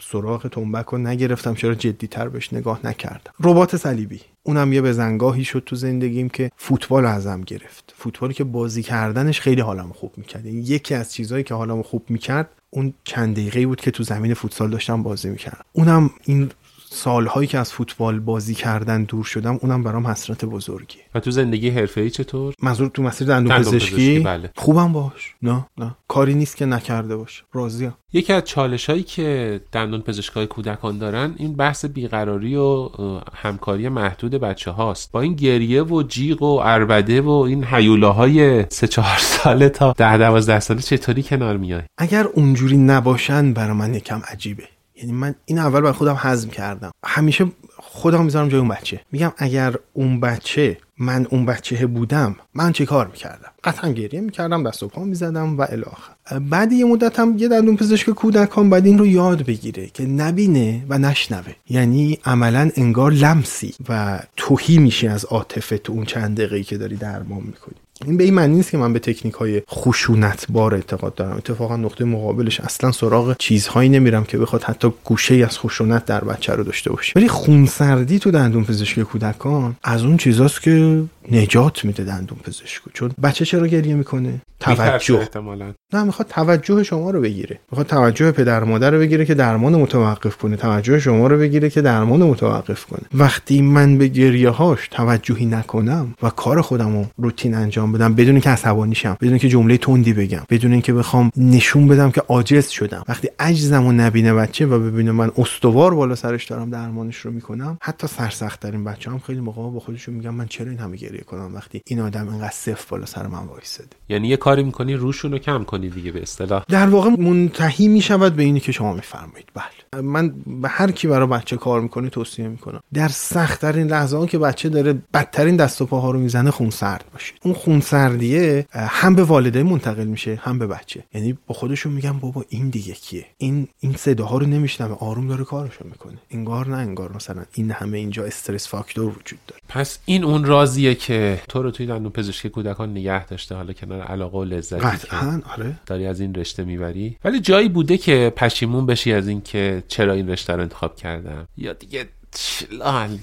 سراغ 0.00 0.48
تنبک 0.48 0.86
رو 0.86 0.98
نگرفتم 0.98 1.54
چرا 1.54 1.74
جدیتر 1.74 2.28
بهش 2.28 2.52
نگاه 2.52 2.80
نکردم. 2.84 3.32
ربات 3.40 3.76
صلیبی 3.76 4.20
اونم 4.42 4.72
یه 4.72 4.82
بزنگاهی 4.82 5.44
شد 5.44 5.62
تو 5.66 5.76
زندگیم 5.76 6.28
که 6.28 6.50
فوتبال 6.56 7.06
ازم 7.06 7.40
گرفت. 7.40 7.94
فوتبالی 7.96 8.34
که 8.34 8.44
بازی 8.44 8.82
کردنش 8.82 9.40
خیلی 9.40 9.60
حالمو 9.60 9.92
خوب 9.92 10.12
می‌کرد. 10.16 10.46
یعنی 10.46 10.60
یکی 10.60 10.94
از 10.94 11.12
چیزهایی 11.12 11.44
که 11.44 11.54
حالمو 11.54 11.82
خوب 11.82 12.04
می‌کرد 12.08 12.48
اون 12.70 12.94
چند 13.04 13.36
دقیقه 13.36 13.66
بود 13.66 13.80
که 13.80 13.90
تو 13.90 14.02
زمین 14.02 14.34
فوتسال 14.34 14.70
داشتم 14.70 15.02
بازی 15.02 15.30
می‌کردم. 15.30 15.64
اونم 15.72 16.10
این 16.24 16.50
سالهایی 16.90 17.48
که 17.48 17.58
از 17.58 17.72
فوتبال 17.72 18.20
بازی 18.20 18.54
کردن 18.54 19.04
دور 19.04 19.24
شدم 19.24 19.58
اونم 19.62 19.82
برام 19.82 20.06
حسرت 20.06 20.44
بزرگی 20.44 20.98
و 21.14 21.20
تو 21.20 21.30
زندگی 21.30 21.70
حرفه‌ای 21.70 22.10
چطور؟ 22.10 22.54
منظور 22.62 22.88
تو 22.88 23.02
مسیر 23.02 23.28
دندون 23.28 23.56
دندون 23.56 23.72
پزشکی؟ 23.72 23.94
پزشکی، 23.94 24.18
بله. 24.18 24.50
خوبم 24.56 24.92
باش. 24.92 25.34
نه 25.42 25.66
نه. 25.78 25.96
کاری 26.08 26.34
نیست 26.34 26.56
که 26.56 26.66
نکرده 26.66 27.16
باش 27.16 27.44
راضیم. 27.52 27.94
یکی 28.12 28.32
از 28.32 28.44
چالش 28.44 28.90
هایی 28.90 29.02
که 29.02 29.60
دندون 29.72 30.00
پزشکای 30.00 30.46
کودکان 30.46 30.98
دارن 30.98 31.34
این 31.36 31.56
بحث 31.56 31.84
بیقراری 31.84 32.56
و 32.56 32.88
همکاری 33.34 33.88
محدود 33.88 34.34
بچه 34.34 34.70
هاست 34.70 35.12
با 35.12 35.20
این 35.20 35.34
گریه 35.34 35.82
و 35.82 36.02
جیغ 36.02 36.42
و 36.42 36.60
اربده 36.62 37.20
و 37.20 37.30
این 37.30 37.64
حیولاهای 37.64 38.66
سه 38.70 38.86
چهار 38.86 39.18
ساله 39.18 39.68
تا 39.68 39.94
ده 39.96 40.18
دوازده 40.18 40.60
ساله 40.60 40.80
چطوری 40.80 41.22
کنار 41.22 41.56
میای؟ 41.56 41.82
اگر 41.98 42.24
اونجوری 42.24 42.76
نباشن 42.76 43.52
برای 43.52 43.76
من 43.76 43.94
یکم 43.94 44.22
عجیبه. 44.32 44.64
یعنی 44.98 45.12
من 45.12 45.34
این 45.44 45.58
اول 45.58 45.80
بر 45.80 45.92
خودم 45.92 46.18
حزم 46.22 46.48
کردم. 46.48 46.90
همیشه 47.04 47.46
خودم 47.76 48.24
می‌ذارم 48.24 48.48
جای 48.48 48.60
اون 48.60 48.68
بچه. 48.68 49.00
میگم 49.12 49.32
اگر 49.36 49.74
اون 49.92 50.20
بچه 50.20 50.78
من 50.98 51.26
اون 51.30 51.46
بچه 51.46 51.86
بودم 51.86 52.36
من 52.54 52.72
چه 52.72 52.86
کار 52.86 53.06
می‌کردم؟ 53.06 53.50
قطعا 53.64 53.90
گریه 53.90 54.20
می‌کردم 54.20 54.68
دست 54.68 54.82
و 54.82 54.88
پا 54.88 55.04
می‌زدم 55.04 55.58
و 55.58 55.66
الاخر 55.68 56.38
بعد 56.50 56.72
یه 56.72 56.84
مدت 56.84 57.20
هم 57.20 57.34
یه 57.38 57.48
دندون 57.48 57.76
پزشک 57.76 58.10
کودکان 58.10 58.70
باید 58.70 58.86
این 58.86 58.98
رو 58.98 59.06
یاد 59.06 59.46
بگیره 59.46 59.86
که 59.86 60.06
نبینه 60.06 60.84
و 60.88 60.98
نشنوه. 60.98 61.54
یعنی 61.68 62.18
عملا 62.24 62.70
انگار 62.76 63.12
لمسی 63.12 63.74
و 63.88 64.20
توهی 64.36 64.78
میشه 64.78 65.10
از 65.10 65.24
عاطفه 65.24 65.78
تو 65.78 65.92
اون 65.92 66.04
چند 66.04 66.36
دقیقه‌ای 66.36 66.64
که 66.64 66.78
داری 66.78 66.96
درمان 66.96 67.42
می‌کنی. 67.42 67.74
این 68.04 68.16
به 68.16 68.24
این 68.24 68.34
معنی 68.34 68.56
نیست 68.56 68.70
که 68.70 68.78
من 68.78 68.92
به 68.92 68.98
تکنیک 68.98 69.34
های 69.34 69.62
خشونت 69.70 70.46
بار 70.48 70.74
اعتقاد 70.74 71.14
دارم. 71.14 71.36
اتفاقا 71.36 71.76
نقطه 71.76 72.04
مقابلش 72.04 72.60
اصلا 72.60 72.92
سراغ 72.92 73.36
چیزهایی 73.38 73.88
نمیرم 73.88 74.24
که 74.24 74.38
بخواد 74.38 74.62
حتی 74.62 74.92
گوشه 75.04 75.34
از 75.34 75.58
خشونت 75.58 76.04
در 76.04 76.24
بچه 76.24 76.52
رو 76.52 76.64
داشته 76.64 76.90
باشه. 76.90 77.12
ولی 77.16 77.28
خونسردی 77.28 78.18
تو 78.18 78.30
دندون 78.30 78.64
پزشکی 78.64 79.02
کودکان 79.02 79.76
از 79.82 80.04
اون 80.04 80.16
چیزاست 80.16 80.62
که 80.62 81.02
نجات 81.32 81.84
میده 81.84 82.04
دندون 82.04 82.38
پزشکو 82.44 82.90
چون 82.94 83.10
بچه 83.22 83.44
چرا 83.44 83.66
گریه 83.66 83.94
می‌کنه؟ 83.94 84.42
توجه. 84.60 85.18
احتمالاً. 85.18 85.72
نه 85.92 86.04
می‌خواد 86.04 86.28
توجه 86.28 86.82
شما 86.82 87.10
رو 87.10 87.20
بگیره. 87.20 87.58
می‌خواد 87.70 87.86
توجه 87.86 88.32
پدر 88.32 88.64
مادر 88.64 88.90
رو 88.90 88.98
بگیره 88.98 89.24
که 89.24 89.34
درمان 89.34 89.74
متوقف 89.74 90.36
کنه. 90.36 90.56
توجه 90.56 90.98
شما 90.98 91.26
رو 91.26 91.38
بگیره 91.38 91.70
که 91.70 91.82
درمان 91.82 92.22
متوقف 92.22 92.84
کنه. 92.84 93.00
وقتی 93.14 93.62
من 93.62 93.98
به 93.98 94.08
گریه 94.08 94.50
هاش 94.50 94.88
توجهی 94.90 95.46
نکنم 95.46 96.14
و 96.22 96.30
کار 96.30 96.60
خودم 96.60 96.96
رو 96.96 97.06
روتین 97.16 97.54
انجام 97.54 97.92
بدم 97.92 98.14
بدون 98.14 98.40
که 98.40 98.50
عصبانی 98.50 98.94
شم 98.94 99.16
بدون 99.20 99.38
که 99.38 99.48
جمله 99.48 99.78
تندی 99.78 100.12
بگم 100.12 100.42
بدون 100.50 100.72
اینکه 100.72 100.92
بخوام 100.92 101.30
نشون 101.36 101.88
بدم 101.88 102.10
که 102.10 102.20
عاجز 102.20 102.68
شدم 102.68 103.04
وقتی 103.08 103.28
عجزم 103.38 103.86
رو 103.86 103.92
نبینه 103.92 104.34
بچه 104.34 104.66
و 104.66 104.78
ببینه 104.78 105.12
من 105.12 105.30
استوار 105.38 105.94
بالا 105.94 106.14
سرش 106.14 106.44
دارم 106.44 106.70
درمانش 106.70 107.16
رو 107.16 107.30
می‌کنم 107.30 107.78
حتی 107.82 108.06
سرسخت 108.06 108.60
ترین 108.60 108.84
بچه 108.84 109.10
هم 109.10 109.18
خیلی 109.18 109.40
موقع 109.40 109.70
با 109.70 109.80
خودشون 109.80 110.14
میگم 110.14 110.34
من 110.34 110.46
چرا 110.46 110.70
این 110.70 110.78
همه 110.78 110.96
گریه 110.96 111.17
کنم 111.24 111.54
وقتی 111.54 111.82
این 111.86 112.00
آدم 112.00 112.28
اینقدر 112.28 112.50
صفر 112.50 112.86
بالا 112.90 113.06
سر 113.06 113.26
من 113.26 113.46
وایساده. 113.46 113.88
یعنی 114.08 114.28
یه 114.28 114.36
کاری 114.36 114.62
می‌کنی 114.62 114.94
روشون 114.94 115.32
رو 115.32 115.38
کم 115.38 115.64
کنی 115.64 115.88
دیگه 115.88 116.12
به 116.12 116.22
اصطلاح. 116.22 116.64
در 116.68 116.88
واقع 116.88 117.10
منتهی 117.10 117.88
می 117.88 118.00
شود 118.00 118.36
به 118.36 118.42
اینی 118.42 118.60
که 118.60 118.72
شما 118.72 118.92
میفرمایید. 118.92 119.48
بله. 119.54 120.02
من 120.02 120.34
به 120.46 120.68
هر 120.68 120.90
کی 120.90 121.08
برای 121.08 121.26
بچه 121.26 121.56
کار 121.56 121.80
می‌کنه 121.80 122.10
توصیه 122.10 122.48
می‌کنم. 122.48 122.80
در 122.94 123.08
سختترین 123.08 123.86
لحظه 123.86 124.16
ها 124.16 124.26
که 124.26 124.38
بچه 124.38 124.68
داره 124.68 124.92
بدترین 125.14 125.56
دست 125.56 125.82
و 125.82 125.86
پاها 125.86 126.10
رو 126.10 126.18
می‌زنه 126.18 126.50
خونسرد 126.50 127.04
باشید 127.12 127.38
اون 127.42 127.54
خونسردیه 127.54 128.66
اه، 128.72 128.84
هم 128.84 129.14
به 129.14 129.22
والدین 129.24 129.62
منتقل 129.62 130.04
میشه 130.04 130.40
هم 130.42 130.58
به 130.58 130.66
بچه. 130.66 131.04
یعنی 131.14 131.38
با 131.46 131.54
خودشون 131.54 131.92
میگم 131.92 132.18
بابا 132.18 132.44
این 132.48 132.68
دیگه 132.68 132.92
کیه؟ 132.92 133.26
این 133.38 133.68
این 133.80 133.92
صداها 133.92 134.38
رو 134.38 134.46
نمیشنوه 134.46 134.96
آروم 135.00 135.28
داره 135.28 135.44
کارشو 135.44 135.84
می‌کنه. 135.84 136.18
انگار 136.30 136.68
نه 136.68 136.76
انگار 136.76 137.12
مثلا 137.12 137.42
این 137.54 137.70
همه 137.70 137.98
اینجا 137.98 138.24
استرس 138.24 138.68
فاکتور 138.68 139.04
وجود 139.04 139.38
داره. 139.46 139.62
پس 139.68 139.98
این 140.04 140.24
اون 140.24 140.44
رازیه 140.44 140.94
که 141.08 141.40
تو 141.48 141.62
رو 141.62 141.70
توی 141.70 141.86
دندون 141.86 142.12
پزشکی 142.12 142.48
کودکان 142.48 142.90
نگه 142.90 143.26
داشته 143.26 143.54
حالا 143.54 143.72
کنار 143.72 144.00
علاقه 144.00 144.38
و 144.38 144.44
لذتی 144.44 144.80
قطعا 144.80 145.40
آره. 145.52 145.74
داری 145.86 146.06
از 146.06 146.20
این 146.20 146.34
رشته 146.34 146.64
می‌بری. 146.64 147.16
ولی 147.24 147.40
جایی 147.40 147.68
بوده 147.68 147.98
که 147.98 148.32
پشیمون 148.36 148.86
بشی 148.86 149.12
از 149.12 149.28
این 149.28 149.40
که 149.40 149.82
چرا 149.88 150.12
این 150.12 150.28
رشته 150.28 150.52
رو 150.52 150.62
انتخاب 150.62 150.96
کردم؟ 150.96 151.48
یا 151.56 151.72
دیگه 151.72 152.08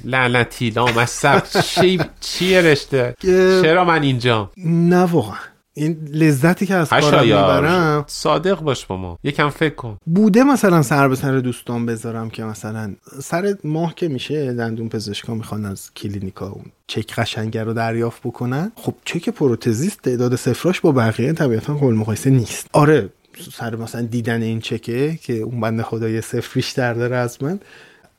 لعنتی 0.06 0.70
لامصب 0.70 1.44
چی 1.62 2.00
چیه 2.20 2.62
رشته؟ 2.62 3.16
چرا 3.62 3.86
من 3.86 4.04
اینجا 4.04 4.52
نه 4.58 5.02
واقعا. 5.02 5.55
این 5.78 5.98
لذتی 6.14 6.66
که 6.66 6.76
از 6.76 6.90
کارم 6.90 7.24
می‌برم 7.24 8.06
صادق 8.08 8.60
باش 8.60 8.86
با 8.86 8.98
ما 8.98 9.20
یکم 9.24 9.50
فکر 9.50 9.76
کن. 9.76 9.98
بوده 10.06 10.44
مثلا 10.44 10.82
سر 10.82 11.08
به 11.08 11.16
سر 11.16 11.38
دوستان 11.38 11.86
بذارم 11.86 12.30
که 12.30 12.44
مثلا 12.44 12.96
سر 13.22 13.56
ماه 13.64 13.96
که 13.96 14.08
میشه 14.08 14.54
دندون 14.54 14.90
پزشکا 14.90 15.34
می‌خوان 15.34 15.66
از 15.66 15.94
کلینیکا 15.94 16.50
اون 16.50 16.66
چک 16.88 17.14
قشنگه 17.14 17.64
رو 17.64 17.74
دریافت 17.74 18.22
بکنن. 18.24 18.72
خب 18.76 18.94
چک 19.06 19.30
پروتزیست 19.30 20.02
تعداد 20.02 20.36
صفراش 20.36 20.82
با 20.82 20.92
بقیه 20.92 21.34
طبیعتا 21.34 21.74
قابل 21.74 21.94
مقایسه 21.94 22.30
نیست. 22.30 22.68
آره 22.74 23.10
سر 23.54 23.76
مثلا 23.76 24.02
دیدن 24.02 24.42
این 24.42 24.60
چکه 24.60 25.20
که 25.24 25.34
اون 25.34 25.62
بنده 25.62 25.84
خدا 25.84 26.10
یه 26.10 26.22
صفر 26.22 26.52
بیشتر 26.54 26.94
داره 26.94 27.16
از 27.16 27.44
من 27.44 27.60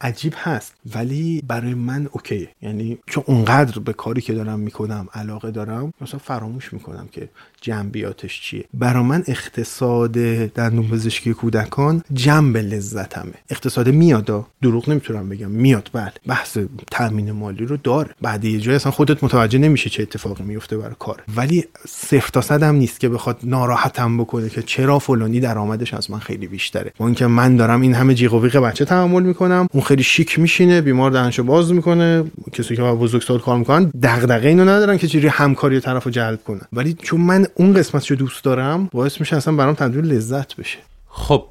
عجیب 0.01 0.35
هست. 0.37 0.75
ولی 0.95 1.43
برای 1.49 1.75
من 1.75 2.09
اوکیه 2.13 2.49
یعنی 2.63 2.99
چون 3.07 3.25
اونقدر 3.27 3.79
به 3.79 3.93
کاری 3.93 4.21
که 4.21 4.33
دارم 4.33 4.61
می‌کنم 4.61 5.09
علاقه 5.15 5.51
دارم 5.51 5.93
مثلا 6.01 6.21
فراموش 6.25 6.73
می‌کنم 6.73 7.09
که 7.13 7.29
جنبیاتش 7.61 8.41
چیه. 8.41 8.65
برای 8.75 9.03
من 9.03 9.25
اقتصاد 9.27 10.13
دندون 10.49 10.89
پزشکی 10.89 11.35
کودکان 11.35 12.03
جنب 12.13 12.57
لذتمه. 12.57 13.35
اقتصاد 13.51 13.89
میاد 13.89 14.47
دروغ 14.63 14.91
نمی‌تونم 14.91 15.29
بگم. 15.29 15.51
میاد 15.51 15.91
بله. 15.93 16.13
بحث 16.27 16.59
تامین 16.91 17.33
مالی 17.33 17.67
رو 17.67 17.77
داره. 17.77 18.11
بعد 18.23 18.45
یه 18.45 18.61
جای 18.61 18.75
اصلا 18.75 18.93
خودت 18.93 19.25
متوجه 19.25 19.59
نمیشه 19.59 19.91
چه 19.91 20.03
اتفاقی 20.03 20.45
میفته 20.45 20.77
برای 20.79 20.95
کار. 20.99 21.23
ولی 21.37 21.65
صفر 21.89 22.31
تا 22.31 22.41
صد 22.41 22.65
نیست 22.65 23.01
که 23.01 23.09
بخواد 23.09 23.39
ناراحتم 23.43 24.19
بکنه 24.19 24.49
که 24.49 24.63
چرا 24.63 24.99
فلانی 24.99 25.41
درآمدش 25.41 25.95
از 25.95 26.11
من 26.11 26.19
خیلی 26.19 26.47
بیشتره. 26.47 26.93
با 26.99 27.07
اینکه 27.07 27.27
من 27.27 27.57
دارم 27.57 27.81
این 27.81 27.95
همه 27.95 28.15
جیغ 28.15 28.35
و 28.35 28.41
بچه 28.41 28.85
تحمل 28.85 29.23
می‌کنم 29.23 29.67
اون 29.73 29.83
خیلی 29.87 30.03
شیک 30.03 30.39
میشینه 30.39 30.81
بیمار 30.81 31.11
دهنشو 31.11 31.43
باز 31.43 31.73
می‌کنه 31.73 32.25
کسی 32.53 32.77
که 32.77 32.83
با 32.83 32.95
بزرگسال 32.95 33.39
کار 33.39 33.59
می‌کنن 33.59 33.85
دغدغه 34.03 34.49
اینو 34.49 34.63
ندارن 34.63 34.99
که 34.99 35.07
چجوری 35.07 35.29
همکاری 35.29 35.81
طرفو 35.81 36.11
جلب 36.11 36.45
کنن. 36.45 36.67
ولی 36.73 36.95
چون 37.03 37.21
من 37.21 37.47
اون 37.55 37.73
قسمتشو 37.73 38.15
دوست 38.15 38.45
دارم 38.45 38.89
باعث 38.93 39.21
میشه 39.21 39.37
اصلا 39.37 39.55
برام 39.55 39.75
تبدیل 39.75 40.05
لذت 40.05 40.57
بشه. 40.57 40.79
خب 41.09 41.45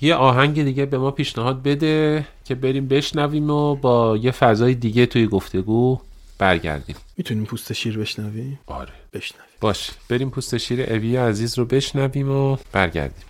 یه 0.00 0.14
آهنگ 0.14 0.64
دیگه 0.64 0.86
به 0.86 0.98
ما 0.98 1.10
پیشنهاد 1.10 1.62
بده 1.62 2.24
که 2.44 2.54
بریم 2.54 2.88
بشنویم 2.88 3.50
و 3.50 3.74
با 3.74 4.16
یه 4.16 4.30
فضای 4.30 4.74
دیگه 4.74 5.06
توی 5.06 5.26
گفتگو 5.26 6.00
برگردیم. 6.38 6.96
می‌تونیم 7.16 7.44
پوست 7.44 7.72
شیر 7.72 7.98
بشنوی 7.98 8.56
آره. 8.66 8.92
بشنوی 9.12 9.42
باش. 9.60 9.90
بریم 10.08 10.30
پوست 10.30 10.56
شیر 10.56 10.92
اوی 10.92 11.16
عزیز 11.16 11.58
رو 11.58 11.64
بشنویم 11.64 12.30
و 12.30 12.56
برگردیم. 12.72 13.24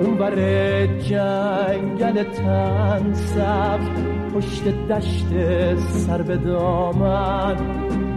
اون 0.00 0.14
بر 0.18 0.36
جنگل 0.86 2.22
تن 2.22 3.12
سبز 3.12 3.88
پشت 4.34 4.64
دشت 4.64 5.26
سر 5.76 6.22
به 6.22 6.36
دامن. 6.36 7.56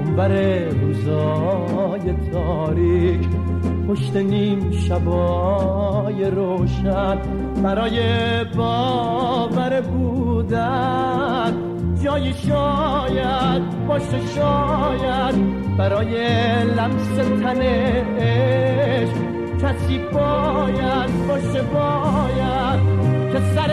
اون 0.05 0.15
بر 0.15 0.59
روزای 0.69 2.13
تاریک 2.34 3.27
پشت 3.88 4.15
نیم 4.15 4.71
شبای 4.71 6.32
روشن. 6.32 7.17
برای 7.63 7.99
باور 8.43 9.82
بودن 9.82 11.53
جایی 12.03 12.34
شاید 12.34 13.88
باشه 13.88 14.27
شاید. 14.36 15.36
برای 15.77 16.13
لمس 16.63 17.15
تنش 17.41 19.09
کسی 19.62 19.97
باید 19.97 21.28
باشه 21.28 21.62
باید 21.62 22.80
که 23.32 23.39
سر 23.55 23.72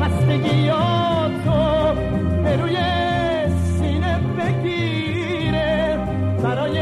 خستگیاتو 0.00 1.60
به 2.42 2.56
روی 2.56 2.76
سینه 3.78 4.18
بگیره. 4.38 5.98
برای 6.42 6.78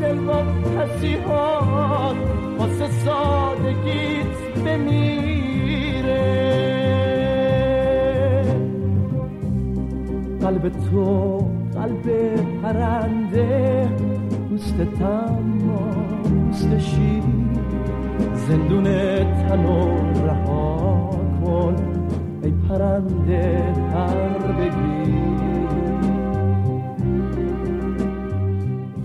دل 0.00 0.14
با 0.14 0.42
تصیحات 0.78 2.16
واسه 2.58 2.88
سادگیت 3.04 4.36
بمیره. 4.64 6.26
قلب 10.40 10.68
تو 10.68 11.38
قلب 11.74 12.36
پرنده 12.62 13.88
دوست 14.50 14.76
تمام 14.98 16.15
شیری 16.60 17.50
زندون 18.34 18.84
تنو 19.48 19.96
رها 20.26 21.10
کن. 21.44 21.76
ای 22.42 22.52
پرنده 22.68 23.72
پر 23.92 24.52
بگیر 24.52 25.36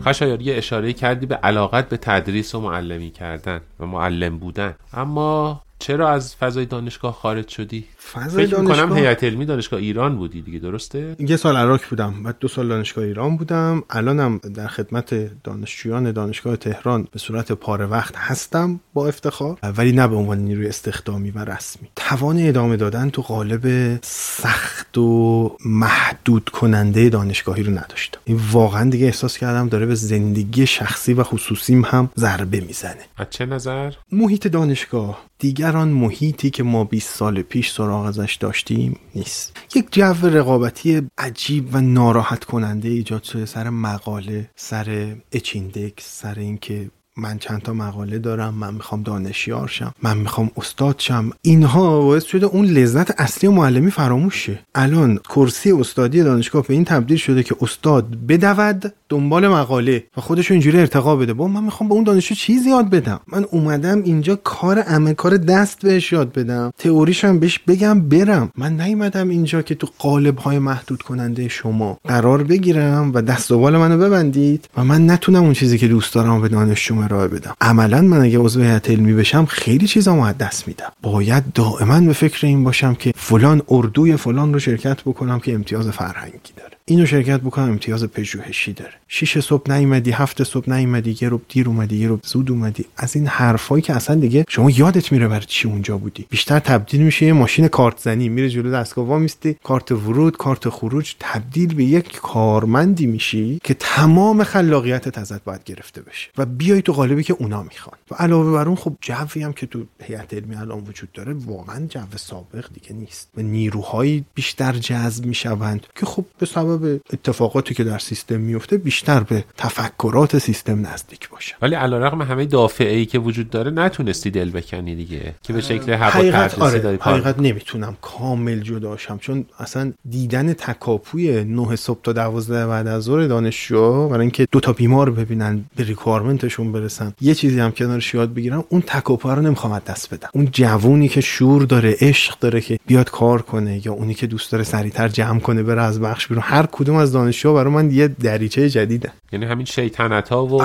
خشایار 0.02 0.42
یه 0.42 0.58
اشاره 0.58 0.94
کردی 0.94 1.26
به 1.26 1.36
علاقت 1.36 1.90
به 1.90 1.98
تدریس 1.98 2.56
و 2.56 2.62
معلمی 2.62 3.10
کردن 3.10 3.62
و 3.80 3.86
معلم 3.86 4.38
بودن. 4.38 4.76
اما 4.94 5.62
چرا 5.82 6.10
از 6.10 6.36
فضای 6.36 6.66
دانشگاه 6.66 7.14
خارج 7.14 7.48
شدی؟ 7.48 7.86
فضای 8.14 8.46
فکر 8.46 8.60
می‌کنم 8.60 8.76
دانشگاه 8.76 8.98
هیئت 8.98 9.24
علمی 9.24 9.46
دانشگاه 9.46 9.80
ایران 9.80 10.16
بودی 10.18 10.42
دیگه 10.42 10.60
درسته؟ 10.60 11.16
یه 11.20 11.38
سال 11.38 11.58
عراق 11.58 11.82
بودم 11.90 12.24
بعد 12.24 12.36
دو 12.40 12.48
سال 12.48 12.68
دانشگاه 12.68 13.04
ایران 13.04 13.38
بودم 13.38 13.84
الانم 13.90 14.38
در 14.38 14.68
خدمت 14.68 15.42
دانشجویان 15.44 16.12
دانشگاه 16.12 16.56
تهران 16.56 17.08
به 17.12 17.20
صورت 17.20 17.52
پاره 17.52 17.86
وقت 17.86 18.14
هستم 18.18 18.80
با 18.94 19.08
افتخار 19.08 19.58
ولی 19.78 19.92
نه 19.92 20.08
به 20.08 20.16
عنوان 20.16 20.38
نیروی 20.38 20.68
استخدامی 20.68 21.32
و 21.32 21.46
رسمی 21.46 21.90
توان 21.96 22.38
ادامه 22.40 22.78
دادن 22.78 23.10
تو 23.10 23.22
قالب 23.22 24.00
سخت 24.04 24.98
و 24.98 25.52
محدود 25.66 26.50
کننده 26.50 27.10
دانشگاهی 27.10 27.64
رو 27.64 27.72
نداشتم 27.72 28.20
این 28.26 28.40
واقعا 28.52 28.90
دیگه 28.90 29.06
احساس 29.06 29.38
کردم 29.38 29.70
داره 29.70 29.86
به 29.86 29.96
زندگی 29.96 30.68
شخصی 30.68 31.14
و 31.14 31.24
خصوصیم 31.24 31.86
هم 31.86 32.10
ضربه 32.18 32.60
می‌زنه 32.60 33.02
از 33.18 33.28
چه 33.30 33.46
نظر؟ 33.46 33.94
محیط 34.12 34.48
دانشگاه 34.48 35.32
دیگر 35.42 35.71
آن 35.78 35.90
محیطی 35.90 36.50
که 36.50 36.64
ما 36.64 36.84
20 36.84 37.16
سال 37.16 37.42
پیش 37.42 37.72
سراغ 37.72 38.06
ازش 38.06 38.36
داشتیم 38.36 39.00
نیست. 39.16 39.58
یک 39.76 39.88
جو 39.92 40.04
رقابتی 40.24 41.02
عجیب 41.18 41.76
و 41.76 41.82
ناراحت 41.82 42.44
کننده 42.44 42.90
ایجاد 42.90 43.24
شده 43.24 43.46
سر 43.46 43.70
مقاله 43.70 44.50
سر 44.56 45.16
اچیندکس 45.32 46.22
سر 46.22 46.40
اینکه 46.40 46.92
من 47.18 47.38
چند 47.38 47.62
تا 47.62 47.74
مقاله 47.74 48.20
دارم 48.20 48.54
من 48.54 48.74
می‌خوام 48.74 49.04
دانشیار 49.04 49.68
شم 49.68 49.94
من 50.04 50.18
می‌خوام 50.18 50.52
استاد 50.58 50.96
شم. 50.98 51.30
اینها 51.42 52.02
باعث 52.02 52.24
شده 52.24 52.46
اون 52.46 52.66
لذت 52.66 53.22
اصلی 53.22 53.50
معلمی 53.50 53.92
فراموش 53.92 54.46
شه 54.46 54.60
الان 54.76 55.20
کرسی 55.30 55.72
استادی 55.72 56.24
دانشگاه 56.24 56.68
به 56.68 56.74
این 56.74 56.86
تبدیل 56.86 57.18
شده 57.18 57.44
که 57.44 57.56
استاد 57.62 58.16
بدود 58.28 58.94
دنبال 59.10 59.48
مقاله 59.48 60.04
و 60.18 60.22
خودشو 60.22 60.54
اینجوری 60.54 60.80
ارتقا 60.80 61.16
بده. 61.16 61.34
با 61.34 61.48
من 61.48 61.64
می‌خوام 61.64 61.90
به 61.90 61.96
اون 61.96 62.04
دانشجو 62.04 62.36
چیزی 62.36 62.70
یاد 62.70 62.90
بدم. 62.90 63.20
من 63.28 63.46
اومدم 63.52 64.04
اینجا 64.04 64.36
کار 64.36 64.80
عمل 64.80 65.14
کار 65.14 65.38
دست 65.38 65.82
بهش 65.82 66.12
یاد 66.12 66.34
بدم. 66.34 66.72
تئوریش 66.78 67.26
هم 67.26 67.40
بهش 67.40 67.60
بگم 67.60 68.02
برم. 68.02 68.52
من 68.58 68.82
نیومدم 68.82 69.30
اینجا 69.30 69.62
که 69.62 69.76
تو 69.76 69.88
قالب 70.00 70.38
های 70.38 70.60
محدود 70.60 71.02
کننده 71.02 71.48
شما 71.48 71.98
قرار 72.04 72.44
بگیرم 72.44 73.12
و 73.14 73.22
دست 73.22 73.52
و 73.52 73.60
بال 73.60 73.78
منو 73.78 73.98
ببندید 73.98 74.70
و 74.78 74.84
من 74.84 75.10
نتونم 75.10 75.44
اون 75.44 75.54
چیزی 75.54 75.78
که 75.78 75.88
دوست 75.88 76.14
دارم 76.14 76.42
به 76.42 76.48
دانشجوم 76.48 77.01
ارائه 77.04 77.28
بدم. 77.28 77.54
عملا 77.62 78.02
من 78.02 78.22
اگه 78.22 78.40
عضو 78.40 78.62
هیئت 78.62 78.90
علمی 78.90 79.14
بشم 79.14 79.46
خیلی 79.46 79.88
چیزا 79.88 80.26
از 80.26 80.38
دست 80.38 80.68
میدم. 80.68 80.92
باید 81.02 81.54
دائما 81.54 82.00
به 82.00 82.14
فکر 82.14 82.48
این 82.48 82.64
باشم 82.64 82.96
که 82.96 83.14
فلان 83.16 83.62
اردوی 83.70 84.18
فلان 84.18 84.54
رو 84.54 84.60
شرکت 84.60 85.02
بکنم 85.02 85.40
که 85.40 85.54
امتیاز 85.54 85.90
فرهنگی 85.90 86.54
داره. 86.58 86.71
اینو 86.92 87.06
شرکت 87.06 87.42
بکنم 87.42 87.70
امتیاز 87.70 88.04
پژوهشی 88.04 88.74
داره. 88.74 88.94
شیش 89.08 89.40
صبح 89.40 89.72
نیومدی 89.72 90.12
هفت 90.12 90.44
صبح 90.44 90.70
نیومدی 90.70 91.18
یه 91.22 91.30
رو 91.30 91.42
دیر 91.50 91.68
اومدی 91.68 91.96
یه 91.96 92.08
رو 92.08 92.20
زود 92.24 92.52
اومدی. 92.52 92.86
از 92.98 93.16
این 93.16 93.28
حرفایی 93.28 93.82
که 93.82 93.96
اصلا 93.96 94.16
دیگه 94.16 94.46
شما 94.50 94.70
یادت 94.70 95.12
میره 95.12 95.28
برای 95.28 95.46
چی 95.46 95.68
اونجا 95.68 95.98
بودی. 95.98 96.26
بیشتر 96.30 96.60
تبدیل 96.60 97.02
میشه 97.02 97.26
یه 97.26 97.34
ماشین 97.34 97.68
کارت 97.68 98.00
زنی. 98.00 98.30
میره 98.30 98.50
جلو 98.50 98.72
دستگاه 98.72 99.06
وا 99.06 99.20
میستی 99.20 99.56
کارت 99.64 99.92
ورود 99.92 100.38
کارت 100.38 100.70
خروج 100.70 101.16
تبدیل 101.20 101.74
به 101.74 101.84
یک 101.84 102.20
کارمندی 102.22 103.06
میشی 103.06 103.60
که 103.64 103.74
تمام 103.74 104.44
خلاقیتت 104.44 105.18
ازت 105.18 105.44
باید 105.44 105.64
گرفته 105.64 106.02
بشه 106.02 106.30
و 106.38 106.46
بیای 106.46 106.82
تو 106.82 106.94
قالبی 106.94 107.24
که 107.24 107.34
اونا 107.34 107.64
می‌خوان. 107.64 107.98
و 108.12 108.16
علاوه 108.16 108.52
بر 108.52 108.68
اون 108.68 108.76
خب 108.76 108.96
جوی 109.02 109.44
هم 109.44 109.54
که 109.54 109.66
تو 109.66 109.84
هیئت 110.04 110.34
علمی 110.34 110.56
الان 110.56 110.80
وجود 110.80 111.12
داره 111.12 111.34
واقعا 111.34 111.86
جو 111.86 112.00
سابق 112.16 112.66
دیگه 112.74 112.94
نیست. 112.94 113.30
و 113.38 113.42
نیروهایی 113.42 114.26
بیشتر 114.36 114.74
جذب 114.74 115.26
می‌شوند 115.26 115.86
که 115.96 116.06
خب 116.06 116.26
به 116.40 116.46
سبب 116.46 116.81
اتفاقاتی 116.86 117.74
که 117.74 117.84
در 117.84 118.00
سیستم 118.00 118.40
میفته 118.40 118.78
بیشتر 118.78 119.20
به 119.20 119.44
تفکرات 119.58 120.38
سیستم 120.38 120.88
نزدیک 120.88 121.30
باشن 121.30 121.56
ولی 121.62 121.76
علیرغم 121.76 122.22
همه 122.22 122.46
دافعه 122.46 122.96
ای 122.96 123.06
که 123.06 123.20
وجود 123.20 123.50
داره 123.50 123.72
نتونستی 123.72 124.32
دل 124.32 124.50
بکنی 124.50 124.96
دیگه 124.96 125.36
که 125.44 125.54
به 125.54 125.62
شکل 125.62 125.94
هوا 125.94 126.10
حقیقت 126.10 126.60
آره 126.60 126.80
داری 126.80 126.98
حقیقت 127.02 127.40
نمی‌تونم 127.40 127.98
کامل 128.02 128.60
جداشم 128.60 129.18
چون 129.18 129.46
اصلا 129.60 129.94
دیدن 130.10 130.54
تکاپوی 130.54 131.44
9 131.44 131.76
صبح 131.76 132.02
تا 132.04 132.14
12 132.14 132.68
بعد 132.68 132.88
از 132.88 133.04
ظهر 133.04 133.28
دانشجو 133.28 134.10
برای 134.10 134.22
اینکه 134.22 134.48
دو 134.52 134.60
تا 134.60 134.74
بیمار 134.74 135.12
ببینن 135.12 135.66
به 135.76 135.84
ریکوایرمنتشون 135.84 136.72
برسن 136.72 137.14
یه 137.22 137.36
چیزی 137.36 137.60
هم 137.60 137.72
کنارش 137.72 138.14
یاد 138.14 138.34
بگیرم 138.34 138.64
اون 138.70 138.82
تکاپو 138.82 139.30
رو 139.30 139.42
نمی‌خوام 139.42 139.74
از 139.74 139.84
دست 139.84 140.14
بدم. 140.14 140.30
اون 140.34 140.50
جوونی 140.52 141.08
که 141.08 141.22
شور 141.22 141.64
داره 141.64 141.96
عشق 142.02 142.40
داره 142.40 142.62
که 142.62 142.80
بیاد 142.88 143.10
کار 143.10 143.42
کنه 143.42 143.86
یا 143.86 143.94
اونی 143.94 144.14
که 144.14 144.28
دوست 144.28 144.52
داره 144.52 144.64
سریعتر 144.64 145.08
جمع 145.08 145.40
کنه 145.40 145.64
بره 145.64 145.82
از 145.82 146.00
بخش 146.00 146.28
بیرون 146.28 146.44
هر 146.62 146.68
کدوم 146.72 146.96
از 146.96 147.12
دانشجو 147.12 147.54
برای 147.54 147.74
من 147.74 147.92
یه 147.92 148.08
دریچه 148.08 148.70
جدیده 148.70 149.12
یعنی 149.32 149.46
همین 149.46 149.66
شیطنت 149.66 150.30
ها 150.30 150.46
و. 150.46 150.62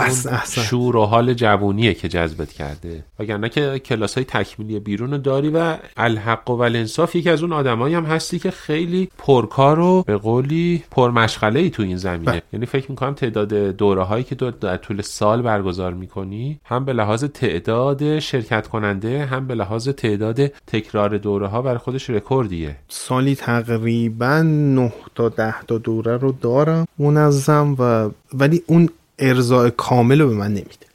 شور 0.46 0.96
و 0.96 1.04
حال 1.04 1.34
جوونیه 1.34 1.94
که 1.94 2.08
جذبت 2.08 2.52
کرده 2.52 3.04
وگرنه 3.18 3.48
که 3.48 3.78
کلاس 3.78 4.14
های 4.14 4.24
تکمیلی 4.24 4.80
بیرون 4.80 5.10
رو 5.10 5.18
داری 5.18 5.48
و 5.48 5.76
الحق 5.96 6.50
و 6.50 6.60
الانصاف 6.60 7.16
یکی 7.16 7.30
از 7.30 7.42
اون 7.42 7.52
آدمایی 7.52 7.94
هم 7.94 8.04
هستی 8.04 8.38
که 8.38 8.50
خیلی 8.50 9.08
پرکار 9.18 9.80
و 9.80 10.02
به 10.06 10.16
قولی 10.16 10.82
پرمشغله 10.90 11.60
ای 11.60 11.70
تو 11.70 11.82
این 11.82 11.96
زمینه 11.96 12.32
بله. 12.32 12.42
یعنی 12.52 12.66
فکر 12.66 12.90
می‌کنم 12.90 13.14
تعداد 13.14 13.54
دوره 13.54 14.02
هایی 14.02 14.24
که 14.24 14.34
تو 14.34 14.50
در 14.50 14.76
طول 14.76 15.02
سال 15.02 15.42
برگزار 15.42 15.94
می‌کنی 15.94 16.60
هم 16.64 16.84
به 16.84 16.92
لحاظ 16.92 17.24
تعداد 17.24 18.18
شرکت 18.18 18.68
کننده 18.68 19.24
هم 19.24 19.46
به 19.46 19.54
لحاظ 19.54 19.88
تعداد 19.88 20.46
تکرار 20.46 21.18
دوره 21.18 21.46
ها 21.46 21.62
برای 21.62 21.78
خودش 21.78 22.10
رکوردیه 22.10 22.76
سالی 22.88 23.34
تقریبا 23.34 24.42
9 24.42 24.92
تا 25.14 25.28
10 25.28 25.62
تا 25.62 25.78
دوره 25.86 26.16
رو 26.16 26.32
دارم 26.32 26.86
منظم 26.98 27.76
و 27.78 28.10
ولی 28.34 28.62
اون 28.66 28.88
ارزای 29.18 29.72
کامل 29.76 30.20
رو 30.20 30.28
به 30.28 30.34
من 30.34 30.48
نمیده. 30.48 30.86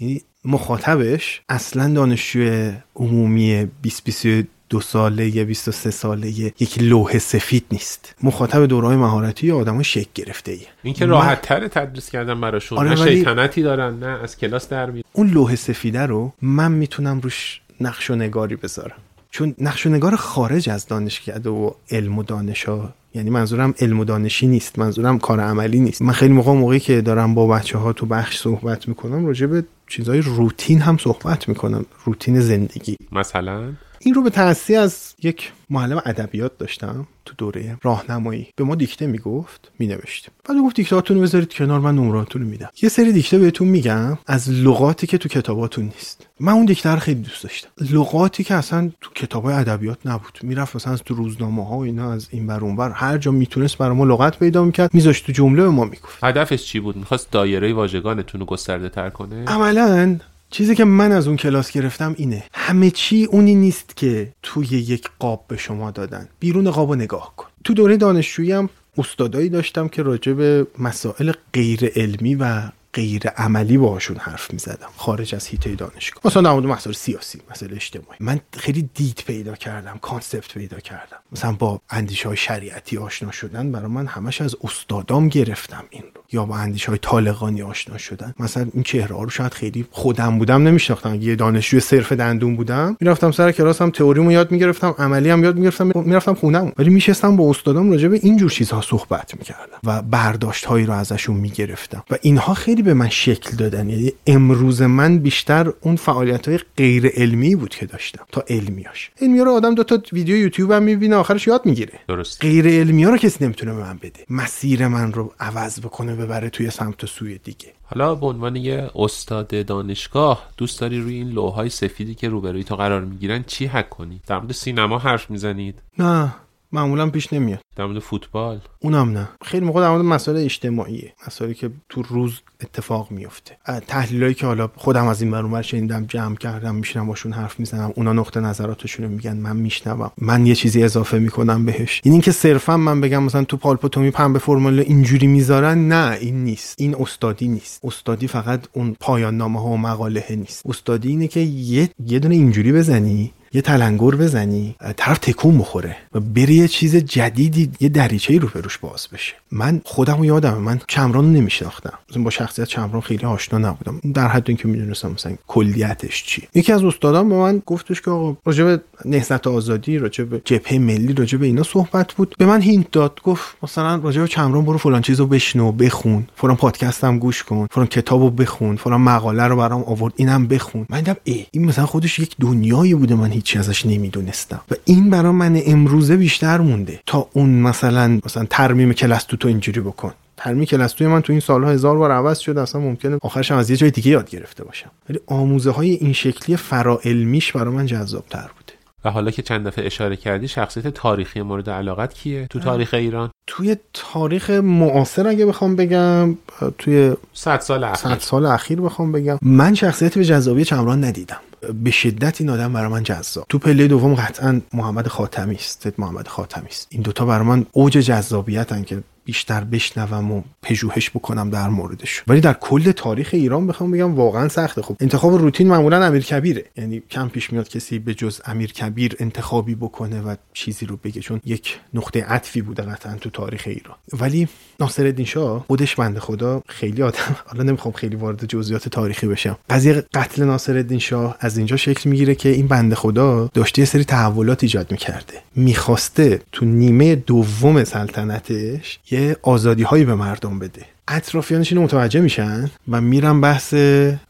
یعنی 0.00 0.22
مخاطبش 0.44 1.42
اصلا 1.48 1.94
دانشجو 1.94 2.70
عمومی 2.96 3.68
20 3.82 4.04
22 4.04 4.80
ساله 4.80 5.36
یا 5.36 5.44
23 5.44 5.90
ساله 5.90 6.28
یک 6.60 6.78
لوح 6.82 7.18
سفید 7.18 7.64
نیست. 7.72 8.14
مخاطب 8.22 8.66
دورهای 8.66 8.96
مهارتی 8.96 9.50
آدم 9.50 9.82
شک 9.82 10.06
گرفته 10.14 10.52
ایه 10.52 10.66
این 10.82 10.94
که 10.94 11.06
راحت 11.06 11.42
تر 11.42 11.68
تدریس 11.68 12.10
کردن 12.10 12.40
براشون. 12.40 12.78
آره، 12.78 12.90
نه 12.90 13.00
ولی- 13.00 13.16
شیطنتی 13.16 13.62
دارن 13.62 13.98
نه 13.98 14.06
از 14.22 14.36
کلاس 14.36 14.68
در 14.68 14.90
میرن 14.90 15.04
اون 15.12 15.28
لوح 15.30 15.54
سفیده 15.56 16.06
رو 16.06 16.32
من 16.42 16.72
می‌تونم 16.72 17.20
روش 17.20 17.60
نقش 17.80 18.10
و 18.10 18.14
نگاری 18.14 18.56
بذارم. 18.56 18.96
چون 19.30 19.54
نقش 19.60 19.86
و 19.86 19.90
نگار 19.90 20.16
خارج 20.16 20.70
از 20.70 20.86
دانشکده 20.86 21.50
و 21.50 21.70
علم 21.90 22.18
و 22.18 22.22
دانش 22.22 22.64
ها 22.64 22.92
یعنی 23.14 23.30
منظورم 23.30 23.74
علم 23.80 24.00
و 24.00 24.04
دانشی 24.04 24.46
نیست 24.46 24.78
منظورم 24.78 25.18
کار 25.18 25.40
عملی 25.40 25.80
نیست. 25.80 26.02
من 26.02 26.12
خیلی 26.12 26.32
موقع 26.32 26.52
موقعی 26.52 26.80
که 26.80 27.00
دارم 27.00 27.34
با 27.34 27.46
بچه 27.46 27.78
ها 27.78 27.92
تو 27.92 28.06
بخش 28.06 28.38
صحبت 28.38 28.88
می‌کنم 28.88 29.26
راجع 29.26 29.46
به 29.46 29.64
چیزای 29.88 30.20
روتین 30.20 30.80
هم 30.80 30.96
صحبت 30.96 31.48
می‌کنم 31.48 31.84
روتین 32.04 32.40
زندگی. 32.40 32.96
مثلا؟ 33.12 33.72
این 34.04 34.14
رو 34.14 34.22
به 34.22 34.30
تأثیر 34.30 34.78
از 34.78 35.14
یک 35.22 35.52
معلم 35.70 36.02
ادبیات 36.04 36.58
داشتم 36.58 37.06
تو 37.24 37.34
دوره 37.38 37.78
راهنمایی. 37.82 38.48
به 38.56 38.64
ما 38.64 38.74
دیکته 38.74 39.06
می‌گفت 39.06 39.70
مینوشتیم 39.78 40.32
بعد 40.48 40.58
گفت 40.58 40.76
دیکتاتون 40.76 41.16
رو 41.16 41.22
بذارید 41.22 41.52
کنار 41.54 41.80
من 41.80 41.94
نمراتون 41.94 42.42
رو 42.42 42.48
میدم. 42.48 42.68
یه 42.82 42.88
سری 42.88 43.12
دیکته 43.12 43.38
بهتون 43.38 43.68
میگم 43.68 44.18
از 44.26 44.50
لغاتی 44.50 45.06
که 45.06 45.18
تو 45.18 45.28
کتاباتون 45.28 45.84
نیست. 45.84 46.26
من 46.40 46.52
اون 46.52 46.64
دیکته 46.64 46.90
رو 46.90 46.98
خیلی 46.98 47.20
دوست 47.20 47.42
داشتم. 47.42 47.68
لغاتی 47.80 48.44
که 48.44 48.54
اصلا 48.54 48.90
تو 49.00 49.10
کتابای 49.14 49.54
ادبیات 49.54 49.98
نبود. 50.04 50.38
می‌رفت 50.42 50.76
مثلا 50.76 50.96
تو 50.96 51.14
روزنامه 51.14 51.66
ها 51.66 51.76
و 51.76 51.82
اینا 51.82 52.12
از 52.12 52.28
این 52.30 52.46
ور 52.46 52.64
اون 52.64 52.76
ور. 52.76 52.90
هر 52.90 53.18
جا 53.18 53.30
می‌تونست 53.30 53.78
برای 53.78 53.96
ما 53.96 54.04
لغت 54.04 54.38
پیدا 54.38 54.64
می‌کرد 54.64 54.94
میذاشت 54.94 55.26
تو 55.26 55.32
جمله 55.32 55.62
به 55.62 55.68
ما 55.68 55.84
می‌گفت. 55.84 56.24
هدفش 56.24 56.64
چی 56.64 56.80
بود؟ 56.80 56.96
می‌خواست 56.96 57.30
دایره 57.30 57.72
واژگانتون 57.72 58.40
رو 58.40 58.46
گسترده 58.46 58.88
تر 58.88 59.10
کنه؟ 59.10 59.44
عملا 59.44 60.18
چیزی 60.54 60.74
که 60.74 60.84
من 60.84 61.12
از 61.12 61.26
اون 61.28 61.36
کلاس 61.36 61.70
گرفتم 61.70 62.14
اینه. 62.18 62.44
همه 62.52 62.90
چی 62.90 63.24
اونی 63.24 63.54
نیست 63.54 63.96
که 63.96 64.32
توی 64.42 64.66
یک 64.66 65.08
قاب 65.18 65.44
به 65.48 65.56
شما 65.56 65.90
دادن. 65.90 66.28
بیرون 66.40 66.70
قاب 66.70 66.88
رو 66.88 66.94
نگاه 66.94 67.36
کن. 67.36 67.46
تو 67.64 67.74
دوره 67.74 67.96
دانشجویی 67.96 68.52
هم 68.52 68.68
استادایی 68.98 69.48
داشتم 69.48 69.88
که 69.88 70.02
راجع 70.02 70.32
به 70.32 70.66
مسائل 70.78 71.32
غیر 71.52 71.92
علمی 71.96 72.34
و 72.34 72.62
غیر 72.92 73.28
عملی 73.28 73.78
باهاشون 73.78 74.16
حرف 74.16 74.52
می‌زدم. 74.52 74.88
خارج 74.96 75.34
از 75.34 75.46
حیطه 75.46 75.74
دانشگاه. 75.74 76.22
مثلا 76.24 76.42
در 76.42 76.52
مورد 76.52 76.66
مسائل 76.66 76.94
سیاسی 76.96 77.40
مسائل 77.50 77.74
اجتماعی. 77.74 78.16
من 78.20 78.40
خیلی 78.52 78.90
دید 78.94 79.22
پیدا 79.26 79.54
کردم 79.54 79.98
concept 80.02 80.54
پیدا 80.54 80.80
کردم. 80.80 81.18
مثلا 81.32 81.52
با 81.52 81.80
اندیشه 81.90 82.28
های 82.28 82.36
شریعتی 82.36 82.98
آشنا 82.98 83.30
شدن 83.30 83.72
برای 83.72 83.90
من 83.90 84.06
همش 84.06 84.40
از 84.40 84.56
استادام 84.64 85.28
گرفتم 85.28 85.84
این 85.90 86.02
رو. 86.14 86.23
یا 86.34 86.44
با 86.44 86.56
اندیشه 86.56 86.88
های 86.88 86.98
طالقانی 87.02 87.62
آشنا 87.62 87.98
شدن. 87.98 88.34
مثلا 88.40 88.66
این 88.74 88.82
چهره 88.82 89.16
ها 89.16 89.22
رو 89.22 89.30
شاید 89.30 89.54
خیلی 89.54 89.86
خودم 89.90 90.38
بودم 90.38 90.68
نمیشناختم. 90.68 91.14
یه 91.20 91.36
دانشجوی 91.36 91.80
صرف 91.80 92.12
دندون 92.12 92.56
بودم. 92.56 92.96
می‌رفتم 93.00 93.30
سر 93.30 93.52
کلاسم 93.52 93.90
تئوریمو 93.90 94.32
یاد 94.32 94.50
می‌گرفتم 94.50 94.94
عملی 94.98 95.30
هم 95.30 95.44
یاد 95.44 95.56
می‌گرفتم 95.56 95.92
می‌رفتم 95.94 96.34
خونم 96.34 96.72
ولی 96.78 96.90
میشستم 96.90 97.36
با 97.36 97.50
استادام 97.50 97.90
راجع 97.90 98.08
به 98.08 98.20
این 98.22 98.36
جور 98.36 98.50
چیزها 98.50 98.80
صحبت 98.80 99.34
می‌کردم 99.38 99.78
و 99.84 100.02
برداشت 100.02 100.64
هایی 100.64 100.86
رو 100.86 100.92
ازشون 100.92 101.36
می‌گرفتم. 101.36 102.04
و 102.10 102.14
اینها 102.22 102.54
خیلی 102.54 102.82
به 102.82 102.94
من 102.94 103.08
شکل 103.08 103.56
دادن. 103.56 103.88
یعنی 103.90 104.12
امروز 104.26 104.82
من 104.82 105.18
بیشتر 105.18 105.72
اون 105.80 105.96
فعالیت 105.96 106.48
های 106.48 106.58
غیر 106.76 107.06
علمی 107.06 107.56
بود 107.56 107.74
که 107.74 107.86
داشتم 107.86 108.24
تا 108.32 108.44
علمیاش 108.48 109.10
علمی 109.20 109.40
رو 109.40 109.50
آدم 109.50 109.74
دو 109.74 109.84
تا 109.84 110.02
ویدیو 110.12 110.36
یوتیوب 110.36 110.70
هم 110.70 110.82
می‌بینه 110.82 111.16
آخرش 111.16 111.46
یاد 111.46 111.66
می‌گیره. 111.66 111.92
درست 112.08 112.40
غیر 112.40 112.66
علمی 112.68 113.04
ها 113.04 113.10
رو 113.10 113.16
کسی 113.16 113.44
نمی‌تونه 113.44 113.72
به 113.72 113.80
من 113.80 113.98
بده. 114.02 114.20
مسیر 114.30 114.88
من 114.88 115.12
رو 115.12 115.32
عوض 115.40 115.80
بکنه 115.80 116.14
ببره 116.24 116.50
توی 116.50 116.70
سمت 116.70 117.04
و 117.04 117.06
سوی 117.06 117.38
دیگه. 117.38 117.72
حالا 117.82 118.14
به 118.14 118.26
عنوان 118.26 118.56
یه 118.56 118.90
استاد 118.94 119.66
دانشگاه 119.66 120.48
دوست 120.56 120.80
داری 120.80 121.00
روی 121.00 121.14
این 121.14 121.30
لوهای 121.30 121.68
سفیدی 121.68 122.14
که 122.14 122.28
روبروی 122.28 122.64
تو 122.64 122.76
قرار 122.76 123.04
می‌گیرن 123.04 123.44
چی 123.46 123.66
حک 123.66 123.90
کنی؟ 123.90 124.20
در 124.26 124.38
مورد 124.38 124.52
سینما 124.52 124.98
حرف 124.98 125.30
می‌زنید؟ 125.30 125.82
نه. 125.98 126.34
معمولا 126.74 127.10
پیش 127.10 127.32
نمیاد. 127.32 127.60
در 127.76 127.84
مورد 127.86 127.98
فوتبال؟ 127.98 128.60
اونم 128.80 129.10
نه. 129.10 129.28
خیلی 129.44 129.66
موقع 129.66 129.80
در 129.80 129.90
مورد 129.90 130.04
مسائل 130.04 130.44
اجتماعیه 130.44 131.12
مسائلی 131.26 131.54
که 131.54 131.70
تو 131.88 132.02
روز 132.02 132.40
اتفاق 132.62 133.10
میفته. 133.10 133.56
تحلیلایی 133.86 134.34
که 134.34 134.46
حالا 134.46 134.70
خودم 134.76 135.06
از 135.06 135.22
این 135.22 135.30
ور 135.30 135.42
اونور 135.42 135.62
شنیدم 135.62 136.04
جمع 136.06 136.36
کردم 136.36 136.74
میشینم 136.74 137.06
باشون 137.06 137.32
حرف 137.32 137.60
می‌زنم 137.60 137.92
اونا 137.96 138.12
نقطه 138.12 138.40
نظراتشون 138.40 139.06
رو 139.06 139.12
میگن 139.12 139.36
من 139.36 139.56
میشنوم. 139.56 140.10
من 140.18 140.46
یه 140.46 140.54
چیزی 140.54 140.82
اضافه 140.82 141.18
می‌کنم 141.18 141.64
بهش. 141.64 142.00
این 142.04 142.12
اینکه 142.12 142.32
صرفا 142.32 142.76
من 142.76 143.00
بگم 143.00 143.22
مثلا 143.22 143.44
تو 143.44 143.56
پالپوتومی 143.56 144.10
پنبه 144.10 144.38
فرمول 144.38 144.80
اینجوری 144.80 145.26
می‌ذارن 145.26 145.88
نه 145.88 146.18
این 146.20 146.44
نیست. 146.44 146.74
این 146.80 146.96
استادی 147.00 147.48
نیست. 147.48 147.80
استادی 147.84 148.26
فقط 148.26 148.60
اون 148.72 148.96
پایان 149.00 149.36
نامه 149.36 149.60
ها 149.60 149.68
و 149.68 149.76
مقاله 149.76 150.24
نیست. 150.30 150.66
استادی 150.66 151.08
اینه 151.08 151.28
که 151.28 151.40
یه 151.40 151.88
یه 152.06 152.18
دونه 152.18 152.34
اینجوری 152.34 152.72
بزنی 152.72 153.32
یه 153.54 153.62
تلنگر 153.62 154.16
بزنی 154.16 154.74
طرف 154.96 155.18
تکون 155.18 155.58
بخوره 155.58 155.96
و 156.14 156.20
بری 156.20 156.54
یه 156.54 156.68
چیز 156.68 156.96
جدیدی 156.96 157.70
یه 157.80 157.88
دریچه 157.88 158.38
رو 158.38 158.48
بروش 158.54 158.78
باز 158.78 159.08
بشه. 159.12 159.34
من 159.52 159.80
خودم 159.84 160.24
یادم 160.24 160.58
من 160.58 160.80
چمران 160.88 161.32
نمیشناختم. 161.32 161.98
با 162.16 162.30
شخصیت 162.30 162.68
چمران 162.68 163.00
خیلی 163.00 163.26
آشنا 163.26 163.58
نبودم 163.58 164.12
در 164.12 164.28
حد 164.28 164.44
اینکه 164.46 164.68
می‌دونستم 164.68 165.10
مثلا 165.10 165.36
کلیتش 165.46 166.24
چی. 166.24 166.48
یکی 166.54 166.72
از 166.72 166.84
استادان 166.84 167.28
به 167.28 167.34
من 167.34 167.62
گفتش 167.66 168.00
که 168.00 168.10
آقا 168.10 168.36
راجع 168.44 168.64
به 168.64 168.80
نهضت 169.04 169.46
آزادی 169.46 169.98
راجع 169.98 170.24
به 170.24 170.42
جبهه 170.44 170.78
ملی 170.78 171.12
راجع 171.12 171.38
به 171.38 171.46
اینا 171.46 171.62
صحبت 171.62 172.12
بود. 172.12 172.34
به 172.38 172.46
من 172.46 172.62
hint 172.62 172.90
داد 172.90 173.20
گفت 173.22 173.56
مثلا 173.62 173.98
به 173.98 174.28
چمران 174.28 174.64
برو 174.64 174.78
فلان 174.78 175.02
چیزو 175.02 175.26
بشنو 175.26 175.72
بخون. 175.72 176.26
فلان 176.36 176.56
پادکستم 176.56 177.18
گوش 177.18 177.42
کن 177.42 177.66
فلان 177.70 177.86
کتابو 177.86 178.30
بخون 178.30 178.76
فلان 178.76 179.00
مقاله 179.00 179.42
رو 179.42 179.56
برام 179.56 179.82
آورد 179.82 180.12
اینم 180.16 180.46
بخون. 180.46 180.86
من 180.90 180.98
دیدم 180.98 181.16
ای 181.24 181.46
این 181.50 181.64
مثلا 181.64 181.86
خودش 181.86 182.18
یک 182.18 182.36
دنیایی 182.40 182.94
بوده 182.94 183.14
من 183.14 183.32
هیچی 183.44 183.58
ازش 183.58 183.86
نمی‌دونستم. 183.86 184.60
و 184.70 184.74
این 184.84 185.10
برای 185.10 185.32
من 185.32 185.60
امروزه 185.66 186.16
بیشتر 186.16 186.58
مونده. 186.58 187.00
تا 187.06 187.28
اون 187.32 187.50
مثلا 187.50 188.20
مثلا 188.24 188.46
ترمیم 188.50 188.92
class 188.92 189.20
two 189.20 189.36
تو 189.36 189.48
اینجوری 189.48 189.80
بکن. 189.80 190.12
ترمیم 190.36 190.64
class 190.64 190.87
two 190.87 191.01
ی 191.01 191.06
من 191.06 191.20
تو 191.20 191.32
این 191.32 191.40
سالها 191.40 191.70
هزار 191.70 191.98
بار 191.98 192.10
عوض 192.10 192.38
شده 192.38 192.60
اصلا 192.60 192.80
ممکنه 192.80 193.18
آخرش 193.22 193.52
هم 193.52 193.58
از 193.58 193.70
یه 193.70 193.76
جای 193.76 193.90
دیگه 193.90 194.10
یاد 194.10 194.30
گرفته 194.30 194.64
باشم. 194.64 194.90
ولی 195.10 195.20
آموزه 195.26 195.70
های 195.70 195.90
این 195.90 196.12
شکلی 196.12 196.56
فرا 196.56 197.00
علمیش 197.04 197.52
برای 197.52 197.74
من 197.74 197.86
جذاب 197.86 198.24
تر 198.30 198.50
بوده. 198.56 198.72
و 199.04 199.10
حالا 199.10 199.30
که 199.30 199.42
چند 199.42 199.66
دفعه 199.66 199.86
اشاره 199.86 200.16
کردی 200.16 200.48
شخصیت 200.48 200.88
تاریخی 200.88 201.42
مورد 201.42 201.70
علاقت 201.70 202.14
کیه 202.14 202.46
تو 202.50 202.60
تاریخ 202.60 202.94
ایران؟ 202.94 203.30
توی 203.46 203.76
تاریخ 203.92 204.50
معاصر 204.50 205.28
اگه 205.28 205.46
بخوام 205.46 205.76
بگم 205.76 206.36
توی 206.78 207.14
100 207.32 207.60
سال 207.60 207.84
اخیر. 207.84 208.10
100 208.10 208.18
سال 208.18 208.46
اخیر 208.46 208.80
بخوام 208.80 209.12
بگم 209.12 209.38
من 209.42 209.74
شخصیتی 209.74 210.20
به 210.20 210.26
جذابی 210.26 210.64
چمران 210.64 211.04
ندیدم. 211.04 211.36
به 211.72 211.90
شدت 211.90 212.40
این 212.40 212.50
آدم 212.50 212.72
برای 212.72 212.88
من 212.88 213.02
جذاب. 213.02 213.46
تو 213.48 213.58
پله 213.58 213.88
دوم 213.88 214.14
قطعا 214.14 214.60
محمد 214.72 215.08
خاتمی 215.08 215.54
است 215.54 215.86
محمد 215.98 216.28
خاتمی 216.28 216.68
است. 216.68 216.86
این 216.90 217.02
دوتا 217.02 217.26
برای 217.26 217.46
من 217.46 217.66
اوج 217.72 217.92
جذابیتن 217.92 218.82
که 218.82 219.02
بیشتر 219.24 219.64
بشنوم 219.64 220.32
و 220.32 220.42
پژوهش 220.62 221.10
بکنم 221.10 221.50
در 221.50 221.68
موردش. 221.68 222.22
ولی 222.28 222.40
در 222.40 222.52
کل 222.52 222.92
تاریخ 222.92 223.30
ایران 223.32 223.66
بخوام 223.66 223.90
بگم 223.90 224.14
واقعا 224.14 224.48
سخته. 224.48 224.82
خب 224.82 224.96
انتخاب 225.00 225.34
روتین 225.34 225.68
معمولا 225.68 226.04
امیر 226.04 226.22
کبیره 226.22 226.64
یعنی 226.76 227.02
کم 227.10 227.28
پیش 227.28 227.52
میاد 227.52 227.68
کسی 227.68 227.98
به 227.98 228.14
جز 228.14 228.40
امیر 228.44 228.72
کبیر 228.72 229.16
انتخابی 229.20 229.74
بکنه 229.74 230.20
و 230.20 230.34
چیزی 230.52 230.86
رو 230.86 230.96
بگه 230.96 231.20
چون 231.20 231.40
یک 231.44 231.78
نقطه 231.94 232.24
عطفی 232.24 232.62
بوده 232.62 232.82
قطعا 232.82 233.14
تو 233.14 233.30
تاریخ 233.30 233.62
ایران. 233.66 233.96
ولی 234.12 234.48
ناصرالدین 234.80 235.26
شاه 235.26 235.64
خودش 235.66 235.94
بنده 235.94 236.20
خدا 236.20 236.62
خیلی 236.68 237.02
آدم. 237.02 237.36
حالا 237.50 237.62
نمی‌خوام 237.62 237.94
خیلی 237.94 238.16
وارد 238.16 238.44
جزئیات 238.44 238.88
تاریخی 238.88 239.26
بشم. 239.26 239.58
قضیه 239.70 240.04
قتل 240.14 240.44
ناصرالدین 240.44 240.98
شاه 240.98 241.36
از 241.40 241.58
اینجا 241.58 241.76
شکل 241.76 242.10
می‌گیره 242.10 242.34
که 242.34 242.48
این 242.48 242.66
بنده 242.66 242.94
خدا 242.94 243.50
داشته 243.54 243.80
یه 243.80 243.86
سری 243.86 244.04
تحولات 244.04 244.62
ایجاد 244.62 244.90
می‌کرده. 244.90 245.34
می‌خواسته 245.56 246.40
تو 246.52 246.64
نیمه 246.64 247.14
دوم 247.14 247.84
سلطنتش 247.84 248.98
یه 249.14 249.36
آزادی 249.42 249.82
هایی 249.82 250.04
به 250.04 250.14
مردم 250.14 250.58
بده. 250.58 250.82
اطرافیانش 251.08 251.72
اینو 251.72 251.84
متوجه 251.84 252.20
میشن 252.20 252.70
و 252.88 253.00
میرن 253.00 253.40
بحث 253.40 253.74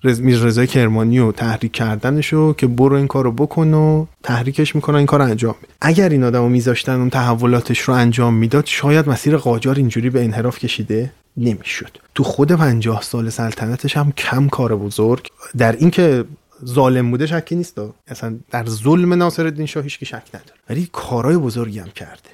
رز... 0.04 0.20
میر 0.20 0.38
رضای 0.38 0.66
کرمانی 0.66 1.18
و 1.18 1.32
تحریک 1.32 1.72
کردنشو 1.72 2.52
که 2.52 2.66
برو 2.66 2.96
این 2.96 3.06
کارو 3.06 3.32
بکن 3.32 3.74
و 3.74 4.06
تحریکش 4.22 4.74
می‌کنن 4.74 4.96
این 4.96 5.06
کار 5.06 5.22
انجام 5.22 5.54
میده. 5.62 5.74
اگر 5.80 6.08
این 6.08 6.24
آدمو 6.24 6.48
میذاشتن 6.48 6.92
اون 6.92 7.10
تحولاتش 7.10 7.80
رو 7.80 7.94
انجام 7.94 8.34
می‌داد 8.34 8.66
شاید 8.66 9.08
مسیر 9.08 9.36
قاجار 9.36 9.76
اینجوری 9.76 10.10
به 10.10 10.24
انحراف 10.24 10.58
کشیده 10.58 11.12
نمی‌شد. 11.36 11.98
تو 12.14 12.24
خود 12.24 12.52
پنجاه 12.52 13.02
سال 13.02 13.30
سلطنتش 13.30 13.96
هم 13.96 14.12
کم 14.12 14.48
کار 14.48 14.76
بزرگ. 14.76 15.28
در 15.58 15.76
اینکه 15.76 16.24
ظالم 16.66 17.10
بوده 17.10 17.26
شکی 17.26 17.56
نیست 17.56 17.80
اصلا 18.08 18.36
در 18.50 18.66
ظلم 18.66 19.14
ناصرالدین 19.14 19.66
شاه 19.66 19.82
هیچ 19.82 20.04
شک 20.04 20.22
نداره. 20.34 20.60
ولی 20.70 20.88
کارهای 20.92 21.36
بزرگی 21.36 21.78
هم 21.78 21.88
کرده. 21.94 22.30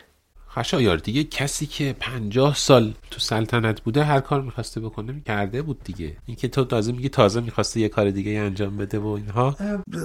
خشایار 0.55 0.96
دیگه 0.96 1.24
کسی 1.24 1.66
که 1.66 1.96
پنجاه 2.01 2.55
سال 2.55 2.92
تو 3.11 3.20
سلطنت 3.20 3.80
بوده 3.80 4.05
هر 4.05 4.20
کار 4.20 4.40
می‌خواسته 4.42 4.80
بکنه 4.80 5.22
کرده 5.26 5.62
بود 5.62 5.84
دیگه. 5.84 6.16
اینکه 6.26 6.48
تو 6.48 6.64
تازه 6.64 6.92
میگی 6.92 7.09
تازه 7.09 7.40
می‌خواسته 7.40 7.80
یه 7.80 7.88
کار 7.88 8.11
دیگه 8.11 8.40
انجام 8.40 8.76
بده 8.76 8.98
و 8.98 9.07
اینها. 9.07 9.57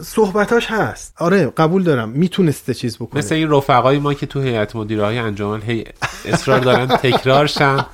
صحبتاش 0.04 0.66
هست. 0.70 1.14
آره 1.18 1.46
قبول 1.46 1.84
دارم. 1.84 2.10
می‌تونسته 2.10 2.74
چیز 2.74 2.98
بکنه. 2.98 3.20
مثل 3.20 3.36
این 3.36 3.50
رفقای 3.50 4.00
ما 4.00 4.14
که 4.14 4.26
تو 4.26 4.42
هیئت 4.42 4.76
مدیره 4.76 5.06
های 5.06 5.18
انجمن 5.18 5.62
هی 5.62 5.86
اصرار 6.26 6.60
دارن 6.60 6.88
تکرار 6.88 7.48
شن. 7.48 7.86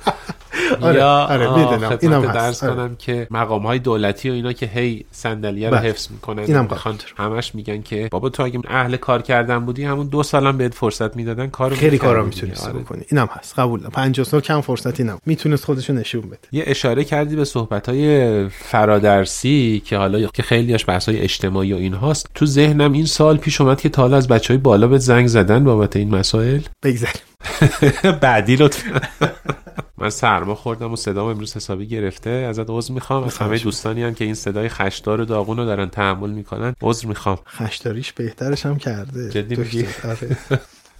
آره، 0.80 0.96
یا 0.96 1.08
آره، 1.08 1.56
می‌دونم. 1.56 1.98
اینم. 2.02 2.32
درس 2.32 2.64
آره. 2.64 2.74
کنم 2.74 2.96
که 2.96 3.26
مقام 3.30 3.66
های 3.66 3.78
دولتی 3.78 4.30
و 4.30 4.32
اینا 4.32 4.52
که 4.52 4.66
هی 4.66 5.04
صندلیه 5.10 5.70
رو 5.70 5.76
بله. 5.76 5.88
حفظ 5.88 6.10
می‌کنن 6.10 6.42
اینم 6.42 6.68
همش 7.16 7.54
میگن 7.54 7.82
که 7.82 8.08
بابا 8.10 8.28
تو 8.28 8.42
اگه 8.42 8.60
اهل 8.68 8.96
کار 8.96 9.22
کردن 9.22 9.58
بودی 9.58 9.84
همون 9.84 10.06
دو 10.06 10.22
سالم 10.22 10.58
بهت 10.58 10.74
فرصت 10.74 11.16
می‌دادن 11.16 11.46
کارو 11.46 11.76
خیلی 11.76 11.98
کارا. 11.98 12.24
می‌تونست 12.24 12.68
آره. 12.68 12.78
بکنی 12.78 13.02
اینم 13.10 13.28
هست 13.32 13.58
قبول 13.58 13.80
دارم 13.80 13.92
50 13.92 14.26
سال 14.26 14.40
کم 14.40 14.60
فرصتی 14.60 15.04
نبود 15.04 15.22
می‌تونست 15.26 15.64
خودشو 15.64 15.92
نشون 15.92 16.20
بده 16.20 16.38
یه 16.52 16.64
اشاره 16.66 17.04
کردی 17.04 17.36
به 17.36 17.44
صحبت 17.44 17.88
های 17.88 18.48
فرادرسی 18.48 19.82
که 19.84 19.96
حالا 19.96 20.26
که 20.26 20.42
خیلیش 20.42 20.84
بحث 20.88 21.08
های 21.08 21.20
اجتماعی 21.20 21.72
و 21.72 21.76
این 21.76 21.94
هاست 21.94 22.26
تو 22.34 22.46
ذهنم 22.46 22.92
این 22.92 23.06
سال 23.06 23.36
پیش 23.36 23.60
اومد 23.60 23.80
که 23.80 23.88
تا 23.88 24.02
حالا 24.02 24.16
از 24.16 24.28
بچه 24.28 24.54
های 24.54 24.58
بالا 24.58 24.88
به 24.88 24.98
زنگ 24.98 25.26
زدن 25.26 25.64
بابت 25.64 25.96
این 25.96 26.14
مسائل 26.14 26.60
بگذاریم 26.82 27.22
بعدی 28.22 28.56
لطفا. 28.56 29.00
من 29.98 30.10
سرما 30.10 30.54
خوردم 30.54 30.92
و 30.92 30.96
صدام 30.96 31.28
امروز 31.28 31.56
حسابی 31.56 31.86
گرفته. 31.86 32.30
ازت 32.30 32.66
عذر 32.68 32.94
می‌خوام. 32.94 33.24
از 33.24 33.38
همه 33.38 33.58
دوستانی 33.58 34.02
هم 34.02 34.14
که 34.14 34.24
این 34.24 34.34
صدای 34.34 34.68
خشدار 34.68 35.20
و 35.20 35.24
داغون 35.24 35.56
رو 35.56 35.64
دارن 35.64 35.88
تحمل 35.88 36.30
می‌کنن 36.30 36.74
عذر 36.82 37.08
می‌خوام. 37.08 37.38
خشداریش 37.46 38.12
بهترش 38.12 38.66
هم 38.66 38.78
کرده. 38.78 39.30
جدی. 39.30 39.56
میگی؟ 39.56 39.86
آره. 40.08 40.36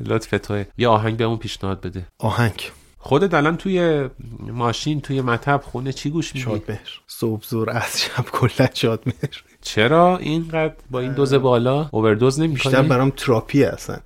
لطف 0.01 0.31
توه. 0.31 0.65
یه 0.79 0.89
آهنگ 0.89 1.17
بهمون 1.17 1.37
پیشنهاد 1.37 1.81
بده. 1.81 2.07
آهنگ. 2.19 2.71
خودت 2.99 3.35
الان 3.35 3.57
توی 3.57 4.09
ماشین 4.41 5.01
توی 5.01 5.21
مطب 5.21 5.61
خونه 5.65 5.93
چی 5.93 6.11
گوش 6.11 6.35
میدی؟ 6.35 6.45
شادمهر. 6.45 7.01
صبح 7.07 7.43
زور 7.45 7.71
از 7.71 8.01
شب 8.01 8.25
کلا 8.33 8.69
شادمهر. 8.75 9.43
چرا 9.63 10.19
اینقدر 10.19 10.75
با 10.91 11.01
این 11.01 11.13
دوز 11.13 11.35
بالا؟ 11.35 11.89
اووردوز 11.93 12.41
بیشتر 12.41 12.71
نمی‌کنی 12.71 12.89
برام 12.89 13.11
تراپی 13.11 13.63
هستن. 13.63 14.01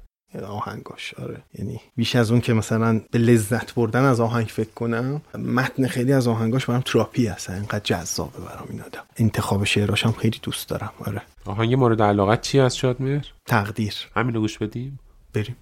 آهنگاش. 0.45 1.15
آره. 1.15 1.43
یعنی 1.59 1.81
بیش 1.97 2.17
از 2.17 2.31
اون 2.31 2.41
که 2.41 2.53
مثلا 2.53 3.01
به 3.11 3.19
لذت 3.19 3.75
بردن 3.75 4.05
از 4.05 4.21
آهنگ 4.21 4.47
فکر 4.47 4.71
کنم 4.71 5.23
متن 5.39 5.87
خیلی 5.87 6.13
از 6.13 6.29
آهنگاش 6.29 6.67
برام 6.67 6.81
تراپی 6.81 7.27
هستن 7.27 7.55
اینقدر 7.55 7.81
جذابه 7.85 8.39
برام 8.39 8.67
این 8.71 8.81
آدم. 8.81 9.03
انتخاب 9.17 9.65
شعراش 9.65 10.07
هم 10.07 10.13
خیلی 10.13 10.39
دوست 10.43 10.69
دارم. 10.69 10.93
آره. 11.05 11.23
آهنگ 11.45 11.75
مورد 11.75 12.03
علاقت 12.03 12.41
چی 12.41 12.61
از 12.61 12.77
شادمهر 12.77 13.27
تقدیر. 13.47 13.95
همینو 14.17 14.41
گوش 14.41 14.59
بدیم؟ 14.59 14.99
بریم. 15.33 15.57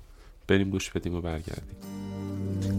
بریم 0.48 0.70
گوش 0.70 0.90
بدیم 0.90 1.14
و 1.14 1.20
برگردیم. 1.20 1.76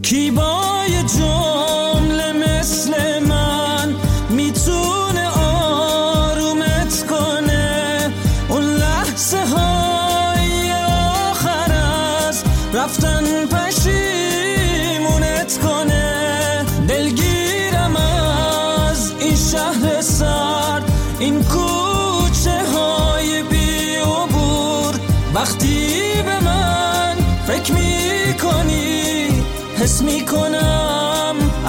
کی 0.01 0.31
با 0.31 0.83
یه 0.89 1.03
جمله 1.03 2.33
مثل 2.33 3.19
من 3.23 3.95
می‌تونه 4.29 4.84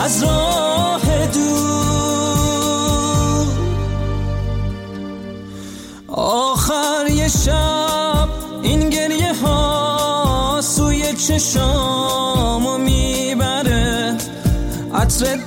از 0.06 0.22
راه 0.22 1.26
دور. 1.26 1.86
آخر 6.08 7.06
یه 7.10 7.28
شب 7.28 8.28
این 8.62 8.90
گریه 8.90 9.34
ها 9.34 10.60
سوی 10.62 11.12
چشامو 11.12 12.78
می‌بره. 12.78 14.16
عطرت 14.94 15.45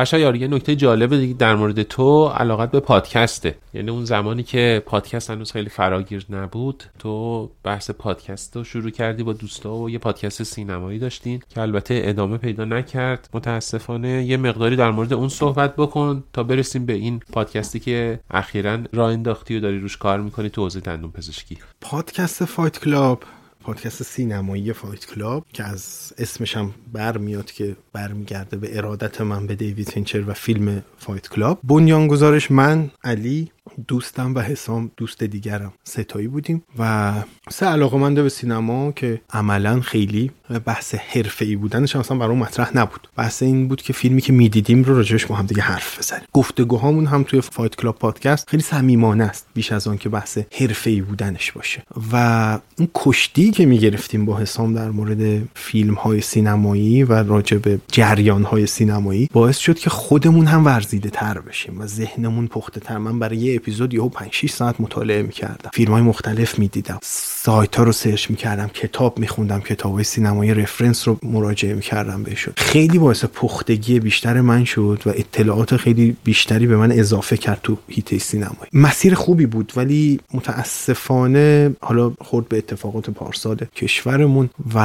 خشایار 0.00 0.36
یه 0.36 0.48
نکته 0.48 0.76
جالب 0.76 1.16
دیگه 1.16 1.34
در 1.34 1.54
مورد 1.54 1.82
تو 1.82 2.28
علاقت 2.28 2.70
به 2.70 2.80
پادکسته. 2.80 3.54
یعنی 3.74 3.90
اون 3.90 4.04
زمانی 4.04 4.42
که 4.42 4.82
پادکست 4.86 5.30
هنوز 5.30 5.52
خیلی 5.52 5.68
فراگیر 5.68 6.26
نبود 6.30 6.84
تو 6.98 7.50
بحث 7.64 7.90
پادکست 7.90 8.56
رو 8.56 8.64
شروع 8.64 8.90
کردی 8.90 9.22
با 9.22 9.32
دوستا 9.32 9.74
و 9.74 9.90
یه 9.90 9.98
پادکست 9.98 10.42
سینمایی 10.42 10.98
داشتین 10.98 11.42
که 11.48 11.60
البته 11.60 12.00
ادامه 12.04 12.36
پیدا 12.36 12.64
نکرد. 12.64 13.28
متاسفانه 13.34 14.24
یه 14.24 14.36
مقداری 14.36 14.76
در 14.76 14.90
مورد 14.90 15.12
اون 15.12 15.28
صحبت 15.28 15.76
بکن 15.76 16.24
تا 16.32 16.42
برسیم 16.42 16.86
به 16.86 16.92
این 16.92 17.20
پادکستی 17.32 17.80
که 17.80 18.20
اخیرا 18.30 18.78
راه 18.92 19.12
انداختی 19.12 19.56
و 19.56 19.60
داری 19.60 19.78
روش 19.78 19.96
کار 19.96 20.20
می‌کنی 20.20 20.48
تو 20.48 20.62
حوزه 20.62 20.80
دندون 20.80 21.10
پزشکی. 21.10 21.58
پادکست 21.80 22.44
Fight 22.44 22.78
Club. 22.78 23.22
پادکست 23.60 24.02
سینمایی 24.02 24.72
Fight 24.72 25.06
Club 25.06 25.46
که 25.52 25.64
از 25.64 26.12
اسمش 26.18 26.56
هم 26.56 26.74
برمیاد 26.92 27.50
که 27.50 27.76
برمیگرده 27.92 28.56
به 28.56 28.76
ارادت 28.76 29.20
من 29.20 29.46
به 29.46 29.54
دیوید 29.54 29.90
فینچر 29.90 30.24
و 30.30 30.32
فیلم 30.32 30.82
Fight 30.98 31.28
Club. 31.28 31.60
بنیانگذارش 31.64 32.50
من 32.50 32.90
علی 33.04 33.52
دوستم 33.88 34.34
و 34.34 34.40
حسام 34.40 34.90
دوست 34.96 35.22
دیگرم 35.22 35.72
سه 35.84 36.02
تایی 36.02 36.28
بودیم 36.28 36.62
و 36.78 37.12
سه 37.50 37.66
علاقه 37.66 37.98
منده 37.98 38.22
به 38.22 38.28
سینما 38.28 38.92
که 38.92 39.20
عملا 39.30 39.80
خیلی 39.80 40.30
بحث 40.64 40.94
حرفه 40.94 41.44
ای 41.44 41.56
بودنش 41.56 41.96
اصلا 41.96 42.18
برام 42.18 42.38
مطرح 42.38 42.76
نبود. 42.76 43.08
بحث 43.16 43.42
این 43.42 43.68
بود 43.68 43.82
که 43.82 43.92
فیلمی 43.92 44.20
که 44.20 44.32
می‌دیدیم 44.32 44.82
رو 44.82 44.96
راجعش 44.96 45.26
با 45.26 45.34
هم 45.34 45.46
دیگه 45.46 45.62
حرف 45.62 45.98
بزنیم. 45.98 46.24
گفتگوهامون 46.32 47.06
هم 47.06 47.22
توی 47.22 47.40
Fight 47.40 47.76
Club 47.76 47.98
پادکست 47.98 48.50
خیلی 48.50 48.62
صمیمانه 48.62 49.24
است 49.24 49.46
بیش 49.54 49.72
از 49.72 49.88
آن 49.88 49.98
که 49.98 50.08
بحث 50.08 50.38
حرفه 50.60 50.90
ای 50.90 51.00
بودنش 51.00 51.52
باشه. 51.52 51.82
و 52.12 52.58
اون 52.78 52.88
کشتی 52.94 53.50
که 53.50 53.66
می‌گرفتیم 53.66 54.24
با 54.24 54.38
حسام 54.38 54.74
در 54.74 54.90
مورد 54.90 55.48
فیلم 55.54 55.94
های 55.94 56.20
سینمایی 56.20 57.04
و 57.04 57.12
راجع 57.12 57.56
به 57.56 57.80
جریان 57.88 58.44
های 58.44 58.66
سینمایی 58.66 59.28
باعث 59.32 59.58
شد 59.58 59.78
که 59.78 59.90
خودمون 59.90 60.46
هم 60.46 60.64
ورزیده 60.64 61.10
تر 61.10 61.40
بشیم 61.40 61.80
و 61.80 61.86
ذهنمون 61.86 62.46
پخته 62.46 62.80
تر 62.80 62.98
من 62.98 63.18
برای 63.18 63.36
یه 63.36 63.58
اپیزود 63.70 63.94
یهو 63.94 64.08
5 64.08 64.32
6 64.32 64.50
ساعت 64.50 64.80
مطالعه 64.80 65.22
می‌کردم. 65.22 65.70
فیلم 65.72 65.92
های 65.92 66.02
مختلف 66.02 66.58
می‌دیدم. 66.58 66.98
سایت 67.02 67.76
ها 67.76 67.82
رو 67.84 67.92
search 67.92 68.30
می‌کردم 68.30 68.68
کتاب 68.68 69.18
میخوندم 69.18 69.60
کتاب 69.60 69.92
های 69.92 70.04
سینمایی 70.04 70.54
reference 70.54 71.08
رو 71.08 71.18
مراجعه 71.22 71.74
می‌کردم 71.74 72.22
بهشون. 72.22 72.54
خیلی 72.56 72.98
باعث 72.98 73.24
پختگی 73.24 74.00
بیشتر 74.00 74.40
من 74.40 74.64
شد 74.64 75.02
و 75.06 75.08
اطلاعات 75.08 75.76
خیلی 75.76 76.16
بیشتری 76.24 76.66
به 76.66 76.76
من 76.76 76.92
اضافه 76.92 77.36
کرد 77.36 77.60
تو 77.62 77.76
هیته 77.88 78.18
سینمایی. 78.18 78.70
مسیر 78.72 79.14
خوبی 79.14 79.46
بود 79.46 79.72
ولی 79.76 80.20
متاسفانه 80.34 81.76
حالا 81.80 82.12
خورد 82.20 82.48
به 82.48 82.58
اتفاقات 82.58 83.10
پارسال 83.10 83.56
کشورمون 83.76 84.50
و 84.74 84.80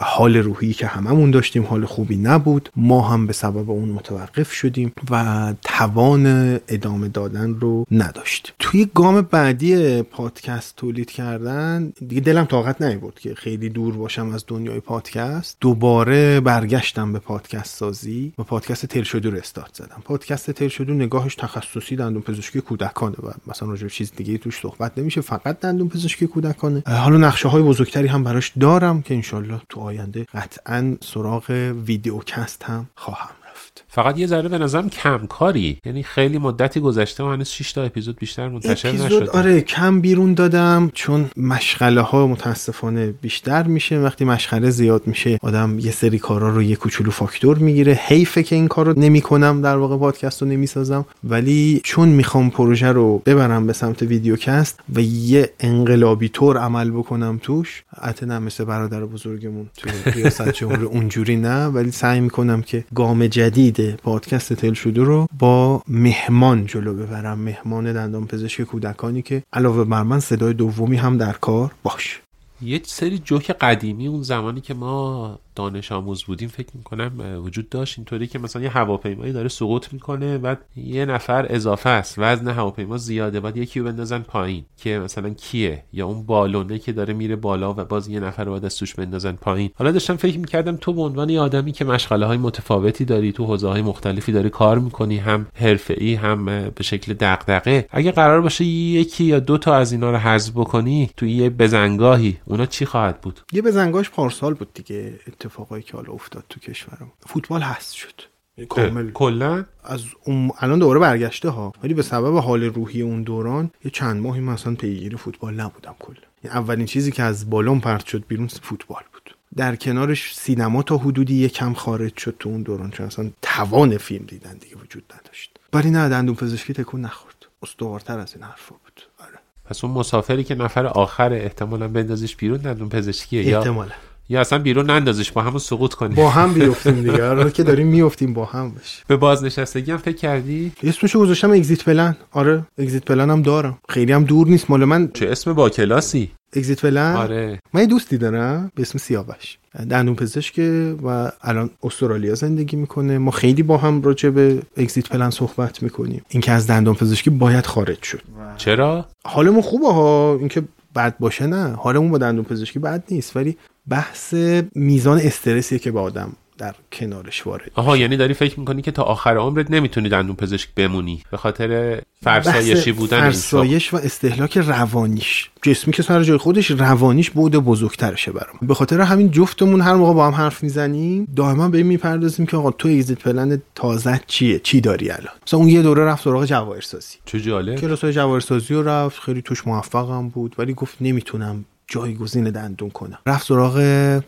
حال 0.00 0.36
روحی 0.36 0.72
که 0.72 0.86
هممون 0.86 1.30
داشتیم 1.30 1.64
حال 1.64 1.84
خوبی 1.84 2.16
نبود. 2.16 2.70
ما 2.76 3.08
هم 3.08 3.26
به 3.26 3.32
سبب 3.32 3.70
اون 3.70 3.88
متوقف 3.88 4.52
شدیم 4.52 4.92
و 5.10 5.54
توان 5.62 6.26
ادامه 6.68 7.08
دادن 7.08 7.54
رو 7.54 7.86
نداشتیم 8.16 8.54
توی 8.58 8.90
گام 8.94 9.20
بعدی 9.20 10.02
پادکست 10.02 10.76
تولید 10.76 11.10
کردن 11.10 11.92
دیگه 12.08 12.20
دلم 12.20 12.44
طاقت 12.44 12.82
نیورد 12.82 13.18
که 13.18 13.34
خیلی 13.34 13.68
دور 13.68 13.96
باشم 13.96 14.30
از 14.30 14.44
دنیای 14.46 14.80
پادکست. 14.80 15.56
دوباره 15.60 16.40
برگشتم 16.40 17.12
به 17.12 17.18
پادکست 17.18 17.76
سازی 17.76 18.32
و 18.38 18.42
پادکست 18.42 18.86
تل 18.86 19.02
شدو 19.02 19.30
رو 19.30 19.38
استارت 19.38 19.74
زدم. 19.74 20.02
پادکست 20.04 20.50
تل 20.50 20.68
شدو 20.68 20.94
نگاهش 20.94 21.34
تخصصی 21.34 21.96
دندون 21.96 22.22
پزشکی 22.22 22.60
کودکانه 22.60 23.16
و 23.22 23.30
مثلا 23.46 23.68
راجع 23.68 23.88
چیز 23.88 24.12
دیگه 24.16 24.38
توش 24.38 24.60
صحبت 24.60 24.98
نمیشه 24.98 25.20
فقط 25.20 25.60
دندون 25.60 25.88
پزشکی 25.88 26.26
کودکانه. 26.26 26.82
حالا 26.86 27.16
نقشه 27.16 27.48
های 27.48 27.62
بزرگتری 27.62 28.08
هم 28.08 28.24
براش 28.24 28.52
دارم 28.60 29.02
که 29.02 29.14
انشالله 29.14 29.60
تو 29.68 29.80
آینده 29.80 30.26
قطعا 30.34 30.96
سراغ 31.00 31.72
ویدیوکست 31.86 32.62
هم 32.62 32.86
خواهم 32.94 33.34
رفت. 33.50 33.84
فقط 33.96 34.18
یه 34.18 34.26
ذره 34.26 34.48
به 34.48 34.58
نظرم 34.58 34.88
کمکاری. 34.88 35.78
یعنی 35.84 36.02
خیلی 36.02 36.38
مدتی 36.38 36.80
گذشته 36.80 37.24
و 37.24 37.28
هنوز 37.28 37.48
6 37.48 37.72
تا 37.72 37.82
اپیزود 37.82 38.16
بیشتر 38.18 38.48
منتشر 38.48 38.88
اپیزود 38.88 39.12
نشده. 39.12 39.30
آره 39.30 39.60
کم 39.60 40.00
بیرون 40.00 40.34
دادم 40.34 40.90
چون 40.94 41.30
مشغله 41.36 42.00
ها 42.00 42.26
متاسفانه 42.26 43.14
بیشتر 43.22 43.62
میشه. 43.62 43.98
وقتی 43.98 44.24
مشغله 44.24 44.70
زیاد 44.70 45.02
میشه 45.06 45.38
آدم 45.42 45.78
یه 45.78 45.90
سری 45.90 46.18
کارا 46.18 46.48
رو 46.48 46.62
یه 46.62 46.76
کوچولو 46.76 47.10
فاکتور 47.10 47.58
می‌گیره. 47.58 47.92
حیفه 47.92 48.42
که 48.42 48.56
این 48.56 48.68
کار 48.68 48.86
رو 48.86 48.98
نمی‌کنم 48.98 49.62
در 49.62 49.76
واقع 49.76 49.96
پادکست 49.96 50.42
رو 50.42 50.48
نمی‌سازم. 50.48 51.04
ولی 51.24 51.80
چون 51.84 52.08
می‌خوام 52.08 52.50
پروژه 52.50 52.92
رو 52.92 53.22
ببرم 53.26 53.66
به 53.66 53.72
سمت 53.72 54.02
ویدیوکست 54.02 54.80
و 54.94 55.00
یه 55.00 55.50
انقلابی 55.60 56.28
طور 56.28 56.58
عمل 56.58 56.90
بکنم 56.90 57.40
توش 57.42 57.82
حتی 58.00 58.26
نه 58.26 58.38
مثل 58.38 58.64
برادر 58.64 59.04
بزرگمون 59.04 59.66
توی 59.76 59.92
ریاست 60.12 60.48
جمهوری 60.48 60.84
اونجوری 60.84 61.36
نه. 61.36 61.66
ولی 61.66 61.90
سعی 61.90 62.20
می‌کنم 62.20 62.62
که 62.62 62.84
گام 62.94 63.26
جدید 63.26 63.85
پادکست 63.92 64.52
تل 64.52 64.72
شده 64.72 65.02
رو 65.02 65.26
با 65.38 65.82
مهمان 65.88 66.66
جلو 66.66 66.94
ببرم. 66.94 67.38
مهمان 67.38 67.92
دندان 67.92 68.26
پزشک 68.26 68.62
کودکانی 68.62 69.22
که 69.22 69.42
علاوه 69.52 69.84
بر 69.84 70.02
من 70.02 70.20
صدای 70.20 70.52
دومی 70.52 70.96
هم 70.96 71.18
در 71.18 71.32
کار. 71.32 71.72
باش. 71.82 72.20
یه 72.62 72.80
سری 72.84 73.18
جوک 73.18 73.50
قدیمی 73.50 74.06
اون 74.06 74.22
زمانی 74.22 74.60
که 74.60 74.74
ما 74.74 75.38
دانش 75.56 75.92
آموز 75.92 76.24
بودیم 76.24 76.48
فکر 76.48 76.70
می‌کنم 76.74 77.12
وجود 77.44 77.68
داشت. 77.68 77.98
اینطوری 77.98 78.26
که 78.26 78.38
مثلا 78.38 78.62
یه 78.62 78.70
هواپیمایی 78.70 79.32
داره 79.32 79.48
سقوط 79.48 79.92
می‌کنه 79.92 80.38
بعد 80.38 80.58
یه 80.76 81.04
نفر 81.04 81.46
اضافه 81.48 81.90
است. 81.90 82.14
وزن 82.18 82.48
هواپیما 82.48 82.96
زیاده 82.96 83.40
بعد 83.40 83.56
یکی 83.56 83.80
رو 83.80 83.86
بندازن 83.86 84.18
پایین. 84.18 84.64
که 84.76 84.98
مثلا 84.98 85.30
کیه؟ 85.30 85.84
یا 85.92 86.06
اون 86.06 86.26
بالونه 86.26 86.78
که 86.78 86.92
داره 86.92 87.14
میره 87.14 87.36
بالا 87.36 87.72
و 87.72 87.84
باز 87.84 88.08
یه 88.08 88.20
نفر 88.20 88.44
رو 88.44 88.50
باید 88.50 88.64
از 88.64 88.76
توش 88.76 88.94
بندازن 88.94 89.32
پایین. 89.32 89.70
حالا 89.74 89.92
داشتم 89.92 90.16
فکر 90.16 90.38
می‌کردم 90.38 90.76
تو 90.76 90.92
به 90.92 91.02
عنوان 91.02 91.30
یه 91.30 91.40
آدمی 91.40 91.72
که 91.72 91.84
مشغله 91.84 92.26
های 92.26 92.38
متفاوتی 92.38 93.04
داری 93.04 93.32
تو 93.32 93.44
حوزه 93.44 93.68
های 93.68 93.82
مختلفی 93.82 94.32
داری 94.32 94.50
کار 94.50 94.78
می‌کنی 94.78 95.16
هم 95.18 95.46
حرفه‌ای 95.54 96.14
هم 96.14 96.44
به 96.44 96.82
شکل 96.82 97.14
دغدغه. 97.14 97.88
اگه 97.90 98.12
قرار 98.12 98.40
باشه 98.40 98.64
یکی 98.64 99.24
یا 99.24 99.38
دو 99.38 99.58
تا 99.58 99.74
از 99.74 99.92
اینا 99.92 100.10
رو 100.10 100.16
حذف 100.16 100.50
بکنی 100.50 101.10
تو 101.16 101.26
یه 101.26 101.50
بزنگاهی 101.50 102.36
اونا 102.44 102.66
چی 102.66 102.84
خواهد 102.86 103.20
بود؟ 103.20 103.40
یه 103.52 103.62
بزنگاهش 103.62 104.10
پارسال 104.10 104.54
بود 104.54 104.68
دیگه. 104.74 105.12
اتفاقایی 105.46 105.82
که 105.82 105.92
حالا 105.92 106.12
افتاد 106.12 106.44
تو 106.48 106.60
کشورم. 106.60 107.12
فوتبال 107.26 107.62
هست 107.62 107.92
شد. 107.92 108.22
کامل. 108.68 109.10
کلا؟ 109.10 109.64
از 109.84 110.04
اون 110.24 110.52
الان 110.58 110.78
دوباره 110.78 111.00
برگشته 111.00 111.48
ها. 111.48 111.72
ولی 111.82 111.94
به 111.94 112.02
سبب 112.02 112.36
حال 112.36 112.64
روحی 112.64 113.02
اون 113.02 113.22
دوران 113.22 113.70
یه 113.84 113.90
چند 113.90 114.22
ماهی 114.22 114.40
من 114.40 114.52
اصلا 114.52 114.74
پیگیر 114.74 115.16
فوتبال 115.16 115.54
نبودم 115.54 115.94
کلا. 115.98 116.16
یعنی 116.44 116.56
اولین 116.56 116.86
چیزی 116.86 117.12
که 117.12 117.22
از 117.22 117.50
بالون 117.50 117.80
پرت 117.80 118.06
شد 118.06 118.24
بیرون 118.28 118.46
فوتبال 118.46 119.02
بود. 119.12 119.36
در 119.56 119.76
کنارش 119.76 120.34
سینما 120.36 120.82
تا 120.82 120.96
حدودی 120.96 121.34
یکم 121.34 121.74
خارج 121.74 122.16
شد 122.16 122.36
تو 122.38 122.48
اون 122.48 122.62
دوران 122.62 122.90
چون 122.90 123.06
اصلا 123.06 123.30
توان 123.42 123.98
فیلم 123.98 124.24
دیدن 124.26 124.52
دیگه 124.52 124.76
وجود 124.76 125.04
نداشت. 125.14 125.58
ولی 125.72 125.90
نه 125.90 126.08
دندون 126.08 126.34
پزشکی 126.34 126.72
تکون 126.72 127.00
نخورد. 127.00 127.46
استوارتر 127.62 128.18
از 128.18 128.34
این 128.34 128.44
حرفا 128.44 128.74
بود. 128.84 129.02
آره. 129.18 129.38
پس 129.64 129.84
اون 129.84 129.94
مسافری 129.94 130.44
که 130.44 130.54
نفر 130.54 130.86
آخر 130.86 131.32
احتمالا 131.32 131.88
بندازیش 131.88 132.36
بیرون 132.36 132.58
دندون 132.58 132.88
پزشکیه 132.88 133.44
یا 133.46 133.58
احتمالا. 133.58 133.92
یا 134.28 134.40
اصلا 134.40 134.58
بیرون 134.58 134.90
نندازش 134.90 135.32
با 135.32 135.42
همون 135.42 135.58
سقوط 135.58 135.94
کنی. 135.94 136.14
با 136.14 136.30
هم 136.30 136.52
بیفتیم 136.54 136.94
دیگه. 136.94 137.24
آره 137.30 137.50
که 137.50 137.62
داریم 137.62 137.86
میفتیم 137.86 138.32
با 138.34 138.44
هم 138.44 138.70
باشه 138.70 139.02
به 139.06 139.16
بازنشستگی 139.16 139.90
هم 139.90 139.98
فکر 139.98 140.16
کردی؟ 140.16 140.72
اسمشو 140.82 141.20
گذاشتم 141.20 141.50
اگزیت 141.50 141.84
پلن 141.84 142.16
آره 142.32 142.62
اگزیت 142.78 143.04
پلن 143.04 143.30
هم 143.30 143.42
دارم. 143.42 143.78
خیلی 143.88 144.12
هم 144.12 144.24
دور 144.24 144.46
نیست. 144.46 144.70
مال 144.70 144.84
من 144.84 145.10
چه 145.14 145.28
اسم 145.30 145.52
با 145.52 145.70
کلاسی؟ 145.70 146.30
اگزیت 146.52 146.80
پلن 146.80 147.16
آره. 147.16 147.58
من 147.74 147.80
یه 147.80 147.86
دوستی 147.86 148.18
دارم 148.18 148.72
به 148.74 148.82
اسم 148.82 148.98
سیاوش. 148.98 149.58
دندون 149.90 150.14
پزشکه 150.14 150.96
و 151.04 151.30
الان 151.42 151.70
استرالیا 151.82 152.34
زندگی 152.34 152.76
می‌کنه. 152.76 153.18
ما 153.18 153.30
خیلی 153.30 153.62
با 153.62 153.76
هم 153.76 154.02
راجع 154.02 154.30
به 154.30 154.62
اگزیت 154.76 155.08
پلن 155.08 155.30
صحبت 155.30 155.82
می‌کنیم. 155.82 156.22
اینکه 156.28 156.52
از 156.52 156.66
دندون 156.66 156.94
پزشکی 156.94 157.30
باید 157.30 157.66
خارج 157.66 158.02
شد. 158.02 158.20
چرا؟ 158.56 159.06
حالمون 159.24 159.62
خوبه 159.62 159.92
ها. 159.92 160.36
اینکه 160.38 160.62
بد 160.96 161.18
باشه 161.18 161.46
نه. 161.46 161.72
حالمون 161.72 162.10
با 162.10 162.18
دندون 162.18 162.44
پزشکی 162.44 162.78
بد 162.78 163.04
نیست 163.10 163.36
ولی 163.36 163.56
بحث 163.88 164.34
میزان 164.74 165.18
استرسیه 165.18 165.78
که 165.78 165.90
با 165.90 166.02
آدم 166.02 166.32
در 166.58 166.74
کنارش 166.92 167.46
وارد 167.46 167.70
آها 167.74 167.96
یعنی 167.96 168.16
داری 168.16 168.34
فکر 168.34 168.60
می‌کنی 168.60 168.82
که 168.82 168.90
تا 168.90 169.02
آخر 169.02 169.36
عمرت 169.36 169.70
نمی‌تونی 169.70 170.08
دندون 170.08 170.36
پزشک 170.36 170.68
بمونی 170.76 171.22
به 171.30 171.36
خاطر 171.36 172.00
فرسایشی 172.22 172.92
بودن. 172.92 173.20
فرسایش 173.20 173.94
و 173.94 173.96
استهلاک 173.96 174.58
روانیش. 174.58 175.50
جسمی 175.62 175.92
که 175.92 176.02
سر 176.02 176.22
جای 176.22 176.36
خودش 176.36 176.70
روانیش 176.70 177.30
بود 177.30 177.52
بزرگترشه 177.52 178.32
برام. 178.32 178.58
به 178.62 178.74
خاطر 178.74 179.00
همین 179.00 179.30
جفتمون 179.30 179.80
هر 179.80 179.94
موقع 179.94 180.14
با 180.14 180.26
هم 180.26 180.34
حرف 180.34 180.62
می‌زنیم 180.62 181.28
دائما 181.36 181.68
به 181.68 181.78
این 181.78 181.86
می‌پردازیم 181.86 182.46
که 182.46 182.56
آقا 182.56 182.70
تو 182.70 182.88
اگزیت 182.88 183.18
پلن 183.18 183.62
تازه 183.74 184.20
چیه؟ 184.26 184.58
چی 184.58 184.80
داری 184.80 185.10
الان؟ 185.10 185.34
مثلا 185.46 185.60
اون 185.60 185.68
یه 185.68 185.82
دوره 185.82 186.04
رفت 186.04 186.24
سراغ 186.24 186.44
جواهرسازی. 186.44 187.16
چه 187.24 187.40
جالب. 187.40 187.74
کلاس 187.74 188.04
جواهرسازی 188.04 188.74
رو 188.74 188.88
رفت 188.88 189.20
خیلی 189.20 189.42
توش 189.42 189.66
موفقم 189.66 190.28
بود 190.28 190.54
ولی 190.58 190.74
گفت 190.74 190.96
نمی‌تونم 191.00 191.64
جایگزین 191.88 192.50
دندون 192.50 192.90
کنم 192.90 193.18
رفت 193.26 193.46
سراغ 193.46 193.78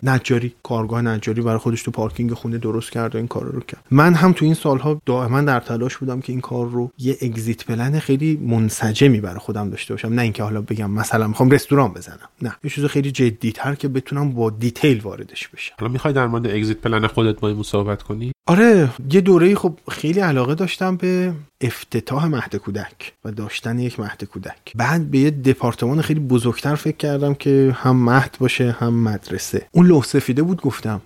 نجاری. 0.02 0.54
کارگاه 0.62 1.02
نجاری 1.02 1.42
برای 1.42 1.58
خودش 1.58 1.82
تو 1.82 1.90
پارکینگ 1.90 2.32
خونه 2.32 2.58
درست 2.58 2.92
کرد 2.92 3.14
و 3.14 3.18
این 3.18 3.28
کار 3.28 3.44
رو 3.44 3.60
کرد. 3.60 3.84
من 3.90 4.14
هم 4.14 4.32
تو 4.32 4.44
این 4.44 4.54
سالها 4.54 5.00
دائما 5.06 5.40
در 5.40 5.60
تلاش 5.60 5.96
بودم 5.96 6.20
که 6.20 6.32
این 6.32 6.40
کار 6.40 6.68
رو 6.68 6.90
یه 6.98 7.16
exit 7.22 7.64
plan 7.64 7.98
خیلی 7.98 8.36
منسجمی 8.36 9.20
برای 9.20 9.38
خودم 9.38 9.70
داشته 9.70 9.94
باشم. 9.94 10.08
نه 10.08 10.22
اینکه 10.22 10.42
حالا 10.42 10.60
بگم 10.60 10.90
مثلا 10.90 11.28
می‌خوام 11.28 11.50
رستوران 11.50 11.92
بزنم. 11.92 12.28
نه. 12.42 12.56
یه 12.64 12.70
چیز 12.70 12.84
خیلی 12.84 13.10
جدیتر 13.10 13.74
که 13.74 13.88
بتونم 13.88 14.32
با 14.32 14.50
detail 14.50 15.00
واردش 15.00 15.48
بشم. 15.48 15.74
حالا 15.80 15.92
می‌خوای 15.92 16.14
در 16.14 16.26
مورد 16.26 16.46
exit 16.46 16.76
plan 16.76 17.06
خودت 17.06 17.40
با 17.40 17.48
این 17.48 17.62
صحبت 17.62 18.02
کنی؟ 18.02 18.32
آره. 18.46 18.88
یه 19.10 19.20
دوره 19.20 19.54
خب 19.54 19.78
خیلی 19.90 20.20
علاقه 20.20 20.54
داشتم 20.54 20.96
به 20.96 21.32
افتتاح 21.60 22.26
مهد 22.26 22.56
کودک 22.56 23.12
و 23.24 23.32
داشتن 23.32 23.78
یک 23.78 24.00
مهد 24.00 24.24
کودک. 24.24 24.72
بعد 24.74 25.10
به 25.10 25.18
یه 25.18 25.30
دپارتمان 25.30 26.02
خیلی 26.02 26.20
بزرگتر 26.20 26.74
فکر 26.74 26.96
کردم 26.96 27.34
که 27.34 27.47
هم 27.74 27.96
مهد 28.04 28.36
باشه 28.40 28.76
هم 28.80 28.94
مدرسه. 28.94 29.66
اون 29.72 29.86
لوح 29.86 30.04
سفیده 30.04 30.42
بود 30.42 30.60
گفتم 30.60 31.00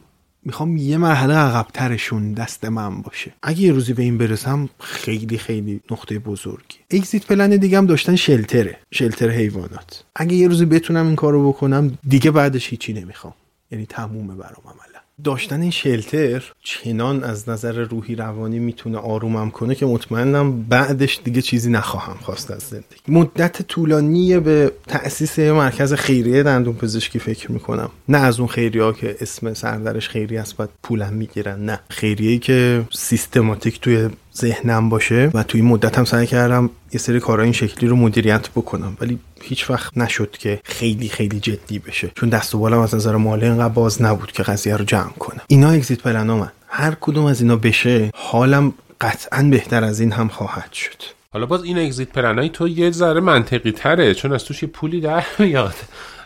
می‌خوام 0.45 0.77
یه 0.77 0.99
مرحله 0.99 1.35
عقبترشون 1.35 2.33
دست 2.33 2.65
من 2.65 3.03
باشه. 3.03 3.33
اگه 3.43 3.61
یه 3.61 3.73
روزی 3.73 3.93
به 3.93 4.03
این 4.03 4.19
برسم 4.19 4.69
خیلی 4.81 5.39
خیلی 5.39 5.81
نقطه 5.91 6.19
بزرگی. 6.19 6.79
اگزیت 6.91 7.27
پلن 7.27 7.57
دیگه 7.57 7.79
هم 7.79 7.87
داشتن 7.87 8.17
شلتره 8.17 8.79
شلتر 8.91 9.31
حیوانات. 9.31 10.05
اگه 10.17 10.35
یه 10.35 10.49
روزی 10.49 10.65
بتونم 10.65 11.07
این 11.07 11.17
کارو 11.17 11.49
بکنم 11.49 11.99
دیگه 12.09 12.31
بعدش 12.31 12.69
هیچی 12.71 12.93
نمی‌خوام. 12.93 13.35
یعنی 13.71 13.87
تمومه 13.87 14.35
برام 14.35 14.63
عملا. 14.65 14.92
داشتن 15.25 15.61
این 15.61 15.71
شلتر 15.71 16.53
چنان 16.63 17.25
از 17.25 17.49
نظر 17.49 17.73
روحی 17.73 18.15
روانی 18.15 18.59
می‌تونه 18.59 18.99
آرومم 18.99 19.51
کنه 19.51 19.75
که 19.75 19.87
مطمئنم 19.87 20.63
بعدش 20.63 21.21
دیگه 21.25 21.43
چیزی 21.43 21.71
نخواهم 21.71 22.17
خواست 22.23 22.51
از 22.51 22.63
زندگی. 22.63 22.85
مدت 23.09 23.63
طولانی 23.63 24.41
به 24.41 24.73
تأسیس 24.87 25.39
مرکز 25.39 25.93
خیریه 25.93 26.43
دندون 26.43 26.75
پزشکی 26.75 27.19
فکر 27.19 27.53
می‌کنم. 27.53 27.91
نه 28.09 28.19
از 28.19 28.41
اون 28.41 28.49
خیریه 28.49 28.93
که 28.93 29.17
اسم 29.21 29.55
سردرش 29.55 30.09
خیریه 30.09 30.41
است 30.41 30.57
بعد 30.57 30.69
پولم 30.83 31.13
می‌گیرن 31.13 31.65
نه. 31.65 31.81
خیریه 31.91 32.39
که 32.39 32.83
سیستماتیک 32.93 33.81
توی 33.81 34.09
ذهنم 34.37 34.89
باشه 34.89 35.31
و 35.35 35.43
توی 35.43 35.61
این 35.61 35.71
مدت 35.71 35.99
هم 35.99 36.05
سعی 36.05 36.27
کردم 36.27 36.71
یه 36.93 37.01
سری 37.01 37.21
کارهای 37.21 37.45
این 37.45 37.53
شکلی 37.53 37.89
رو 37.89 37.97
مدیریت 37.97 38.49
بکنم. 38.51 38.97
ولی 39.01 39.19
هیچ 39.43 39.71
وقت 39.71 39.99
نشد 39.99 40.31
که 40.31 40.61
خیلی 40.65 41.09
خیلی 41.09 41.41
جدی 41.41 41.79
بشه. 41.79 42.13
چون 42.15 42.29
دست 42.29 42.55
و 42.55 42.59
بالم 42.59 42.79
از 42.79 42.95
نظر 42.95 43.17
مالی 43.17 43.45
اینقدر 43.45 43.69
باز 43.69 44.03
نبود 44.03 44.33
که 44.33 44.43
قضیه 44.43 44.77
رو 44.77 44.85
جمع 44.85 45.13
کنم. 45.19 45.41
اینا 45.47 45.71
اگزیت 45.71 46.03
پلن 46.03 46.51
هر 46.69 46.97
کدوم 47.01 47.25
از 47.25 47.41
اینا 47.41 47.57
بشه 47.57 48.11
حالم 48.15 48.75
قطعا 49.01 49.43
بهتر 49.43 49.85
از 49.85 50.01
این 50.01 50.13
هم 50.13 50.29
خواهد 50.29 50.73
شد. 50.73 51.03
حالا 51.33 51.47
باز 51.47 51.65
این 51.65 51.79
اگزیت 51.79 52.09
پلنای 52.09 52.49
تو 52.49 52.69
یه 52.69 52.91
ذره 52.91 53.21
منطقی 53.21 53.73
تره 53.73 54.15
چون 54.15 54.33
از 54.33 54.45
توش 54.45 54.63
یه 54.63 54.69
پولی 54.69 55.01
در 55.01 55.25
میاد. 55.39 55.75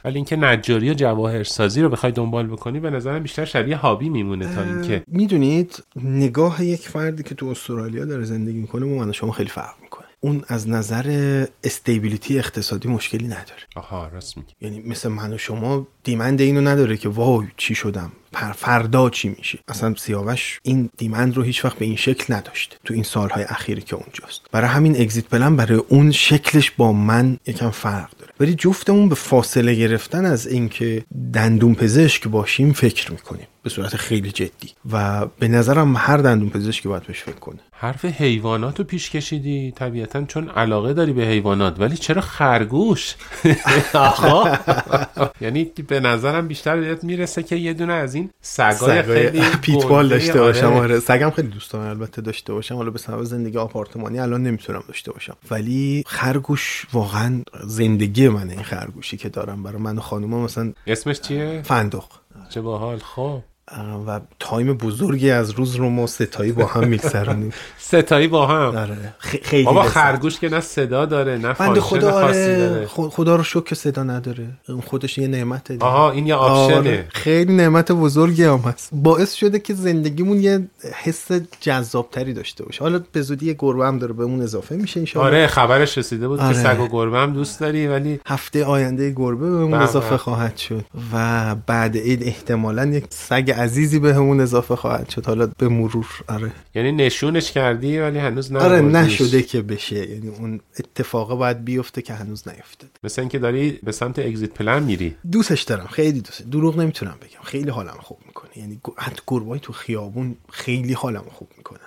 ولی 0.07 0.17
اینکه 0.17 0.37
نجاری 0.37 0.91
و 0.91 0.95
جواهرسازی 0.95 1.83
رو 1.83 1.89
بخوای 1.89 2.13
دنبال 2.13 2.47
بکنی 2.47 2.81
به 2.81 2.91
نظرم 2.91 3.23
بیشتر 3.23 3.45
شبیه 3.45 3.77
هابی 3.77 4.09
میمونه 4.09 4.55
تا 4.55 4.63
اینکه. 4.63 5.03
می‌دونید 5.07 5.83
نگاه 6.05 6.65
یک 6.65 6.89
فردی 6.89 7.23
که 7.23 7.35
تو 7.35 7.47
استرالیا 7.47 8.05
داره 8.05 8.25
زندگی 8.25 8.59
می‌کنه 8.59 8.87
با 8.87 9.05
من 9.05 9.13
شما 9.13 9.33
خیلی 9.33 9.49
فرق 9.49 9.75
می‌کنه. 9.83 10.07
اون 10.21 10.43
از 10.49 10.69
نظر 10.69 11.47
استیبیلیتی 11.65 12.39
اقتصادی 12.39 12.89
مشکلی 12.89 13.25
نداره. 13.25 13.63
آها 13.77 14.09
راست 14.09 14.37
میگی. 14.37 14.53
یعنی 14.61 14.83
مثل 14.87 15.09
من 15.09 15.33
و 15.33 15.39
شما 15.39 15.87
دیمند 16.05 16.41
اینو 16.41 16.61
نداره 16.61 16.97
که 16.97 17.09
وای 17.09 17.47
چی 17.57 17.75
شدم. 17.75 18.13
فردا 18.57 19.11
چی 19.11 19.29
میشه؟ 19.29 19.59
اصلا 19.69 19.95
سیاوش 19.95 20.61
این 20.63 20.91
دیمند 20.97 21.37
رو 21.37 21.43
هیچ 21.43 21.65
وقت 21.65 21.79
به 21.79 21.85
این 21.85 21.97
شکل 21.97 22.35
نداشته 22.35 22.77
تو 22.85 22.95
این 22.95 23.03
سالهای 23.03 23.45
اخیری 23.49 23.81
که 23.83 23.97
اونجاست. 23.97 24.41
برای 24.53 24.69
همین 24.69 25.01
اگزیت 25.01 25.25
پلن 25.25 25.57
برای 25.57 25.81
اون 25.89 26.13
شکلش 26.13 26.71
با 26.71 26.93
من 26.93 27.39
یکم 27.47 27.71
فرق 27.71 28.11
داره. 28.19 28.33
ولی 28.41 28.55
جفتمون 28.55 29.09
به 29.09 29.15
فاصله 29.15 29.75
گرفتن 29.75 30.25
از 30.25 30.47
اینکه 30.47 31.05
دندون 31.33 31.75
پزشک 31.75 32.29
باشیم 32.29 32.73
فکر 32.73 33.13
می‌کنیم. 33.13 33.47
به 33.67 33.71
صورت 33.71 33.97
خیلی 33.97 34.31
جدی. 34.31 34.71
و 34.93 35.27
به 35.39 35.49
نظرم 35.49 35.97
هر 35.97 36.17
دندون 36.17 36.51
پزشکی 36.51 36.89
باید 36.89 37.03
بهش 37.03 37.23
فکر 37.23 37.39
کنه. 37.39 37.59
حرف 37.73 38.05
حیوانات 38.05 38.79
رو 38.79 38.85
پیش 38.85 39.11
کشیدی؟ 39.11 39.73
طبیعتا 39.77 40.25
چون 40.25 40.49
علاقه 40.49 40.95
داری 40.95 41.13
به 41.13 41.23
حیوانات 41.23 41.81
ولی 41.81 41.97
چرا 41.97 42.21
خرگوش؟ 42.21 43.15
آقا 43.95 44.59
یعنی 45.41 45.65
به 45.65 46.01
نظرم 46.01 46.49
بیشتر 46.49 46.77
بهت 46.77 47.05
می‌رسه 47.05 47.43
که 47.43 47.57
یه 47.57 47.73
دونه 47.73 47.93
از 47.93 48.15
این 48.15 48.31
سگای 48.41 49.03
خیلی 49.03 49.41
pitbull 49.63 50.09
داشته 50.09 50.41
باشم 50.41 50.67
آره. 50.67 50.77
آره. 50.77 51.01
سگم 51.01 51.31
خیلی 51.31 51.49
دوست 51.49 51.73
دارم 51.73 51.91
البته 51.91 52.23
داشته 52.23 52.53
باشم 52.53 52.75
حالا 52.75 52.91
به 52.91 52.99
سبب 52.99 53.23
زندگی 53.23 53.59
آپارتمانی 53.59 54.19
الان 54.19 54.43
نمی‌تونم 54.43 54.83
داشته 54.89 55.13
باشم. 55.13 55.37
ولی 55.51 56.05
خرگوش 56.07 56.87
واقعا 56.93 57.43
زندگی 57.65 58.29
منه 58.29 58.53
این 58.53 58.63
خرگوشی 58.63 59.17
که 59.17 59.29
دارم 59.29 59.63
برای 59.63 59.83
من 59.83 59.99
و 59.99 60.01
خانومم. 60.01 60.45
مثلا 60.45 60.73
اسمش 60.87 61.21
چیه؟ 61.21 61.63
فندق. 61.63 62.05
چه 62.51 62.61
باحال. 62.61 62.99
خب. 62.99 63.43
و 64.07 64.21
تایم 64.39 64.73
بزرگی 64.73 65.31
از 65.31 65.51
روز 65.51 65.77
رو 65.77 65.91
ما 65.91 66.07
سه 66.07 66.25
تایی 66.25 66.53
با 66.53 66.67
هم 66.67 66.89
میگذرونیم. 66.89 67.53
سه 67.79 67.99
تایی 67.99 68.29
با 68.29 68.47
هم. 68.47 68.77
آره. 68.77 69.15
خیلی 69.19 69.65
بابا 69.65 69.83
خرگوش 69.83 70.39
که 70.39 70.49
نه 70.49 70.61
صدا 70.61 71.07
داره 71.07 71.39
نه 71.39 71.53
function 71.53 71.81
خدا 71.81 72.13
آره. 72.13 72.87
خدا 72.87 73.37
رو 73.37 73.43
شکر 73.43 73.61
که 73.61 73.75
صدا 73.75 74.03
نداره. 74.03 74.47
اون 74.69 74.81
خودش 74.81 75.19
یه 75.19 75.29
نعمته 75.29 75.75
دیگه. 75.75 75.87
آها 75.87 76.11
این 76.11 76.27
یه 76.27 76.35
آپشنه. 76.35 76.77
آره، 76.77 77.07
خیلی 77.09 77.53
نعمت 77.55 77.93
بزرگی 77.93 78.45
هم 78.45 78.59
هست. 78.59 78.91
باعث 78.93 79.35
شده 79.35 79.59
که 79.59 79.75
زندگیمون 79.75 80.41
یه 80.41 80.69
حس 81.03 81.29
جذابتری 81.61 82.33
داشته 82.35 82.65
باشه. 82.65 82.85
حالا 82.85 83.01
به 83.13 83.23
زودی 83.23 83.47
یه 83.47 83.57
گربه 83.59 83.87
هم 83.87 83.99
داره 83.99 84.13
بهمون 84.13 84.43
اضافه 84.43 84.77
میشه 84.77 85.01
ان 85.01 85.23
آره 85.23 85.47
خبرش 85.47 85.99
رسیده 85.99 86.29
بود 86.29 86.41
آره. 86.41 86.55
که 86.55 86.61
سگ 86.61 86.81
و 86.81 86.89
گربه 86.89 87.19
هم 87.19 87.33
دوست 87.33 87.61
داری 87.61 87.87
ولی 87.87 88.21
هفته 88.27 88.65
آینده 88.65 89.11
گربه 89.11 89.51
بهمون 89.51 89.71
بله. 89.71 89.83
اضافه 89.83 90.17
خواهد 90.17 90.57
شد. 90.57 90.85
و 91.13 91.55
بعد 91.67 91.97
عید 91.97 92.23
احتمالا 92.23 92.87
یک 92.87 93.05
سگ 93.11 93.55
عزیزی 93.57 93.99
بهمون 93.99 94.41
اضافه 94.41 94.77
خواهد 94.77 95.09
شد. 95.09 95.27
حالا 95.27 95.51
به 95.59 95.69
مرور 95.69 96.07
آره. 96.29 96.53
یعنی 96.75 96.93
نشونش 96.93 97.53
کردی 97.53 97.99
ولی 97.99 98.19
هنوز 98.19 98.53
نه 98.53 98.59
آره 98.59 98.81
نشده 98.81 99.43
که 99.43 99.63
بشه. 99.63 100.11
یعنی 100.11 100.29
اون 100.29 100.61
اتفاقه 100.79 101.35
باید 101.35 101.65
بیفته 101.65 102.03
که 102.03 102.15
هنوز 102.15 102.49
نیفتاد 102.49 102.91
مثل 103.05 103.23
اینکه 103.23 103.39
داری 103.39 103.71
به 103.83 103.93
سمت 103.93 104.19
اگزیت 104.19 104.51
پلن 104.51 104.83
میری. 104.83 105.17
دوستش 105.33 105.63
دارم. 105.63 105.87
خیلی 105.87 106.21
دوست. 106.21 106.43
دروغ 106.43 106.81
نمی‌تونم 106.81 107.17
بگم. 107.23 107.43
خیلی 107.45 107.71
حالم 107.71 107.97
خوب 108.01 108.19
می‌کنه. 108.27 108.51
یعنی 108.57 108.81
حتی 108.97 109.23
گربای 109.27 109.61
تو 109.61 109.73
خیابون 109.73 110.37
خیلی 110.51 110.93
حالم 110.93 111.25
خوب 111.33 111.49
می‌کنه. 111.57 111.81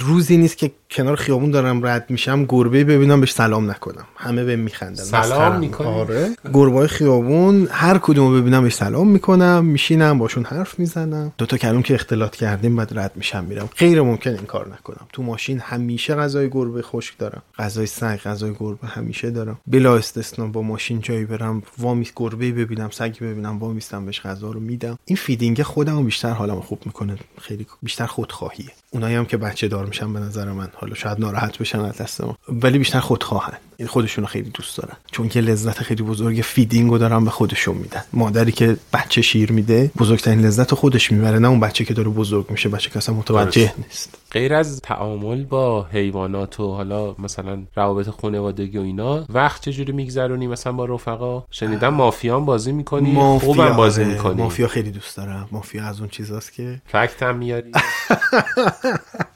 روزی 0.00 0.36
نیست 0.36 0.58
که 0.58 0.72
کنار 0.90 1.16
خیابون 1.16 1.50
دارم 1.50 1.86
رد 1.86 2.10
میشم 2.10 2.44
گربه 2.44 2.84
ببینم 2.84 3.20
بهش 3.20 3.32
سلام 3.32 3.70
نکنم. 3.70 4.04
همه 4.16 4.44
به 4.44 4.56
میخندن. 4.56 5.04
سلام. 5.04 5.58
می‌کنی؟ 5.58 5.88
آره. 5.88 6.36
گربای 6.52 6.88
خیابون 6.88 7.68
هر 7.70 7.98
کدومو 7.98 8.40
ببینم 8.40 8.62
بهش 8.62 8.74
سلام 8.74 9.08
می‌کنم 9.08 9.64
میشینم 9.64 10.18
باشون 10.18 10.44
حرف 10.44 10.78
می‌زنم. 10.78 11.32
دوتا 11.38 11.56
کلمه 11.56 11.82
که 11.82 11.94
اختلاط 11.94 12.36
کردیم 12.36 12.76
بعد 12.76 12.98
رد 12.98 13.12
میشم 13.14 13.44
میرم. 13.44 13.68
غیر 13.78 14.02
ممکن 14.02 14.30
این 14.30 14.46
کار 14.46 14.68
نکنم. 14.68 15.06
تو 15.12 15.22
ماشین 15.22 15.58
همیشه 15.58 16.14
غذای 16.14 16.50
گربه 16.50 16.82
خشک 16.82 17.18
دارم. 17.18 17.42
غذای 17.58 17.86
سگ 17.86 18.16
غذای 18.16 18.52
گربه 18.60 18.86
همیشه 18.86 19.30
دارم. 19.30 19.58
بلا 19.66 19.96
استثنا 19.96 20.46
با 20.46 20.62
ماشین 20.62 21.00
جایی 21.00 21.24
برم 21.24 21.62
وامیس 21.78 22.12
گربه 22.16 22.52
ببینم 22.52 22.90
سگی 22.90 23.20
ببینم 23.20 23.58
وامیستم 23.58 24.06
بهش 24.06 24.20
غذا 24.20 24.50
رو 24.50 24.60
میدم. 24.60 24.98
این 25.04 25.16
feeding 25.16 25.62
خودمو 25.62 26.02
بیشتر 26.02 26.30
حالمو 26.30 26.60
خوب 26.60 26.78
می‌کنه. 26.86 27.16
خیلی 27.40 27.66
بیشتر 27.82 28.06
خودخواهیه. 28.06 28.70
اونایی 28.94 29.16
هم 29.16 29.24
که 29.24 29.36
بچه 29.36 29.68
دار 29.68 29.86
میشن 29.86 30.12
به 30.12 30.20
نظر 30.20 30.52
من. 30.52 30.68
حالا 30.74 30.94
شاید 30.94 31.20
ناراحت 31.20 31.58
بشن 31.58 31.80
از 31.80 31.96
دست 31.96 32.20
ما. 32.20 32.38
ولی 32.48 32.78
بیشتر 32.78 33.00
خودخواهن. 33.00 33.58
خودشون 33.86 34.26
خیلی 34.26 34.50
دوست 34.50 34.78
دارن. 34.78 34.96
چون 35.12 35.28
که 35.28 35.40
لذت 35.40 35.82
خیلی 35.82 36.02
بزرگ 36.02 36.40
feeding 36.44 36.90
رو 36.90 36.98
دارن 36.98 37.24
به 37.24 37.30
خودشون 37.30 37.76
میدن. 37.76 38.02
مادری 38.12 38.52
که 38.52 38.76
بچه 38.92 39.22
شیر 39.22 39.52
میده 39.52 39.90
بزرگترین 39.98 40.40
لذت 40.40 40.70
رو 40.70 40.76
خودش 40.76 41.12
می‌بره 41.12 41.38
نه 41.38 41.48
اون 41.48 41.60
بچه 41.60 41.84
که 41.84 41.94
داره 41.94 42.08
بزرگ 42.08 42.50
میشه 42.50 42.68
بچه 42.68 42.90
که 42.90 42.96
اصلا 42.96 43.14
متوجه 43.14 43.72
نیست. 43.78 44.18
غیر 44.32 44.54
از 44.54 44.80
تعامل 44.80 45.44
با 45.44 45.82
حیوانات 45.82 46.60
و 46.60 46.74
حالا 46.74 47.14
مثلا 47.18 47.62
روابط 47.76 48.08
خانوادگی 48.08 48.78
و 48.78 48.80
اینا 48.80 49.24
وقت 49.28 49.62
چجوری 49.62 49.92
میگذرونی؟ 49.92 50.46
مثلا 50.46 50.72
با 50.72 50.84
رفقا؟ 50.84 51.44
شنیدم 51.50 51.88
مافیا 51.94 52.36
هم 52.36 52.44
بازی 52.44 52.72
می‌کنی؟ 52.72 53.14
خوبم 53.40 53.76
بازی 53.76 54.02
آره. 54.02 54.12
می‌کنی. 54.12 54.34
مافیا 54.42 54.68
خیلی 54.68 54.90
دوست 54.90 55.16
دارم. 55.16 55.48
مافیا 55.52 55.84
از 55.84 56.00
اون 56.00 56.08
چیزاست 56.08 56.52
که 56.52 56.80
fact 56.86 57.22
هم 57.22 57.36
میاری؟ 57.36 57.72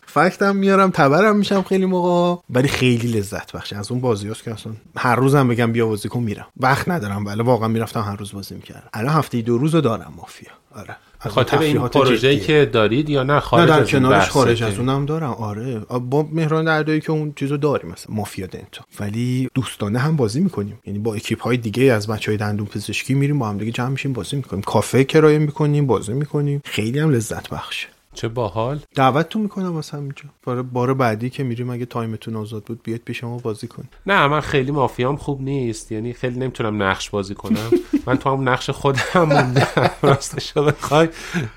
فکتم 0.09 0.57
میارم 0.57 0.91
تبرم 0.91 1.37
میشم 1.37 1.63
خیلی 1.63 1.87
موقع 1.87 2.43
ولی 2.51 2.69
خیلی 2.69 3.09
لذت 3.09 3.53
بخشه. 3.53 3.77
از 3.77 3.91
اون 3.91 4.01
بازی 4.01 4.29
هست 4.29 4.45
که 4.45 4.53
اصلا 4.53 4.73
هر 4.97 5.17
روزم 5.17 5.49
بگم 5.49 5.73
بیا 5.73 5.87
بازی 5.87 6.09
کن 6.09 6.21
میرم. 6.21 6.47
وقت 6.61 6.89
ندارم. 6.89 7.27
ولی 7.27 7.43
واقعا 7.43 7.69
می‌رفتم 7.69 8.01
هر 8.01 8.17
روز 8.17 8.33
بازی 8.33 8.55
می‌کردم. 8.55 8.89
الان 8.93 9.13
هفته 9.15 9.41
دو 9.41 9.59
روز 9.59 9.75
رو 9.75 9.81
دارم 9.81 10.13
مافیا. 10.17 10.51
آره. 10.75 10.97
خاطر 11.19 11.59
این 11.59 11.89
پروژه‌ای. 11.89 12.41
که 12.41 12.71
دارید 12.73 13.11
یا 13.11 13.23
نه؟ 13.23 13.35
نه 13.35 13.41
خارج 13.41 13.69
در 13.69 13.81
از 13.81 13.91
کنارش 13.91 14.29
خارج 14.29 14.63
از 14.63 14.79
اونم 14.79 15.07
دارم. 15.07 15.31
آره. 15.31 15.79
با 15.79 16.29
مهران 16.33 16.65
دردایی 16.65 17.01
که 17.01 17.13
اون 17.13 17.33
چیزو 17.37 17.57
داریم 17.57 17.91
مثلا. 17.91 18.15
مافیا 18.15 18.47
دنتو 18.47 18.85
ولی 19.01 19.49
دوستانه 19.55 19.99
هم 19.99 20.17
بازی 20.17 20.41
می‌کنیم. 20.41 20.79
یعنی 20.87 20.99
با 20.99 21.15
اکیپ 21.15 21.43
های 21.43 21.57
دیگه 21.57 21.83
از 21.83 22.07
بچه 22.07 22.31
های 22.31 22.39
دندون 22.39 22.67
پزشکی 22.67 23.15
میریم 23.15 23.39
با 23.39 23.49
هم 23.49 23.59
دیگه 23.59 23.73
جمع 23.73 23.89
میشیم 23.89 24.13
بازی 24.13 24.37
می‌کنیم. 24.37 24.63
کافه 24.63 25.05
کرایه 25.05 25.39
می‌کنیم 25.39 25.87
بازی 25.87 26.13
می‌کنیم. 26.13 26.63
خیلی 26.65 26.99
هم 26.99 27.11
لذت 27.11 27.49
بخشه. 27.49 27.89
چه 28.19 28.29
باحال. 28.29 28.81
دعوتتون 28.95 29.43
می‌کنم 29.43 29.75
واسه 29.75 29.97
همینجا. 29.97 30.25
بار 30.43 30.63
بار 30.63 30.95
بعدی 30.95 31.31
که 31.31 31.43
میریم 31.43 31.71
اگه 31.71 31.87
تایمتون 31.87 32.37
آزاد 32.37 32.65
بود 32.65 32.83
بیاید 32.83 33.05
پیش 33.05 33.25
ما 33.25 33.39
بازی 33.39 33.69
کنیم. 33.69 33.89
نه 34.07 34.27
من 34.27 34.41
خیلی 34.41 34.71
مافیام 34.71 35.17
خوب 35.17 35.41
نیست. 35.43 35.93
یعنی 35.93 36.13
خیلی 36.13 36.39
نمی‌تونم 36.39 36.83
نقش 36.83 37.11
بازی 37.11 37.35
کنم. 37.35 37.71
من 38.07 38.17
تو 38.17 38.31
هم 38.31 38.49
نقش 38.49 38.71
خودم 38.71 39.01
موندم. 39.15 39.91
راستش 40.03 40.57
رو 40.57 40.65
بخوای. 40.65 41.09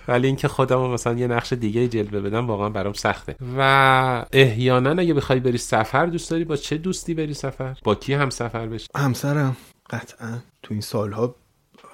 ولی 0.08 0.28
اینکه 0.28 0.48
خودم 0.48 0.90
مثلا 0.90 1.14
یه 1.14 1.28
نقش 1.28 1.54
دیگه 1.54 1.88
جلوه 1.88 2.20
بدم 2.22 2.48
واقعا 2.48 2.70
برام 2.70 2.94
سخته. 2.94 3.36
و 3.58 4.26
احیانا 4.34 4.90
اگه 4.90 5.14
بخوای 5.14 5.40
بری 5.40 5.58
سفر 5.58 6.06
دوست 6.06 6.32
داری 6.32 6.46
با 6.46 6.56
چه 6.56 6.78
دوستی 6.78 7.14
بری 7.14 7.34
سفر؟ 7.34 7.78
با 7.84 7.96
کی 7.96 8.14
هم 8.14 8.30
سفر 8.30 8.68
بشی؟ 8.68 8.88
همسرم. 8.96 9.58
قطعا. 9.90 10.38
تو 10.64 10.74
این 10.74 10.82
سالها 10.82 11.36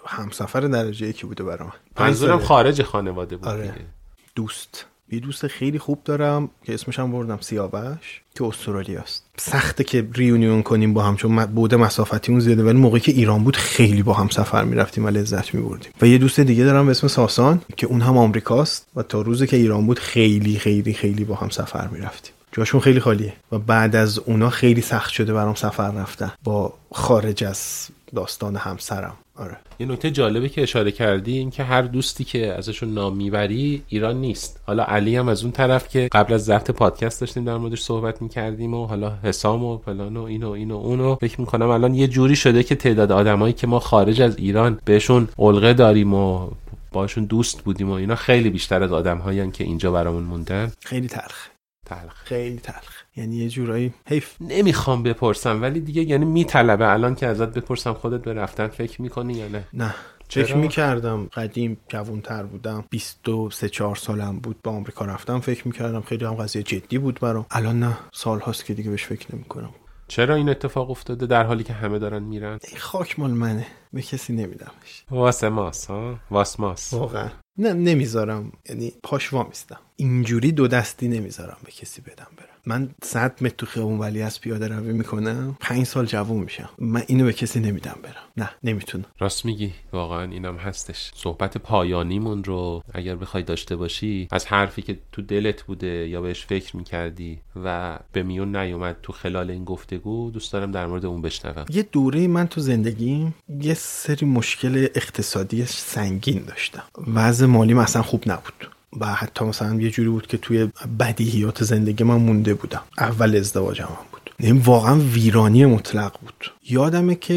همسفر 0.07 0.59
درجه 0.59 1.07
یکی 1.07 1.28
بوده 1.28 1.43
برام 1.43 1.74
منظورم 1.99 2.39
خارج 2.39 2.84
خانواده 2.84 3.38
بود 3.38 3.47
آره. 3.47 3.61
دیگه. 3.61 3.97
دوست. 4.38 4.86
یه 5.12 5.20
دوست 5.20 5.48
خیلی 5.48 5.80
خوب 5.80 6.00
دارم 6.06 6.50
که 6.64 6.74
اسمش 6.74 7.00
هم 7.00 7.12
بردم 7.12 7.38
سیاوش 7.42 8.22
که 8.36 8.44
استرالیاست. 8.44 9.24
سخته 9.38 9.84
که 9.84 10.08
ریونیون 10.14 10.64
کنیم 10.64 10.94
با 10.94 11.04
هم 11.04 11.16
چون 11.16 11.32
م- 11.32 11.46
بود 11.46 11.76
مسافتیمون 11.76 12.40
زیاده 12.40 12.64
ولی 12.64 12.78
موقعی 12.78 13.02
که 13.02 13.12
ایران 13.12 13.44
بود 13.44 13.56
خیلی 13.56 14.04
با 14.04 14.14
هم 14.14 14.30
سفر 14.30 14.64
می‌رفتیم 14.64 15.06
و 15.06 15.10
لذت 15.10 15.54
میبردیم. 15.54 15.92
و 16.02 16.06
یه 16.08 16.18
دوست 16.18 16.40
دیگه 16.40 16.64
دارم 16.64 16.86
به 16.86 16.92
اسم 16.92 17.08
ساسان 17.08 17.62
که 17.78 17.88
اون 17.88 18.02
هم 18.02 18.18
آمریکاست 18.18 18.88
و 18.96 19.04
تا 19.04 19.22
روزی 19.22 19.48
که 19.48 19.58
ایران 19.58 19.86
بود 19.86 20.00
خیلی 20.00 20.60
خیلی 20.60 20.94
خیلی 20.94 21.24
با 21.24 21.36
هم 21.36 21.50
سفر 21.50 21.88
می‌رفتیم. 21.88 22.34
جاشون 22.52 22.82
خیلی 22.82 23.00
خالیه 23.00 23.34
و 23.52 23.60
بعد 23.60 23.96
از 23.96 24.20
اونا 24.20 24.50
خیلی 24.50 24.82
سخت 24.82 25.10
شده 25.10 25.34
برام 25.34 25.56
سفر 25.56 25.92
رفتن 25.92 26.32
با 26.44 26.74
خارج 26.92 27.44
از 27.44 27.88
داستان 28.16 28.56
همسرم. 28.56 29.14
آره. 29.38 29.58
یه 29.80 29.86
نکته 29.86 30.12
جالبه 30.12 30.50
که 30.50 30.64
اشاره 30.64 30.92
کردی 30.92 31.38
این 31.38 31.52
که 31.52 31.64
هر 31.64 31.82
دوستی 31.82 32.24
که 32.24 32.54
ازشون 32.54 32.94
نام 32.94 33.18
می‌بری 33.18 33.84
ایران 33.88 34.16
نیست. 34.16 34.62
حالا 34.66 34.84
علی 34.84 35.16
هم 35.16 35.28
از 35.28 35.44
اون 35.44 35.52
طرف 35.52 35.90
که 35.90 36.10
قبل 36.12 36.34
از 36.34 36.46
ضبط 36.46 36.72
پادکست 36.72 37.22
داشتیم 37.22 37.46
در 37.46 37.58
موردش 37.58 37.82
صحبت 37.82 38.22
می‌کردیم 38.22 38.74
و 38.74 38.86
حالا 38.86 39.18
حسام 39.24 39.64
و 39.64 39.78
فلان 39.78 40.18
و 40.18 40.24
اینو 40.24 40.50
اینو 40.50 40.76
اونو. 40.76 41.16
فکر 41.16 41.42
می‌کنم 41.42 41.70
الان 41.70 41.96
یه 41.96 42.08
جوری 42.08 42.36
شده 42.36 42.64
که 42.64 42.76
تعداد 42.76 43.12
آدمایی 43.12 43.54
که 43.54 43.68
ما 43.68 43.80
خارج 43.80 44.22
از 44.22 44.38
ایران 44.38 44.80
بهشون 44.86 45.28
علقه 45.40 45.74
داریم 45.74 46.14
و 46.14 46.50
باشون 46.92 47.26
دوست 47.26 47.62
بودیم 47.62 47.90
و 47.90 47.94
اینا 47.94 48.16
خیلی 48.16 48.50
بیشتر 48.50 48.84
از 48.84 48.92
آدم 48.92 49.52
که 49.52 49.64
اینجا 49.64 49.92
برامون 49.92 50.24
موندن. 50.24 50.72
خیلی 50.84 51.08
تلخ. 51.08 51.48
تلخ. 51.86 52.24
خیلی 52.24 52.58
تلخ. 52.58 52.97
یعنی 53.18 53.36
یه 53.36 53.49
جورایی 53.49 53.93
حیف. 54.07 54.36
نمی‌خوام 54.41 55.03
بپرسم 55.03 55.61
ولی 55.61 55.80
دیگه 55.80 56.01
یعنی 56.01 56.26
میطلبه. 56.26 56.91
الان 56.91 57.15
که 57.15 57.28
ازت 57.28 57.49
بپرسم 57.49 57.93
خودت 57.93 58.22
به 58.22 58.34
رفتن 58.34 58.68
فکر 58.68 59.01
می‌کنی 59.01 59.34
یا 59.34 59.47
نه؟ 59.47 59.63
نه؟ 59.74 59.95
فکر 60.30 60.55
می‌کردم. 60.55 61.26
قدیم 61.34 61.78
جوانتر 61.89 62.43
بودم. 62.43 62.86
23 62.89 63.70
4 63.70 63.95
سالم 63.95 64.39
بود 64.39 64.61
با 64.63 64.72
آمریکا 64.72 65.05
رفتم. 65.05 65.39
فکر 65.39 65.68
می‌کردم 65.68 66.01
خیلی 66.01 66.26
هم 66.26 66.34
قضیه 66.34 66.63
جدی 66.63 66.97
بود 66.97 67.20
برام. 67.20 67.45
الان 67.51 67.80
نه. 67.80 67.97
سال 68.13 68.39
هاست 68.39 68.65
که 68.65 68.74
دیگه 68.74 68.89
بهش 68.89 69.05
فکر 69.05 69.36
نمی‌کنم. 69.36 69.70
چرا 70.07 70.36
این 70.36 70.49
اتفاق 70.49 70.91
افتاده 70.91 71.26
در 71.26 71.43
حالی 71.43 71.63
که 71.63 71.74
همه 71.74 71.99
دارن 71.99 72.24
میرن؟ 72.24 72.59
این 72.68 72.78
خاک 72.78 73.20
مال 73.20 73.32
منه. 73.32 73.68
به 73.93 74.01
کسی 74.01 74.34
نمیدمش. 74.34 75.03
واسه 75.11 75.49
ماس 75.49 75.86
ها؟ 75.86 76.20
واس 76.32 76.59
ماس 76.59 76.93
واقعا. 76.93 77.30
نه 77.57 77.74
نمی‌ذارم. 77.74 78.51
یعنی 78.70 78.93
پاش 79.03 79.34
وامیستم. 79.34 79.80
اینجوری 79.95 80.51
دو 80.51 80.68
دستی 80.68 81.07
نمی‌ذارم 81.07 81.57
به 81.65 81.72
کسی 81.72 82.01
بدم 82.01 82.28
برم. 82.38 82.57
من 82.68 82.89
100 83.03 83.43
متر 83.43 83.55
تو 83.57 83.65
خیابون 83.65 83.99
ولی 83.99 84.22
از 84.22 84.41
پیاده 84.41 84.68
روی 84.68 84.93
می‌کنم. 84.93 85.57
پنج 85.59 85.86
سال 85.86 86.05
جوون 86.05 86.43
میشم. 86.43 86.70
من 86.80 87.03
اینو 87.07 87.26
به 87.26 87.34
کسی 87.34 87.59
نمیدم 87.59 87.99
برم. 88.03 88.13
نه 88.38 88.49
نمی‌تونم. 88.63 89.05
راست 89.20 89.45
میگی. 89.45 89.74
واقعا 89.93 90.32
اینم 90.32 90.57
هستش. 90.57 91.11
صحبت 91.15 91.57
پایانیمون 91.57 92.43
رو 92.43 92.84
اگر 92.93 93.15
بخوای 93.15 93.43
داشته 93.43 93.76
باشی 93.76 94.28
از 94.32 94.45
حرفی 94.45 94.82
که 94.82 94.97
تو 95.11 95.22
دلت 95.22 95.63
بوده 95.63 95.88
یا 95.88 96.22
بهش 96.22 96.45
فکر 96.45 96.78
می‌کردی 96.78 97.39
و 97.63 97.99
به 98.11 98.24
میون 98.24 98.55
نیومد 98.55 98.95
تو 99.03 99.13
خلال 99.13 99.51
این 99.51 99.63
گفتگو 99.63 100.32
دوست 100.32 100.53
دارم 100.53 100.72
در 100.72 100.88
مورد 100.88 101.05
اون 101.05 101.22
بشنوم. 101.22 101.65
یه 101.70 101.84
دوره 101.84 102.28
من 102.28 102.47
تو 102.47 102.61
زندگیم 102.61 103.36
یه 103.61 103.74
سری 103.74 104.26
مشکل 104.26 104.88
اقتصادی 104.95 105.65
سنگین 105.65 106.45
داشتم. 106.45 106.84
وضع 107.13 107.45
مالی 107.45 107.74
اصلا 107.74 108.01
خوب 108.01 108.24
نبود. 108.26 108.76
و 109.00 109.06
حتی 109.06 109.46
مثلا 109.46 109.82
یه 109.82 109.92
جوری 109.92 110.10
بود 110.10 110.28
که 110.28 110.38
توی 110.38 110.70
بدیهیات 111.00 111.64
زندگی 111.64 112.04
من 112.04 112.16
مونده 112.16 112.54
بودم. 112.54 112.82
اول 112.98 113.36
ازدواجم 113.36 113.84
هم 113.84 114.06
بود. 114.12 114.32
این 114.40 114.58
واقعا 114.58 115.00
ویرانی 115.00 115.66
مطلق 115.66 116.20
بود. 116.22 116.52
یادمه 116.70 117.16
که 117.16 117.34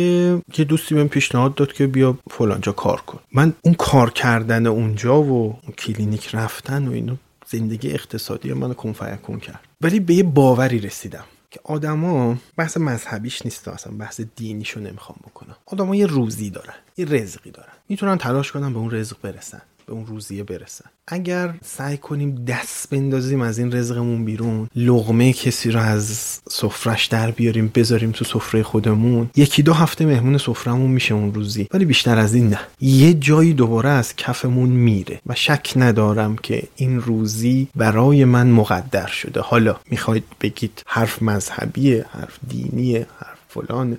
یه 0.59 0.65
دوستی 0.65 0.95
بهم 0.95 1.09
پیشنهاد 1.09 1.55
داد 1.55 1.73
که 1.73 1.87
بیا 1.87 2.19
فلانجا 2.31 2.73
کار 2.73 3.01
کن. 3.01 3.19
من 3.33 3.53
اون 3.63 3.75
کار 3.75 4.11
کردن 4.11 4.67
اونجا 4.67 5.23
و 5.23 5.59
اون 5.63 5.73
کلینیک 5.79 6.35
رفتن 6.35 6.89
و 6.89 6.93
اینو 6.93 7.17
زندگی 7.47 7.91
اقتصادی 7.91 8.53
منو 8.53 8.75
کنفیکون 8.75 9.41
کرد. 9.41 9.61
ولی 9.81 10.01
به 10.01 10.15
یه 10.15 10.23
باوری 10.23 10.79
رسیدم 10.79 11.25
که 11.51 11.61
آدما 11.65 12.37
بحث 12.57 12.77
مذهبیش 12.77 13.45
نیست 13.45 13.69
اصلا 13.69 13.93
بحث 13.93 14.21
دینیشو 14.37 14.81
نمی‌خوام 14.81 15.19
بکنم. 15.25 15.57
آدما 15.67 15.97
یه 15.97 16.07
روزی 16.07 16.51
دارن 16.51 16.75
یه 16.97 17.05
رزقی 17.05 17.51
دارن. 17.51 17.73
می‌تونن 17.89 18.19
تلاش 18.19 18.53
کنن 18.53 18.73
به 18.73 18.79
اون 18.79 18.91
رزق 18.91 19.17
برسن. 19.23 19.63
به 19.91 19.97
اون 19.97 20.07
روزیه 20.07 20.43
برسن. 20.45 20.85
اگر 21.09 21.55
سعی 21.65 21.97
کنیم 21.97 22.45
دست 22.45 22.91
بندازیم 22.91 23.41
از 23.41 23.59
این 23.59 23.73
رزقمون 23.73 24.25
بیرون 24.25 24.69
لغمه 24.77 25.33
کسی 25.33 25.71
رو 25.71 25.81
از 25.81 26.05
سفرش 26.51 27.07
در 27.07 27.31
بیاریم 27.31 27.71
بذاریم 27.75 28.11
تو 28.11 28.25
سفره 28.25 28.63
خودمون 28.63 29.31
یکی 29.37 29.63
دو 29.63 29.73
هفته 29.73 30.07
مهمون 30.07 30.39
سفرمون 30.39 30.91
میشه 30.91 31.15
اون 31.15 31.35
روزی. 31.35 31.69
ولی 31.75 31.85
بیشتر 31.85 32.19
از 32.19 32.35
این 32.35 32.49
نه. 32.49 32.61
یه 32.81 33.15
جایی 33.15 33.53
دوباره 33.53 33.89
از 33.89 34.17
کفمون 34.17 34.69
میره 34.69 35.21
و 35.27 35.35
شک 35.35 35.73
ندارم 35.77 36.37
که 36.37 36.63
این 36.77 37.01
روزی 37.01 37.69
برای 37.77 38.25
من 38.25 38.51
مقدر 38.51 39.07
شده. 39.07 39.41
حالا 39.41 39.77
می‌خواید 39.91 40.25
بگید 40.41 40.83
حرف 40.87 41.23
مذهبیه 41.23 42.07
حرف 42.11 42.39
دینیه 42.49 43.07
حرف 43.19 43.39
فلان 43.49 43.99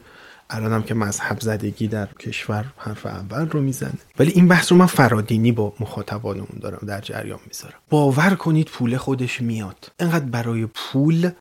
الانم 0.53 0.83
که 0.83 0.93
مذهب 0.93 1.39
زدگی 1.39 1.87
در 1.87 2.05
کشور 2.05 2.65
حرف 2.77 3.05
اول 3.05 3.49
رو 3.49 3.61
می‌زنه. 3.61 3.93
ولی 4.19 4.31
این 4.31 4.47
بحث 4.47 4.71
رو 4.71 4.77
من 4.77 4.85
فرادینی 4.85 5.51
با 5.51 5.73
مخاطبانمون 5.79 6.59
دارم 6.61 6.87
در 6.87 7.01
جریان 7.01 7.39
می‌ذارم. 7.47 7.79
باور 7.89 8.35
کنید 8.35 8.67
پول 8.67 8.97
خودش 8.97 9.41
میاد. 9.41 9.91
انقدر 9.99 10.25
برای 10.25 10.65
پول 10.65 11.31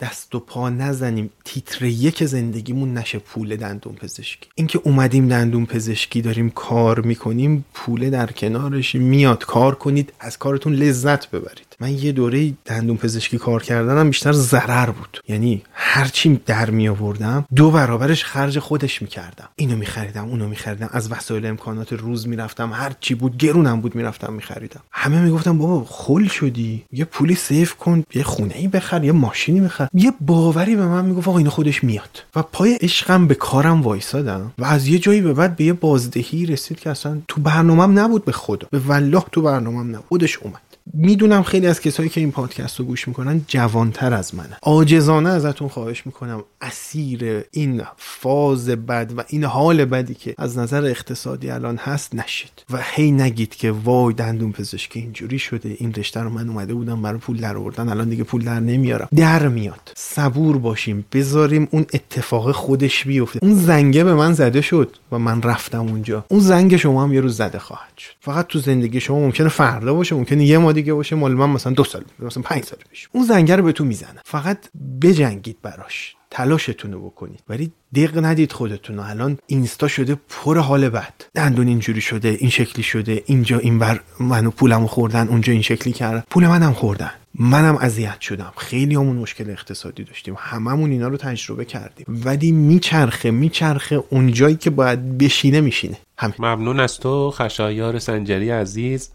دست 0.00 0.34
و 0.34 0.40
پا 0.40 0.70
نزنیم 0.70 1.30
تیتر 1.44 1.84
یک 1.84 2.24
زندگیمون 2.24 2.98
نشه 2.98 3.18
پول 3.18 3.56
دندون 3.56 3.94
پزشکی. 3.94 4.48
اینکه 4.54 4.80
اومدیم 4.84 5.28
دندون 5.28 5.66
پزشکی 5.66 6.22
داریم 6.22 6.50
کار 6.50 7.00
می‌کنیم 7.00 7.64
پول 7.74 8.10
در 8.10 8.26
کنارش 8.26 8.94
میاد. 8.94 9.44
کار 9.44 9.74
کنید 9.74 10.12
از 10.20 10.38
کارتون 10.38 10.72
لذت 10.72 11.30
ببرید. 11.30 11.71
من 11.82 11.98
یه 11.98 12.12
دوره 12.12 12.52
دندون 12.64 12.96
پزشکی 12.96 13.38
کار 13.38 13.62
کردنم 13.62 14.10
بیشتر 14.10 14.32
ضرر 14.32 14.90
بود. 14.90 15.20
یعنی 15.28 15.62
هرچی 15.72 16.40
در 16.46 16.70
می 16.70 16.88
آوردم 16.88 17.44
دو 17.56 17.70
برابرش 17.70 18.24
خرج 18.24 18.58
خودش 18.58 19.02
می‌کردم. 19.02 19.48
اینو 19.56 19.76
میخریدم 19.76 20.24
اونو 20.24 20.48
میخریدم. 20.48 20.88
از 20.92 21.12
وسایل 21.12 21.46
امکانات 21.46 21.92
روز 21.92 22.28
می‌رفتم 22.28 22.72
هر 22.72 22.92
چی 23.00 23.14
بود 23.14 23.36
گرونم 23.36 23.80
بود 23.80 23.94
می‌رفتم 23.94 24.32
میخریدم. 24.32 24.80
همه 24.92 25.20
می‌گفتم 25.20 25.58
بابا 25.58 25.86
خل 25.88 26.26
شدی. 26.26 26.84
یه 26.92 27.04
پولی 27.04 27.34
سیف 27.34 27.74
کن 27.74 28.04
یه 28.14 28.22
خونه 28.22 28.54
ای 28.56 28.68
بخر 28.68 29.04
یه 29.04 29.12
ماشینی 29.12 29.60
بخر. 29.60 29.88
یه 29.94 30.12
باوری 30.20 30.76
به 30.76 30.86
من 30.86 31.04
می‌گفت 31.04 31.28
آقا 31.28 31.38
اینو 31.38 31.50
خودش 31.50 31.84
میاد. 31.84 32.24
و 32.36 32.42
پای 32.42 32.74
عشقم 32.74 33.26
به 33.26 33.34
کارم 33.34 33.82
وایسادم 33.82 34.52
و 34.58 34.64
از 34.64 34.86
یه 34.88 34.98
جایی 34.98 35.20
به 35.20 35.32
بعد 35.32 35.56
به 35.56 35.64
یه 35.64 35.72
بازدهی 35.72 36.46
رسید 36.46 36.80
که 36.80 36.90
اصلا 36.90 37.18
تو 37.28 37.40
برنامهم 37.40 37.98
نبود 37.98 38.24
به 38.24 38.32
خدا. 38.32 38.68
به 38.70 38.78
والله 38.78 39.24
تو 39.32 39.42
برنامهم 39.42 39.88
نبود. 39.88 40.04
خودش 40.08 40.38
اومد. 40.38 40.60
می‌دونم 40.94 41.42
خیلی 41.42 41.66
از 41.66 41.80
کسایی 41.80 42.08
که 42.08 42.20
این 42.20 42.32
پادکست 42.32 42.80
رو 42.80 42.84
گوش 42.84 43.08
می‌کنن 43.08 43.40
جوانتر 43.48 44.14
از 44.14 44.34
منه 44.34 44.56
عاجزانه 44.62 45.28
ازتون 45.28 45.68
خواهش 45.68 46.06
می‌کنم 46.06 46.44
اسیر 46.60 47.44
این 47.50 47.82
فاز 47.96 48.68
بد 48.68 49.12
و 49.16 49.24
این 49.28 49.44
حال 49.44 49.84
بدی 49.84 50.14
که 50.14 50.34
از 50.38 50.58
نظر 50.58 50.84
اقتصادی 50.84 51.50
الان 51.50 51.76
هست 51.76 52.14
نشید. 52.14 52.64
و 52.70 52.78
هی 52.94 53.12
نگید 53.12 53.54
که 53.54 53.70
وای 53.70 54.14
دندون 54.14 54.52
پزشکی 54.52 55.00
اینجوری 55.00 55.38
شده. 55.38 55.76
این 55.78 55.94
رشته 55.94 56.20
رو 56.20 56.30
من 56.30 56.48
اومده 56.48 56.74
بودم 56.74 57.02
برای 57.02 57.18
پول 57.18 57.36
در 57.36 57.56
آوردن 57.56 57.88
الان 57.88 58.08
دیگه 58.08 58.24
پول 58.24 58.44
در 58.44 58.60
نمیارم. 58.60 59.08
در 59.16 59.48
میاد. 59.48 59.92
صبور 59.96 60.58
باشیم. 60.58 61.04
بذاریم 61.12 61.68
اون 61.70 61.86
اتفاق 61.94 62.52
خودش 62.52 63.04
بیفته. 63.04 63.38
اون 63.42 63.54
زنگه 63.54 64.04
به 64.04 64.14
من 64.14 64.32
زده 64.32 64.60
شد 64.60 64.96
و 65.12 65.18
من 65.18 65.42
رفتم 65.42 65.80
اونجا. 65.80 66.24
اون 66.28 66.40
زنگ 66.40 66.76
شما 66.76 67.02
هم 67.02 67.12
یه 67.12 67.20
روز 67.20 67.36
زده 67.36 67.58
خواهد 67.58 67.98
شد. 67.98 68.12
فقط 68.20 68.46
تو 68.46 68.58
زندگی 68.58 69.00
شما 69.00 69.18
ممکنه 69.20 69.48
فردا 69.48 69.94
باشه. 69.94 70.14
ممکنه 70.14 70.44
یه 70.44 70.58
ما 70.58 70.71
دیگه 70.72 70.94
باشه 70.94 71.16
مال 71.16 71.32
من 71.32 71.50
مثلا 71.50 71.72
دو 71.72 71.84
سال 71.84 72.04
مثلا 72.18 72.42
پنج 72.42 72.64
سال 72.64 72.78
پیش. 72.90 73.08
اون 73.12 73.24
زنگه 73.24 73.56
رو 73.56 73.62
به 73.62 73.72
تو 73.72 73.84
می‌زنه 73.84 74.20
فقط 74.24 74.58
بجنگید 75.02 75.56
براش. 75.62 76.16
تلاشتون 76.30 76.92
رو 76.92 77.00
بکنید. 77.10 77.40
ولی 77.48 77.72
دق 77.94 78.24
ندید 78.24 78.52
خودتون 78.52 78.98
الان 78.98 79.38
اینستا 79.46 79.88
شده 79.88 80.16
پر 80.28 80.58
حال 80.58 80.88
بد. 80.88 81.14
دندون 81.34 81.68
اینجوری 81.68 82.00
شده 82.00 82.28
این 82.28 82.50
شکلی 82.50 82.82
شده 82.82 83.22
اینجا 83.26 83.58
این 83.58 83.78
بر 83.78 84.00
منو 84.20 84.50
پولمو 84.50 84.86
خوردن 84.86 85.28
اونجا 85.28 85.52
این 85.52 85.62
شکلی 85.62 85.92
کردن. 85.92 86.22
پول 86.30 86.46
منم 86.46 86.72
خوردن. 86.72 87.10
منم 87.34 87.76
اذیت 87.76 88.20
شدم. 88.20 88.52
خیلی 88.56 88.94
همون 88.94 89.16
مشکل 89.16 89.50
اقتصادی 89.50 90.04
داشتیم. 90.04 90.34
هممون 90.38 90.90
اینا 90.90 91.08
رو 91.08 91.16
تجربه 91.16 91.64
کردیم. 91.64 92.06
ولی 92.08 92.52
میچرخه 92.52 93.30
میچرخه 93.30 94.02
اونجایی 94.10 94.56
که 94.56 94.70
باید 94.70 95.18
بشینه 95.18 95.60
میشینه. 95.60 95.96
همین. 96.18 96.34
ممنون 96.38 96.80
از 96.80 96.98
تو 96.98 97.30
خشایار 97.30 97.98
سنجری 97.98 98.50
عزیز. 98.50 99.10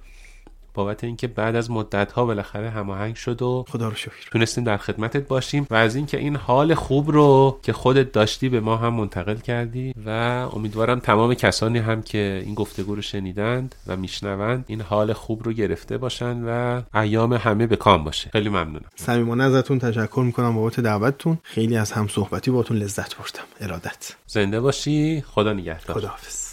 بابت 0.77 1.03
اینکه 1.03 1.27
بعد 1.27 1.55
از 1.55 1.71
مدت 1.71 2.11
ها 2.11 2.25
بالاخره 2.25 2.69
هماهنگ 2.69 3.15
شد 3.15 3.41
و 3.41 3.65
خدا 3.69 3.89
رو 3.89 3.95
شکر. 3.95 4.29
تونستیم 4.31 4.63
در 4.63 4.77
خدمتت 4.77 5.27
باشیم 5.27 5.67
و 5.69 5.75
از 5.75 5.95
اینکه 5.95 6.17
این 6.17 6.35
حال 6.35 6.73
خوب 6.73 7.11
رو 7.11 7.59
که 7.63 7.73
خودت 7.73 8.11
داشتی 8.11 8.49
به 8.49 8.59
ما 8.59 8.77
هم 8.77 8.93
منتقل 8.93 9.35
کردی 9.35 9.93
و 10.05 10.09
امیدوارم 10.53 10.99
تمام 10.99 11.33
کسانی 11.33 11.79
هم 11.79 12.01
که 12.01 12.41
این 12.45 12.53
گفتگو 12.53 12.95
رو 12.95 13.01
شنیدند 13.01 13.75
و 13.87 13.97
میشنوند 13.97 14.65
این 14.67 14.81
حال 14.81 15.13
خوب 15.13 15.43
رو 15.43 15.53
گرفته 15.53 15.97
باشن 15.97 16.43
و 16.45 16.81
ایام 16.97 17.33
همه 17.33 17.67
به 17.67 17.75
کام 17.75 18.03
باشه. 18.03 18.29
خیلی 18.29 18.49
ممنونم. 18.49 18.85
صمیمانه 18.95 19.43
ازتون 19.43 19.79
تشکر 19.79 20.23
می‌کنم 20.25 20.55
بابت 20.55 20.79
دعوتتون. 20.79 21.37
خیلی 21.43 21.77
از 21.77 21.91
هم 21.91 22.07
صحبتی 22.07 22.51
باتون 22.51 22.77
لذت 22.77 23.17
بردم. 23.17 23.43
ارادت. 23.61 24.15
زنده 24.27 24.59
باشی. 24.59 25.23
خدا 25.27 25.53
نگهدار. 25.53 25.97
خداحافظ. 25.97 26.46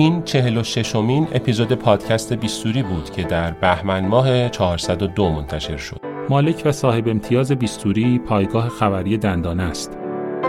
این 0.00 0.22
چهل 0.22 0.56
و 0.56 0.62
ششمین 0.62 1.28
اپیزود 1.32 1.72
پادکست 1.72 2.32
بیستوری 2.32 2.82
بود 2.82 3.10
که 3.10 3.22
در 3.22 3.50
بهمن 3.50 4.06
ماه 4.06 4.48
402 4.48 5.30
منتشر 5.30 5.76
شد. 5.76 6.00
مالک 6.28 6.62
و 6.64 6.72
صاحب 6.72 7.08
امتیاز 7.08 7.52
بیستوری 7.52 8.18
پایگاه 8.18 8.68
خبری 8.68 9.18
دندانه 9.18 9.62
است 9.62 9.98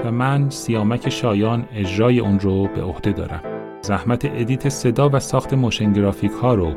و 0.06 0.12
من 0.12 0.50
سیامک 0.50 1.10
شایان 1.10 1.66
اجرای 1.74 2.20
اون 2.20 2.40
رو 2.40 2.68
به 2.68 2.82
عهده 2.82 3.12
دارم. 3.12 3.42
زحمت 3.82 4.26
edit 4.26 4.70
صدا 4.70 5.10
و 5.14 5.20
ساخت 5.20 5.54
motion 5.54 5.94
graphic 5.94 6.32
ها 6.32 6.54
رو 6.54 6.74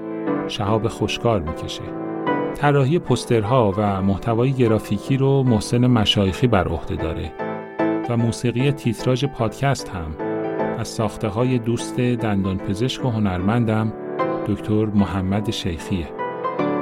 شهاب 0.48 0.88
خوشکار 0.88 1.40
می‌کشه. 1.40 1.82
طراحی 2.56 2.98
پوسترها 2.98 3.74
و 3.76 4.02
محتوای 4.02 4.52
گرافیکی 4.52 5.16
رو 5.16 5.42
محسن 5.42 5.86
مشایخی 5.86 6.46
بر 6.46 6.68
عهده 6.68 6.96
داره 6.96 7.32
و 8.08 8.16
موسیقی 8.16 8.72
تیتراژ 8.72 9.24
پادکست 9.24 9.88
هم 9.88 10.33
از 10.78 10.88
ساخته 10.88 11.28
های 11.28 11.58
دوست 11.58 12.00
دندان 12.00 12.58
پزشک 12.58 13.04
و 13.04 13.10
هنرمندم 13.10 13.92
دکتر 14.48 14.84
محمد 14.84 15.50
شیخیه. 15.50 16.08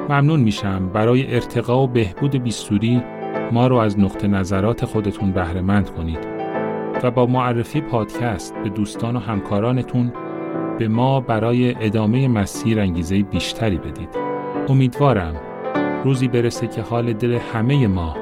ممنون 0.09 0.41
میشم 0.41 0.89
برای 0.89 1.35
ارتقا 1.35 1.83
و 1.83 1.87
بهبود 1.87 2.37
بیستوری 2.37 3.03
ما 3.53 3.67
رو 3.67 3.77
از 3.77 3.99
نقطه 3.99 4.29
نظرات 4.29 4.85
خودتون 4.85 5.33
بهرهمند 5.33 5.91
کنید 5.91 6.19
و 7.03 7.11
با 7.11 7.27
معرفی 7.27 7.81
پادکست 7.81 8.55
به 8.63 8.69
دوستان 8.69 9.17
و 9.17 9.19
همکارانتون 9.19 10.13
به 10.79 10.89
ما 10.89 11.21
برای 11.21 11.75
ادامه 11.85 12.29
مسیر 12.29 12.81
انگیزه 12.81 13.23
بیشتری 13.23 13.79
بدید. 13.79 14.09
امیدوارم 14.69 15.35
روزی 16.05 16.29
برسه 16.29 16.67
که 16.67 16.83
حال 16.83 17.13
دل 17.13 17.39
همه 17.55 17.87
ما 17.87 18.17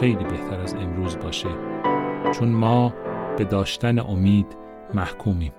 خیلی 0.00 0.24
بهتر 0.24 0.60
از 0.62 0.74
امروز 0.74 1.18
باشه. 1.18 1.48
چون 2.32 2.48
ما 2.48 2.94
به 3.38 3.44
داشتن 3.44 3.98
امید 3.98 4.61
محكومين 4.94 5.52